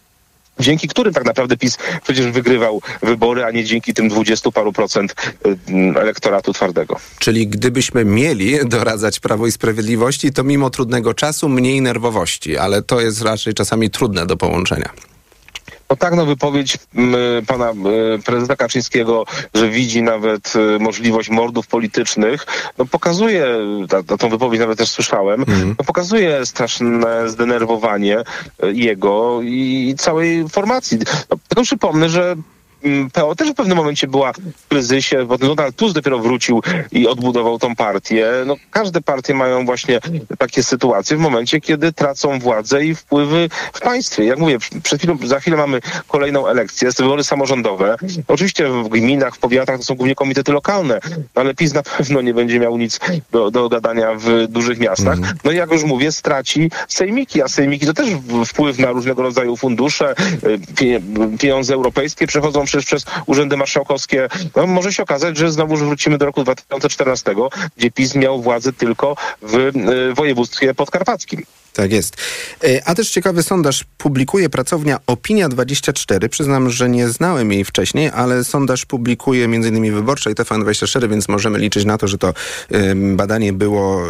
dzięki 0.60 0.88
którym 0.88 1.14
tak 1.14 1.24
naprawdę 1.24 1.56
PiS 1.56 1.78
przecież 2.02 2.26
wygrywał 2.26 2.82
wybory, 3.02 3.44
a 3.44 3.50
nie 3.50 3.64
dzięki 3.64 3.94
tym 3.94 4.08
dwudziestu 4.08 4.52
paru 4.52 4.72
procent 4.72 5.14
y, 5.46 6.00
elektoratu 6.00 6.52
twardego. 6.52 6.96
Czyli 7.18 7.48
gdybyśmy 7.48 8.04
mieli 8.04 8.58
doradzać 8.68 9.20
Prawo 9.20 9.46
i 9.46 9.52
Sprawiedliwości, 9.52 10.32
to 10.32 10.44
mimo 10.44 10.70
trudnego 10.70 11.14
czasu 11.14 11.48
mniej 11.48 11.80
nerwowości, 11.80 12.58
ale 12.58 12.82
to 12.82 13.00
jest 13.00 13.22
raczej 13.22 13.54
czasami 13.54 13.90
trudne 13.90 14.26
do 14.26 14.36
połączenia. 14.36 14.90
No 15.90 15.96
tak, 15.96 16.14
no 16.14 16.26
wypowiedź 16.26 16.78
m, 16.94 17.16
pana 17.46 17.70
m, 17.70 17.84
prezydenta 18.24 18.56
Kaczyńskiego, 18.56 19.24
że 19.54 19.68
widzi 19.68 20.02
nawet 20.02 20.52
y, 20.56 20.78
możliwość 20.78 21.30
mordów 21.30 21.66
politycznych, 21.66 22.46
no 22.78 22.84
pokazuje, 22.84 23.46
ta, 23.88 24.16
tą 24.16 24.28
wypowiedź 24.28 24.60
nawet 24.60 24.78
też 24.78 24.88
słyszałem, 24.90 25.44
no 25.78 25.84
pokazuje 25.84 26.46
straszne 26.46 27.30
zdenerwowanie 27.30 28.18
y, 28.18 28.72
jego 28.72 29.40
i 29.42 29.94
całej 29.98 30.48
formacji. 30.48 30.98
No, 31.30 31.36
tylko 31.48 31.62
przypomnę, 31.62 32.08
że 32.08 32.22
mm, 32.32 32.55
PO 33.12 33.34
też 33.34 33.50
w 33.50 33.54
pewnym 33.54 33.76
momencie 33.76 34.06
była 34.06 34.32
w 34.32 34.68
kryzysie, 34.68 35.24
bo 35.24 35.38
Donald 35.38 35.76
Tusk 35.76 35.94
dopiero 35.94 36.18
wrócił 36.18 36.62
i 36.92 37.08
odbudował 37.08 37.58
tą 37.58 37.76
partię. 37.76 38.26
No, 38.46 38.56
każde 38.70 39.00
partie 39.00 39.34
mają 39.34 39.64
właśnie 39.66 40.00
takie 40.38 40.62
sytuacje 40.62 41.16
w 41.16 41.20
momencie, 41.20 41.60
kiedy 41.60 41.92
tracą 41.92 42.38
władzę 42.38 42.84
i 42.84 42.94
wpływy 42.94 43.48
w 43.72 43.80
państwie. 43.80 44.24
Jak 44.24 44.38
mówię, 44.38 44.58
przed 44.82 44.98
chwilą, 44.98 45.18
za 45.24 45.40
chwilę 45.40 45.56
mamy 45.56 45.80
kolejną 46.08 46.46
elekcję, 46.46 46.90
wybory 46.98 47.24
samorządowe. 47.24 47.96
Oczywiście 48.28 48.68
w 48.68 48.88
gminach, 48.88 49.34
w 49.34 49.38
powiatach 49.38 49.78
to 49.78 49.84
są 49.84 49.94
głównie 49.94 50.14
komitety 50.14 50.52
lokalne, 50.52 51.00
no 51.10 51.40
ale 51.40 51.54
PiS 51.54 51.74
na 51.74 51.82
pewno 51.82 52.20
nie 52.20 52.34
będzie 52.34 52.60
miał 52.60 52.78
nic 52.78 53.00
do, 53.32 53.50
do 53.50 53.68
gadania 53.68 54.14
w 54.14 54.46
dużych 54.48 54.78
miastach. 54.78 55.18
No 55.44 55.50
i 55.52 55.56
jak 55.56 55.72
już 55.72 55.84
mówię, 55.84 56.12
straci 56.12 56.70
sejmiki, 56.88 57.42
a 57.42 57.48
sejmiki 57.48 57.86
to 57.86 57.92
też 57.94 58.08
wpływ 58.46 58.78
na 58.78 58.90
różnego 58.90 59.22
rodzaju 59.22 59.56
fundusze, 59.56 60.10
y, 60.10 60.58
pie- 60.74 61.38
pieniądze 61.38 61.74
europejskie 61.74 62.26
przechodzą 62.26 62.65
przecież 62.66 62.86
przez 62.86 63.04
urzędy 63.26 63.56
marszałkowskie. 63.56 64.28
No, 64.56 64.66
może 64.66 64.92
się 64.92 65.02
okazać, 65.02 65.36
że 65.36 65.52
znowu 65.52 65.76
wrócimy 65.76 66.18
do 66.18 66.26
roku 66.26 66.44
2014, 66.44 67.34
gdzie 67.76 67.90
PiS 67.90 68.14
miał 68.14 68.42
władzę 68.42 68.72
tylko 68.72 69.16
w 69.42 69.54
y, 69.54 70.14
województwie 70.14 70.74
podkarpackim. 70.74 71.42
Tak 71.76 71.92
jest. 71.92 72.16
E, 72.64 72.88
A 72.88 72.94
też 72.94 73.10
ciekawy 73.10 73.42
sondaż 73.42 73.84
publikuje 73.98 74.48
pracownia 74.48 74.98
Opinia24. 75.06 76.28
Przyznam, 76.28 76.70
że 76.70 76.88
nie 76.88 77.08
znałem 77.08 77.52
jej 77.52 77.64
wcześniej, 77.64 78.10
ale 78.14 78.44
sondaż 78.44 78.86
publikuje 78.86 79.44
m.in. 79.44 79.94
Wyborcza 79.94 80.30
i 80.30 80.34
TVN24, 80.34 81.08
więc 81.08 81.28
możemy 81.28 81.58
liczyć 81.58 81.84
na 81.84 81.98
to, 81.98 82.08
że 82.08 82.18
to 82.18 82.34
badanie 83.16 83.52
było 83.52 84.02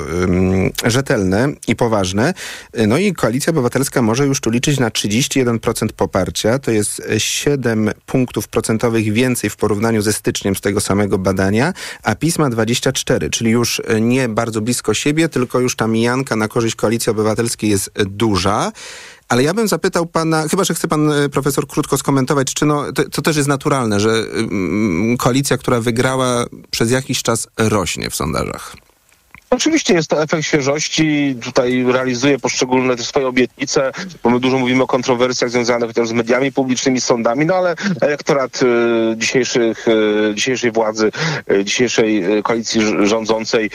rzetelne 0.85 1.49
i 1.69 1.77
poważne. 1.77 2.35
E, 2.73 2.87
No 2.87 2.99
i 2.99 3.13
Koalicja 3.13 3.51
Obywatelska 3.51 4.03
może 4.03 4.27
już 4.27 4.41
tu 4.41 4.51
liczyć 4.51 4.79
na 4.79 4.91
31% 4.91 5.89
poparcia. 5.97 6.59
To 6.59 6.71
jest 6.71 7.03
7 7.19 7.91
punktów 8.07 8.49
procentowych 8.49 9.13
więcej 9.13 9.51
w 9.51 9.57
porównaniu 9.57 10.03
ze 10.03 10.13
styczniem 10.13 10.57
z 10.57 10.61
tego 10.61 10.81
samego 10.81 11.19
badania, 11.19 11.73
a 12.03 12.15
PiS 12.15 12.39
ma 12.39 12.51
24, 12.51 13.31
czyli 13.31 13.51
już 13.51 13.83
e, 13.87 14.01
nie 14.01 14.29
bardzo 14.29 14.61
blisko 14.61 14.95
siebie, 14.95 15.29
tylko 15.29 15.61
już 15.61 15.77
ta 15.77 15.87
mijanka 15.87 16.37
na 16.37 16.49
korzyść 16.49 16.77
Koalicji 16.77 17.11
Obywatelskiej 17.11 17.56
jest 17.63 17.91
e, 17.95 18.05
duża. 18.05 18.73
Ale 19.29 19.43
ja 19.43 19.55
bym 19.55 19.69
zapytał 19.69 20.07
pana, 20.07 20.49
chyba 20.49 20.65
że 20.65 20.75
chce 20.75 20.89
pan 20.89 21.13
e, 21.13 21.29
profesor 21.29 21.67
krótko 21.67 21.99
skomentować, 21.99 22.55
czy 22.55 22.67
no, 22.67 22.93
to, 22.93 23.09
to 23.09 23.23
też 23.23 23.37
jest 23.37 23.49
naturalne, 23.49 24.01
że 24.01 24.11
mm, 24.11 25.17
koalicja, 25.17 25.59
która 25.59 25.81
wygrała 25.81 26.45
przez 26.71 26.91
jakiś 26.91 27.23
czas 27.23 27.49
rośnie 27.59 28.11
w 28.11 28.17
sondażach. 28.17 28.77
Oczywiście 29.51 29.95
jest 29.95 30.11
to 30.11 30.23
efekt 30.23 30.45
świeżości. 30.45 31.37
Tutaj 31.45 31.85
realizuje 31.93 32.39
poszczególne 32.39 32.97
te 32.97 33.03
swoje 33.03 33.29
obietnice, 33.29 33.93
bo 34.23 34.31
my 34.31 34.41
dużo 34.41 34.59
mówimy 34.59 34.83
o 34.83 34.87
kontrowersjach 34.87 35.51
związanych 35.51 35.91
z 36.05 36.13
mediami 36.13 36.53
publicznymi, 36.53 37.01
z 37.01 37.05
sądami, 37.05 37.47
no 37.47 37.55
ale 37.55 37.75
elektorat 38.01 38.61
y, 38.63 38.67
dzisiejszych, 39.17 39.89
y, 39.89 40.35
dzisiejszej 40.35 40.73
władzy, 40.73 41.11
y, 41.53 41.65
dzisiejszej 41.65 42.25
koalicji 42.43 42.81
rządzącej, 43.07 43.71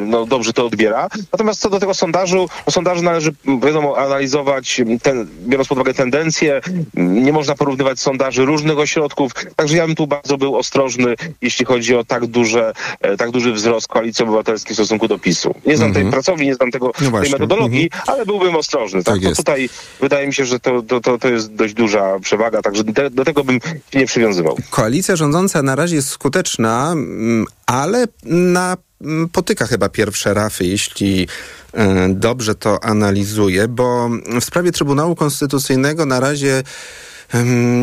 no 0.00 0.26
dobrze 0.26 0.52
to 0.52 0.66
odbiera. 0.66 1.08
Natomiast 1.32 1.60
co 1.60 1.70
do 1.70 1.80
tego 1.80 1.94
sondażu, 1.94 2.48
no 2.66 2.72
sondażu 2.72 3.02
należy, 3.02 3.34
m, 3.46 3.60
wiadomo, 3.60 3.98
analizować, 3.98 4.80
ten, 5.02 5.28
biorąc 5.46 5.68
pod 5.68 5.78
uwagę 5.78 5.94
tendencje. 5.94 6.60
M, 6.96 7.24
Nie 7.24 7.32
można 7.32 7.54
porównywać 7.54 8.00
sondaży 8.00 8.44
różnych 8.44 8.78
ośrodków, 8.78 9.32
także 9.56 9.76
ja 9.76 9.86
bym 9.86 9.96
tu 9.96 10.06
bardzo 10.06 10.38
był 10.38 10.56
ostrożny, 10.56 11.14
jeśli 11.42 11.66
chodzi 11.66 11.96
o 11.96 12.04
tak 12.04 12.26
duże, 12.26 12.72
e, 13.00 13.16
tak 13.16 13.30
duży 13.30 13.52
wzrost 13.52 13.88
koalicji 13.88 14.22
obywatelskiej 14.22 14.70
w 14.70 14.76
stosunku 14.76 14.95
do 14.98 15.18
PiSu. 15.18 15.54
Nie 15.66 15.76
znam 15.76 15.92
tej 15.92 16.02
Mhm. 16.02 16.12
pracowni, 16.12 16.46
nie 16.46 16.54
znam 16.54 16.70
tego, 16.70 16.92
No 17.00 17.20
tej 17.20 17.30
metodologii, 17.30 17.90
ale 18.06 18.26
byłbym 18.26 18.56
ostrożny. 18.56 19.04
Tak? 19.04 19.14
Tak 19.14 19.22
to 19.22 19.28
jest. 19.28 19.38
tutaj 19.38 19.68
wydaje 20.00 20.26
mi 20.26 20.34
się, 20.34 20.44
że 20.44 20.60
to, 20.60 20.82
to, 20.82 21.00
to, 21.00 21.18
to 21.18 21.28
jest 21.28 21.54
dość 21.54 21.74
duża 21.74 22.18
przewaga, 22.20 22.62
także 22.62 22.84
te, 22.84 23.10
do 23.10 23.24
tego 23.24 23.44
bym 23.44 23.60
się 23.92 23.98
nie 23.98 24.06
przywiązywał. 24.06 24.56
Koalicja 24.70 25.16
rządząca 25.16 25.62
na 25.62 25.74
razie 25.76 25.96
jest 25.96 26.08
skuteczna, 26.08 26.92
mm, 26.92 27.44
ale 27.66 28.04
na 28.24 28.76
mm, 29.00 29.28
potyka 29.28 29.66
chyba 29.66 29.88
pierwsze 29.88 30.34
rafy, 30.34 30.64
jeśli 30.64 31.28
e, 31.72 32.08
dobrze 32.08 32.54
to 32.54 32.84
analizuję, 32.84 33.68
bo 33.68 34.10
w 34.40 34.44
sprawie 34.44 34.72
Trybunału 34.72 35.14
Konstytucyjnego 35.14 36.06
na 36.06 36.20
razie 36.20 36.62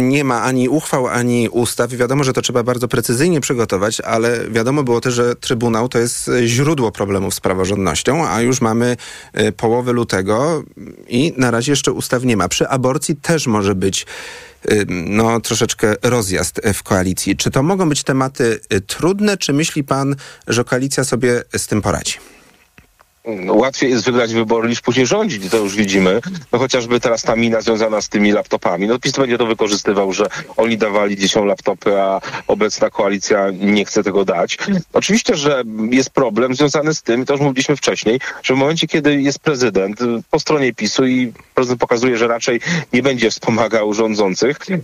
nie 0.02 0.24
ma 0.24 0.42
ani 0.42 0.70
uchwał, 0.70 1.08
ani 1.08 1.50
ustaw. 1.50 1.92
Wiadomo, 1.92 2.24
że 2.24 2.34
to 2.34 2.42
trzeba 2.42 2.64
bardzo 2.64 2.88
precyzyjnie 2.88 3.42
przygotować, 3.42 4.02
ale 4.02 4.50
wiadomo 4.50 4.84
było 4.84 5.02
też, 5.02 5.14
że 5.14 5.36
Trybunał 5.36 5.90
to 5.90 6.00
jest 6.00 6.30
e, 6.30 6.48
źródło 6.48 6.92
problemów 6.92 7.34
z 7.34 7.40
praworządnością, 7.40 8.28
a 8.28 8.42
już 8.42 8.62
mamy 8.62 8.98
e, 9.34 9.52
połowę 9.52 9.94
lutego 9.94 10.64
i 11.08 11.34
na 11.38 11.52
razie 11.52 11.72
jeszcze 11.72 11.92
ustaw 11.92 12.24
nie 12.24 12.38
ma. 12.38 12.48
Przy 12.48 12.68
aborcji 12.68 13.16
też 13.16 13.48
może 13.48 13.76
być 13.76 14.06
y, 14.72 14.86
no, 14.90 15.40
troszeczkę 15.40 15.96
rozjazd 16.02 16.62
w 16.74 16.84
koalicji. 16.84 17.38
Czy 17.38 17.52
to 17.52 17.64
mogą 17.64 17.90
być 17.90 18.04
tematy 18.04 18.60
trudne, 18.88 19.38
czy 19.38 19.54
myśli 19.54 19.84
pan, 19.84 20.16
że 20.48 20.64
koalicja 20.64 21.04
sobie 21.04 21.44
z 21.58 21.68
tym 21.68 21.82
poradzi? 21.82 22.33
No, 23.26 23.54
Łatwiej 23.54 23.92
jest 23.92 24.06
wygrać 24.06 24.34
wybory 24.34 24.70
niż 24.70 24.82
później 24.82 25.06
rządzić, 25.06 25.50
to 25.50 25.58
już 25.58 25.76
widzimy. 25.76 26.22
No 26.52 26.60
chociażby 26.60 27.00
teraz 27.00 27.22
ta 27.22 27.36
mina 27.36 27.62
związana 27.62 28.02
z 28.02 28.10
tymi 28.10 28.32
laptopami. 28.32 28.88
No 28.88 29.00
PiS 29.00 29.12
będzie 29.12 29.38
to 29.38 29.46
wykorzystywał, 29.46 30.14
że 30.14 30.26
oni 30.58 30.78
dawali 30.78 31.18
dzieciom 31.18 31.46
laptopy, 31.46 32.02
a 32.02 32.22
obecna 32.48 32.90
koalicja 32.90 33.48
nie 33.52 33.86
chce 33.86 34.04
tego 34.04 34.26
dać. 34.26 34.58
Oczywiście, 34.94 35.36
że 35.36 35.64
jest 35.92 36.10
problem 36.10 36.56
związany 36.56 36.94
z 36.94 37.02
tym, 37.02 37.26
to 37.26 37.34
już 37.34 37.42
mówiliśmy 37.42 37.76
wcześniej, 37.76 38.20
że 38.44 38.54
w 38.54 38.58
momencie, 38.58 38.88
kiedy 38.88 39.22
jest 39.22 39.40
prezydent 39.40 40.02
y, 40.02 40.06
po 40.32 40.40
stronie 40.40 40.74
PiSu 40.74 41.06
i 41.06 41.34
prezydent 41.56 41.82
pokazuje, 41.82 42.18
że 42.18 42.28
raczej 42.28 42.60
nie 42.94 43.04
będzie 43.04 43.32
wspomagał 43.32 43.94
rządzących, 43.94 44.58
y, 44.70 44.76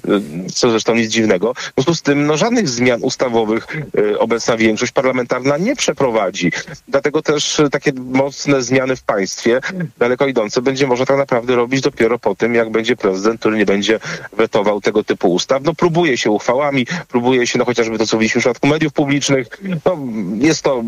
co 0.54 0.70
zresztą 0.70 0.96
nic 0.96 1.12
dziwnego, 1.12 1.54
w 1.54 1.74
związku 1.76 1.96
z 1.96 2.02
tym 2.02 2.26
no, 2.26 2.38
żadnych 2.38 2.70
zmian 2.70 3.00
ustawowych 3.04 3.68
y, 3.98 4.20
obecna 4.20 4.58
większość 4.58 4.92
parlamentarna 4.92 5.58
nie 5.58 5.76
przeprowadzi. 5.76 6.52
Dlatego 6.88 7.22
też 7.22 7.62
takie 7.72 7.92
mocne 8.30 8.62
zmiany 8.62 8.96
w 8.96 9.04
państwie, 9.04 9.62
daleko 9.98 10.28
idące, 10.28 10.62
będzie 10.62 10.88
można 10.88 11.06
tak 11.06 11.18
naprawdę 11.18 11.56
robić 11.56 11.82
dopiero 11.82 12.20
po 12.20 12.36
tym, 12.36 12.56
jak 12.56 12.70
będzie 12.70 12.96
prezydent, 12.96 13.40
który 13.40 13.58
nie 13.58 13.66
będzie 13.66 14.00
wetował 14.34 14.82
tego 14.82 15.04
typu 15.04 15.34
ustaw. 15.34 15.64
No 15.64 15.74
próbuje 15.74 16.18
się 16.18 16.32
uchwałami, 16.32 16.88
próbuje 17.08 17.48
się, 17.48 17.60
no 17.60 17.66
chociażby 17.66 17.98
to, 17.98 18.06
co 18.06 18.18
widzieliśmy 18.18 18.42
w 18.42 18.44
przypadku 18.44 18.68
mediów 18.68 18.94
publicznych. 18.94 19.48
No, 19.86 19.98
jest 20.38 20.62
to 20.62 20.84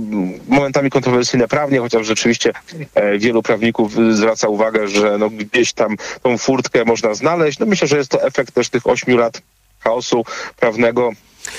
momentami 0.48 0.90
kontrowersyjne 0.90 1.48
prawnie, 1.48 1.80
chociaż 1.80 2.08
rzeczywiście 2.08 2.54
e, 2.96 3.18
wielu 3.18 3.44
prawników 3.44 3.94
zwraca 4.12 4.48
uwagę, 4.48 4.88
że 4.88 5.18
no, 5.18 5.30
gdzieś 5.30 5.74
tam 5.74 5.96
tą 6.24 6.38
furtkę 6.38 6.86
można 6.86 7.14
znaleźć. 7.14 7.60
No 7.60 7.66
myślę, 7.66 7.88
że 7.88 7.98
jest 7.98 8.12
to 8.12 8.24
efekt 8.24 8.54
też 8.54 8.70
tych 8.70 8.88
ośmiu 8.88 9.18
lat 9.18 9.42
chaosu 9.80 10.24
prawnego. 10.60 11.12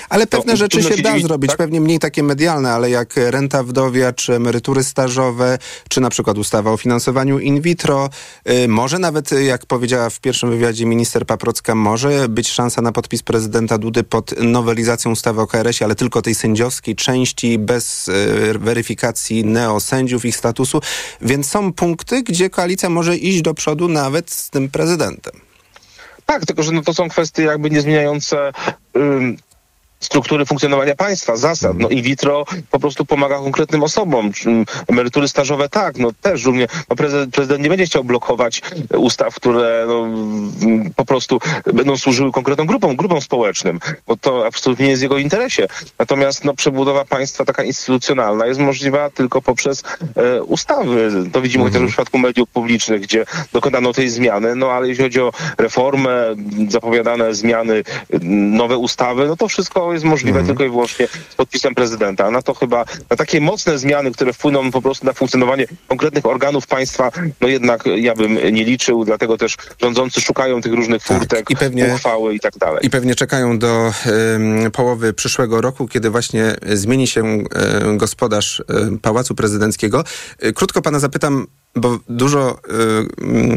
Ale 0.09 0.27
pewne 0.27 0.57
rzeczy 0.57 0.83
się 0.83 1.03
da 1.03 1.19
zrobić, 1.19 1.51
tak? 1.51 1.59
pewnie 1.59 1.81
mniej 1.81 1.99
takie 1.99 2.23
medialne, 2.23 2.73
ale 2.73 2.91
jak 2.91 3.15
renta 3.17 3.63
wdowia, 3.63 4.13
czy 4.13 4.35
emerytury 4.35 4.85
stażowe, 4.85 5.59
czy 5.89 6.01
na 6.01 6.11
przykład 6.11 6.39
ustawa 6.39 6.73
o 6.73 6.77
finansowaniu 6.77 7.39
in 7.39 7.61
vitro, 7.61 8.11
y, 8.51 8.69
może 8.69 8.99
nawet, 8.99 9.33
y, 9.33 9.45
jak 9.45 9.67
powiedziała 9.67 10.11
w 10.11 10.21
pierwszym 10.21 10.51
wywiadzie 10.51 10.87
minister 10.87 11.27
Paprocka, 11.27 11.75
może 11.75 12.29
być 12.29 12.51
szansa 12.51 12.83
na 12.83 12.93
podpis 12.93 13.23
prezydenta 13.23 13.79
Dudy 13.79 14.03
pod 14.03 14.43
nowelizacją 14.43 15.11
ustawy 15.11 15.41
o 15.41 15.47
KRS-ie, 15.47 15.87
ale 15.87 15.95
tylko 15.95 16.23
tej 16.23 16.35
sędziowskiej 16.35 16.97
części, 16.97 17.59
bez 17.59 18.09
y, 18.09 18.59
weryfikacji 18.59 19.45
neosędziów, 19.45 20.25
ich 20.25 20.37
statusu, 20.37 20.81
więc 21.21 21.51
są 21.51 21.73
punkty, 21.73 22.23
gdzie 22.23 22.51
koalicja 22.51 22.89
może 22.91 23.17
iść 23.17 23.43
do 23.43 23.55
przodu 23.55 23.89
nawet 23.89 24.31
z 24.31 24.51
tym 24.51 24.69
prezydentem. 24.71 25.33
Tak, 26.27 26.47
tylko 26.47 26.63
że 26.63 26.73
no 26.73 26.83
to 26.83 26.95
są 26.95 27.09
kwestie 27.09 27.43
jakby 27.43 27.71
niezmieniające 27.71 28.53
struktury 30.03 30.47
funkcjonowania 30.47 30.95
państwa, 30.95 31.37
zasad. 31.37 31.79
No 31.79 31.89
in 31.89 32.03
vitro 32.03 32.45
po 32.71 32.79
prostu 32.79 33.05
pomaga 33.05 33.39
konkretnym 33.39 33.83
osobom. 33.83 34.31
Emerytury 34.89 35.29
stażowe 35.29 35.69
tak, 35.69 35.99
no 35.99 36.11
też 36.23 36.45
równie. 36.45 36.67
No 36.91 36.97
prezydent, 36.97 37.35
prezydent 37.35 37.63
nie 37.63 37.69
będzie 37.69 37.87
chciał 37.87 38.05
blokować 38.05 38.63
ustaw, 38.97 39.35
które 39.35 39.85
no, 39.89 40.07
po 40.97 41.05
prostu 41.05 41.41
będą 41.75 41.97
służyły 41.97 42.33
konkretnym 42.33 42.67
grupom, 42.67 42.97
grupom 42.97 43.21
społecznym, 43.21 43.81
bo 44.07 44.17
to 44.17 44.47
absolutnie 44.47 44.85
nie 44.85 44.91
jest 44.91 45.01
w 45.01 45.03
jego 45.03 45.19
interesie. 45.19 45.67
Natomiast 45.99 46.45
no, 46.45 46.55
przebudowa 46.55 47.05
państwa 47.05 47.45
taka 47.45 47.65
instytucjonalna 47.65 48.47
jest 48.47 48.61
możliwa 48.61 49.11
tylko 49.11 49.43
poprzez 49.43 49.83
e, 50.17 50.43
ustawy. 50.43 51.11
To 51.33 51.41
widzimy 51.41 51.65
chociażby 51.65 51.87
w 51.87 51.91
przypadku 51.91 52.19
mediów 52.19 52.49
publicznych, 52.49 53.01
gdzie 53.01 53.25
dokonano 53.53 53.93
tej 53.93 54.09
zmiany, 54.09 54.55
no 54.55 54.71
ale 54.71 54.89
jeśli 54.89 55.05
chodzi 55.05 55.21
o 55.21 55.33
reformę, 55.59 56.13
zapowiadane 56.69 57.35
zmiany, 57.35 57.83
nowe 58.31 58.79
ustawy, 58.79 59.27
no 59.27 59.37
to 59.37 59.49
wszystko 59.49 59.92
jest 59.93 60.05
możliwe 60.05 60.45
tylko 60.45 60.65
i 60.65 60.69
wyłącznie 60.69 61.09
z 61.31 61.35
podpisem 61.35 61.75
prezydenta. 61.75 62.31
Na 62.31 62.43
to 62.43 62.55
chyba, 62.55 62.85
na 63.11 63.17
takie 63.17 63.41
mocne 63.41 63.79
zmiany, 63.79 64.11
które 64.13 64.33
wpłyną 64.33 64.71
po 64.71 64.83
prostu 64.83 65.07
na 65.07 65.13
funkcjonowanie 65.13 65.67
konkretnych 65.89 66.27
organów 66.27 66.67
państwa, 66.67 67.11
no 67.41 67.49
jednak 67.49 67.85
ja 67.97 68.15
bym 68.15 68.35
nie 68.35 68.65
liczył, 68.65 69.05
dlatego 69.05 69.39
też 69.39 69.57
rządzący 69.83 70.21
szukają 70.21 70.61
tych 70.61 70.73
różnych 70.73 71.03
furtek, 71.03 71.51
i 71.51 71.57
pewnie- 71.57 71.95
uchwały 71.95 72.35
i 72.35 72.41
tak 72.41 72.59
dalej. 72.59 72.87
I 72.87 72.91
pewnie 72.91 73.15
czekają 73.15 73.59
do 73.59 73.93
em, 74.07 74.71
połowy 74.71 75.13
przyszłego 75.13 75.61
roku, 75.61 75.89
kiedy 75.89 76.11
właśnie 76.11 76.55
zmieni 76.73 77.07
się 77.07 77.25
e, 77.25 77.97
gospodarz 77.97 78.61
e, 78.61 78.99
Pałacu 79.03 79.35
Prezydenckiego. 79.35 80.05
E, 80.39 80.53
krótko 80.53 80.83
pana 80.83 80.99
zapytam, 80.99 81.47
bo 81.77 81.99
dużo 82.09 82.59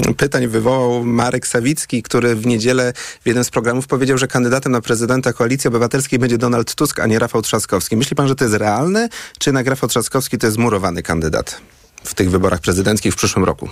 y, 0.09 0.13
pytań 0.13 0.47
wywołał 0.47 1.05
Marek 1.05 1.47
Sawicki, 1.47 2.03
który 2.03 2.35
w 2.35 2.45
niedzielę 2.45 2.93
w 3.23 3.25
jednym 3.25 3.43
z 3.43 3.49
programów 3.49 3.87
powiedział, 3.87 4.17
że 4.17 4.27
kandydatem 4.27 4.71
na 4.71 4.81
prezydenta 4.81 5.33
Koalicji 5.33 5.67
Obywatelskiej 5.67 6.19
będzie 6.19 6.37
Donald 6.37 6.75
Tusk, 6.75 6.99
a 6.99 7.07
nie 7.07 7.19
Rafał 7.19 7.41
Trzaskowski. 7.41 7.97
Myśli 7.97 8.15
pan, 8.15 8.27
że 8.27 8.35
to 8.35 8.43
jest 8.43 8.55
realne, 8.55 9.09
czy 9.39 9.49
jednak 9.49 9.67
Rafał 9.67 9.89
Trzaskowski 9.89 10.37
to 10.37 10.47
jest 10.47 10.55
zmurowany 10.55 11.03
kandydat 11.03 11.61
w 12.03 12.13
tych 12.13 12.31
wyborach 12.31 12.59
prezydenckich 12.59 13.13
w 13.13 13.17
przyszłym 13.17 13.45
roku? 13.45 13.69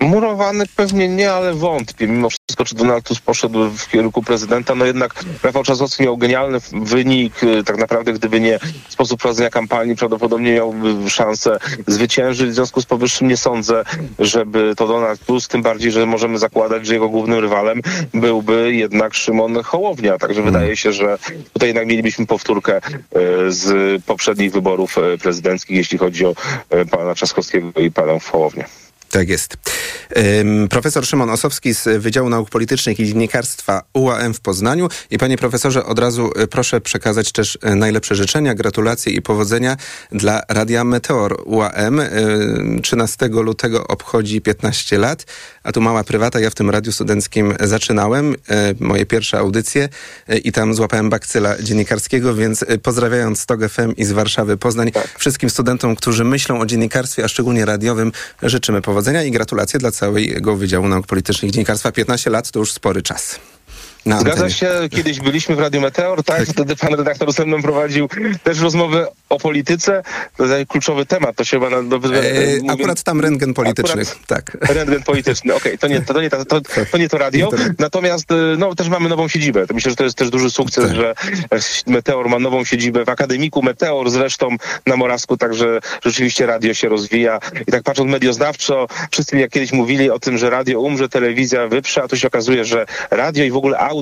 Murowany 0.00 0.64
pewnie 0.76 1.08
nie, 1.08 1.32
ale 1.32 1.54
wątpię. 1.54 2.06
Mimo 2.06 2.30
wszystko, 2.30 2.64
czy 2.64 2.74
Donald 2.74 3.04
Tusk 3.04 3.22
poszedł 3.22 3.70
w 3.70 3.88
kierunku 3.88 4.22
prezydenta, 4.22 4.74
no 4.74 4.84
jednak 4.84 5.24
Rafał 5.42 5.62
Trzaskowski 5.62 6.02
miał 6.02 6.16
genialny 6.16 6.58
wynik. 6.72 7.34
Tak 7.66 7.76
naprawdę, 7.76 8.12
gdyby 8.12 8.40
nie 8.40 8.58
sposób 8.88 9.20
prowadzenia 9.20 9.50
kampanii, 9.50 9.96
prawdopodobnie 9.96 10.54
miałby 10.54 11.10
szansę 11.10 11.58
zwyciężyć. 11.86 12.50
W 12.50 12.54
związku 12.54 12.80
z 12.80 12.86
powyższym 12.86 13.28
nie 13.28 13.36
sądzę, 13.36 13.84
żeby 14.18 14.74
to 14.76 14.86
Donald 14.86 15.24
Tusk, 15.24 15.50
tym 15.50 15.62
bardziej, 15.62 15.92
że 15.92 16.06
możemy 16.06 16.38
zakładać, 16.38 16.86
że 16.86 16.94
jego 16.94 17.08
głównym 17.08 17.38
rywalem 17.38 17.80
byłby 18.14 18.74
jednak 18.74 19.14
Szymon 19.14 19.62
Hołownia. 19.62 20.18
Także 20.18 20.42
wydaje 20.42 20.76
się, 20.76 20.92
że 20.92 21.18
tutaj 21.52 21.68
jednak 21.68 21.86
mielibyśmy 21.86 22.26
powtórkę 22.26 22.76
y, 22.76 22.80
z 23.52 24.04
poprzednich 24.04 24.52
wyborów 24.52 24.98
y, 24.98 25.18
prezydenckich, 25.18 25.76
jeśli 25.76 25.98
chodzi 25.98 26.26
o 26.26 26.30
y, 26.30 26.86
pana 26.86 27.14
Trzaskowskiego 27.14 27.80
i 27.80 27.90
pana 27.90 28.12
Hołownię. 28.32 28.64
Tak 29.10 29.28
jest. 29.28 29.56
Profesor 30.70 31.06
Szymon 31.06 31.30
Osowski 31.30 31.74
z 31.74 32.02
Wydziału 32.02 32.28
Nauk 32.28 32.50
Politycznych 32.50 33.00
i 33.00 33.06
Dziennikarstwa 33.06 33.82
UAM 33.94 34.34
w 34.34 34.40
Poznaniu. 34.40 34.88
I 35.10 35.18
panie 35.18 35.38
profesorze, 35.38 35.84
od 35.84 35.98
razu 35.98 36.32
y, 36.42 36.46
proszę 36.46 36.80
przekazać 36.80 37.32
też 37.32 37.58
y, 37.72 37.74
najlepsze 37.74 38.14
życzenia, 38.14 38.54
gratulacje 38.54 39.12
i 39.12 39.22
powodzenia 39.22 39.76
dla 40.12 40.42
Radia 40.48 40.84
Meteor 40.84 41.42
UAM. 41.44 42.00
Y, 42.00 42.80
13 42.82 43.28
lutego 43.28 43.86
obchodzi 43.86 44.40
15 44.40 44.98
lat, 44.98 45.26
a 45.68 45.72
tu 45.72 45.80
mała 45.80 46.04
prywata. 46.04 46.40
Ja 46.40 46.50
w 46.50 46.54
tym 46.54 46.70
radiu 46.70 46.92
studenckim 46.92 47.54
zaczynałem, 47.60 48.34
y, 48.34 48.36
moje 48.80 49.06
pierwsze 49.06 49.38
audycje 49.38 49.88
y, 50.32 50.38
i 50.38 50.52
tam 50.52 50.74
złapałem 50.74 51.10
bakcyla 51.10 51.62
dziennikarskiego, 51.62 52.34
więc 52.34 52.62
y, 52.62 52.78
pozdrawiając 52.78 53.40
Stog 53.40 53.60
FM 53.68 53.92
i 53.96 54.04
z 54.04 54.12
Warszawy 54.12 54.56
Poznań, 54.56 54.92
wszystkim 55.18 55.50
studentom, 55.50 55.96
którzy 55.96 56.24
myślą 56.24 56.60
o 56.60 56.66
dziennikarstwie, 56.66 57.24
a 57.24 57.28
szczególnie 57.28 57.64
radiowym, 57.64 58.12
życzymy 58.42 58.82
powodzenia 58.82 59.22
i 59.22 59.30
gratulacje 59.30 59.80
dla 59.80 59.90
całego 59.90 60.56
Wydziału 60.56 60.88
Nauk 60.88 61.06
Politycznych 61.06 61.50
Dziennikarstwa. 61.50 61.92
15 61.92 62.30
lat 62.30 62.50
to 62.50 62.58
już 62.58 62.72
spory 62.72 63.02
czas. 63.02 63.40
Na 64.08 64.20
Zgadza 64.20 64.44
antenie. 64.44 64.54
się, 64.54 64.88
kiedyś 64.90 65.20
byliśmy 65.20 65.56
w 65.56 65.58
Radiu 65.58 65.80
Meteor, 65.80 66.24
tak? 66.24 66.42
Wtedy 66.46 66.76
pan 66.76 66.94
redaktor 66.94 67.32
ze 67.32 67.46
mną 67.46 67.62
prowadził 67.62 68.08
też 68.42 68.60
rozmowę 68.60 69.06
o 69.28 69.38
polityce. 69.38 70.02
To 70.36 70.46
jest 70.46 70.68
kluczowy 70.70 71.06
temat, 71.06 71.36
to 71.36 71.44
się 71.44 71.56
chyba... 71.60 71.70
Na, 71.70 71.82
do, 71.82 71.98
E, 72.08 72.70
akurat 72.72 73.02
tam 73.02 73.20
rentgen 73.20 73.54
polityczny, 73.54 74.02
tak. 74.26 74.56
Rentgen 74.60 75.02
polityczny, 75.02 75.54
okej, 75.54 75.78
to, 75.78 75.88
nie, 75.88 76.00
to, 76.00 76.14
to, 76.14 76.22
nie, 76.22 76.30
to, 76.30 76.44
to, 76.44 76.60
to 76.92 76.98
nie 76.98 77.08
to 77.08 77.18
radio. 77.18 77.50
Natomiast 77.78 78.32
y, 78.32 78.34
no, 78.58 78.74
też 78.74 78.88
mamy 78.88 79.08
nową 79.08 79.28
siedzibę. 79.28 79.66
To 79.66 79.74
myślę, 79.74 79.90
że 79.90 79.96
to 79.96 80.04
jest 80.04 80.16
też 80.16 80.30
duży 80.30 80.50
sukces, 80.50 80.84
Tak. 80.84 80.94
że 80.96 81.14
Meteor 81.86 82.28
ma 82.28 82.38
nową 82.38 82.64
siedzibę 82.64 83.04
w 83.04 83.08
Akademiku 83.08 83.62
Meteor, 83.62 84.10
zresztą 84.10 84.48
na 84.86 84.96
Morawsku, 84.96 85.36
także 85.36 85.80
rzeczywiście 86.04 86.46
radio 86.46 86.74
się 86.74 86.88
rozwija. 86.88 87.40
I 87.66 87.72
tak 87.72 87.82
patrząc 87.82 88.10
medioznawczo, 88.10 88.86
wszyscy 89.10 89.38
jak 89.38 89.50
kiedyś 89.50 89.72
mówili 89.72 90.10
o 90.10 90.18
tym, 90.18 90.38
że 90.38 90.50
radio 90.50 90.80
umrze, 90.80 91.08
telewizja 91.08 91.66
wyprze, 91.68 92.02
a 92.02 92.08
tu 92.08 92.16
się 92.16 92.28
okazuje, 92.28 92.64
że 92.64 92.86
radio 93.10 93.44
i 93.44 93.50
w 93.50 93.56
ogóle 93.56 93.78
audio 93.78 93.97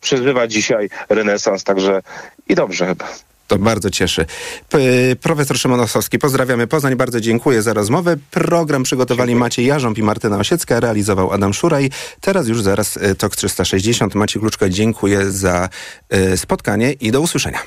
przeżywa 0.00 0.46
dzisiaj 0.46 0.90
renesans, 1.08 1.64
także 1.64 2.02
i 2.48 2.54
dobrze 2.54 2.86
chyba. 2.86 3.08
To 3.46 3.58
bardzo 3.58 3.90
cieszy. 3.90 4.26
P- 4.68 4.78
profesor 5.22 5.58
Szymon 5.58 5.80
Osowski, 5.80 6.18
pozdrawiamy 6.18 6.66
Poznań, 6.66 6.96
bardzo 6.96 7.20
dziękuję 7.20 7.62
za 7.62 7.72
rozmowę. 7.72 8.16
Program 8.30 8.82
przygotowali 8.82 9.34
Maciej 9.34 9.66
Jarząb 9.66 9.98
i 9.98 10.02
Martyna 10.02 10.38
Osiecka, 10.38 10.80
realizował 10.80 11.32
Adam 11.32 11.54
Szuraj. 11.54 11.90
Teraz 12.20 12.48
już 12.48 12.62
zaraz 12.62 12.96
e, 12.96 13.14
TOK 13.14 13.36
360. 13.36 14.14
Maciej 14.14 14.40
Kluczka, 14.40 14.68
dziękuję 14.68 15.30
za 15.30 15.68
e, 16.10 16.36
spotkanie 16.36 16.92
i 16.92 17.12
do 17.12 17.20
usłyszenia. 17.20 17.58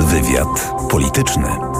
Wywiad 0.00 0.72
polityczny. 0.90 1.73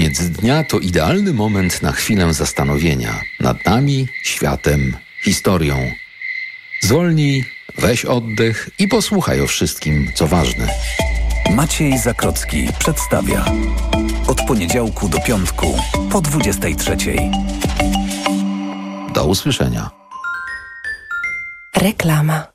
Koniec 0.00 0.20
dnia 0.30 0.64
to 0.64 0.78
idealny 0.78 1.32
moment 1.32 1.82
na 1.82 1.92
chwilę 1.92 2.34
zastanowienia 2.34 3.20
nad 3.40 3.66
nami, 3.66 4.08
światem, 4.24 4.96
historią. 5.24 5.92
Zwolnij, 6.82 7.44
weź 7.78 8.04
oddech 8.04 8.70
i 8.78 8.88
posłuchaj 8.88 9.40
o 9.40 9.46
wszystkim, 9.46 10.12
co 10.14 10.26
ważne. 10.26 10.68
Maciej 11.54 11.98
Zakrocki 11.98 12.68
przedstawia. 12.78 13.44
Od 14.26 14.42
poniedziałku 14.48 15.08
do 15.08 15.20
piątku 15.20 15.78
po 16.12 16.20
23. 16.20 16.96
Do 19.14 19.26
usłyszenia. 19.26 19.90
Reklama. 21.76 22.46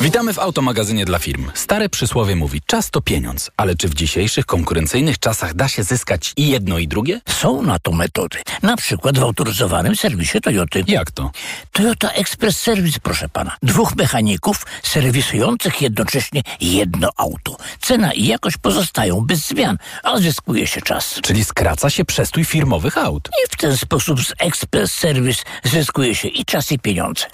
Witamy 0.00 0.32
w 0.32 0.38
automagazynie 0.38 1.04
dla 1.04 1.18
firm. 1.18 1.50
Stare 1.54 1.88
przysłowie 1.88 2.36
mówi, 2.36 2.62
czas 2.66 2.90
to 2.90 3.00
pieniądz, 3.00 3.50
ale 3.56 3.76
czy 3.76 3.88
w 3.88 3.94
dzisiejszych 3.94 4.46
konkurencyjnych 4.46 5.18
czasach 5.18 5.54
da 5.54 5.68
się 5.68 5.82
zyskać 5.82 6.32
i 6.36 6.48
jedno 6.48 6.78
i 6.78 6.88
drugie? 6.88 7.20
Są 7.28 7.62
na 7.62 7.78
to 7.78 7.92
metody. 7.92 8.38
Na 8.62 8.76
przykład 8.76 9.18
w 9.18 9.22
autoryzowanym 9.22 9.96
serwisie 9.96 10.40
Toyoty. 10.40 10.84
Jak 10.86 11.10
to? 11.10 11.30
Toyota 11.72 12.10
Express 12.10 12.58
Service, 12.58 12.98
proszę 13.02 13.28
pana. 13.28 13.56
Dwóch 13.62 13.96
mechaników 13.96 14.66
serwisujących 14.82 15.82
jednocześnie 15.82 16.42
jedno 16.60 17.10
auto. 17.16 17.56
Cena 17.80 18.12
i 18.12 18.26
jakość 18.26 18.56
pozostają 18.56 19.20
bez 19.20 19.46
zmian, 19.46 19.76
a 20.02 20.18
zyskuje 20.18 20.66
się 20.66 20.82
czas. 20.82 21.20
Czyli 21.22 21.44
skraca 21.44 21.90
się 21.90 22.04
przestój 22.04 22.44
firmowych 22.44 22.98
aut. 22.98 23.28
I 23.28 23.48
w 23.50 23.56
ten 23.56 23.76
sposób 23.76 24.20
z 24.20 24.32
Express 24.38 24.92
Service 24.92 25.42
zyskuje 25.64 26.14
się 26.14 26.28
i 26.28 26.44
czas 26.44 26.72
i 26.72 26.78
pieniądze. 26.78 27.26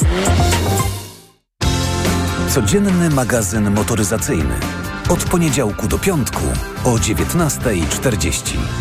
Codzienny 2.48 3.10
magazyn 3.10 3.70
motoryzacyjny. 3.70 4.60
Od 5.08 5.24
poniedziałku 5.24 5.88
do 5.88 5.98
piątku 5.98 6.42
o 6.84 6.90
19.40. 6.90 8.76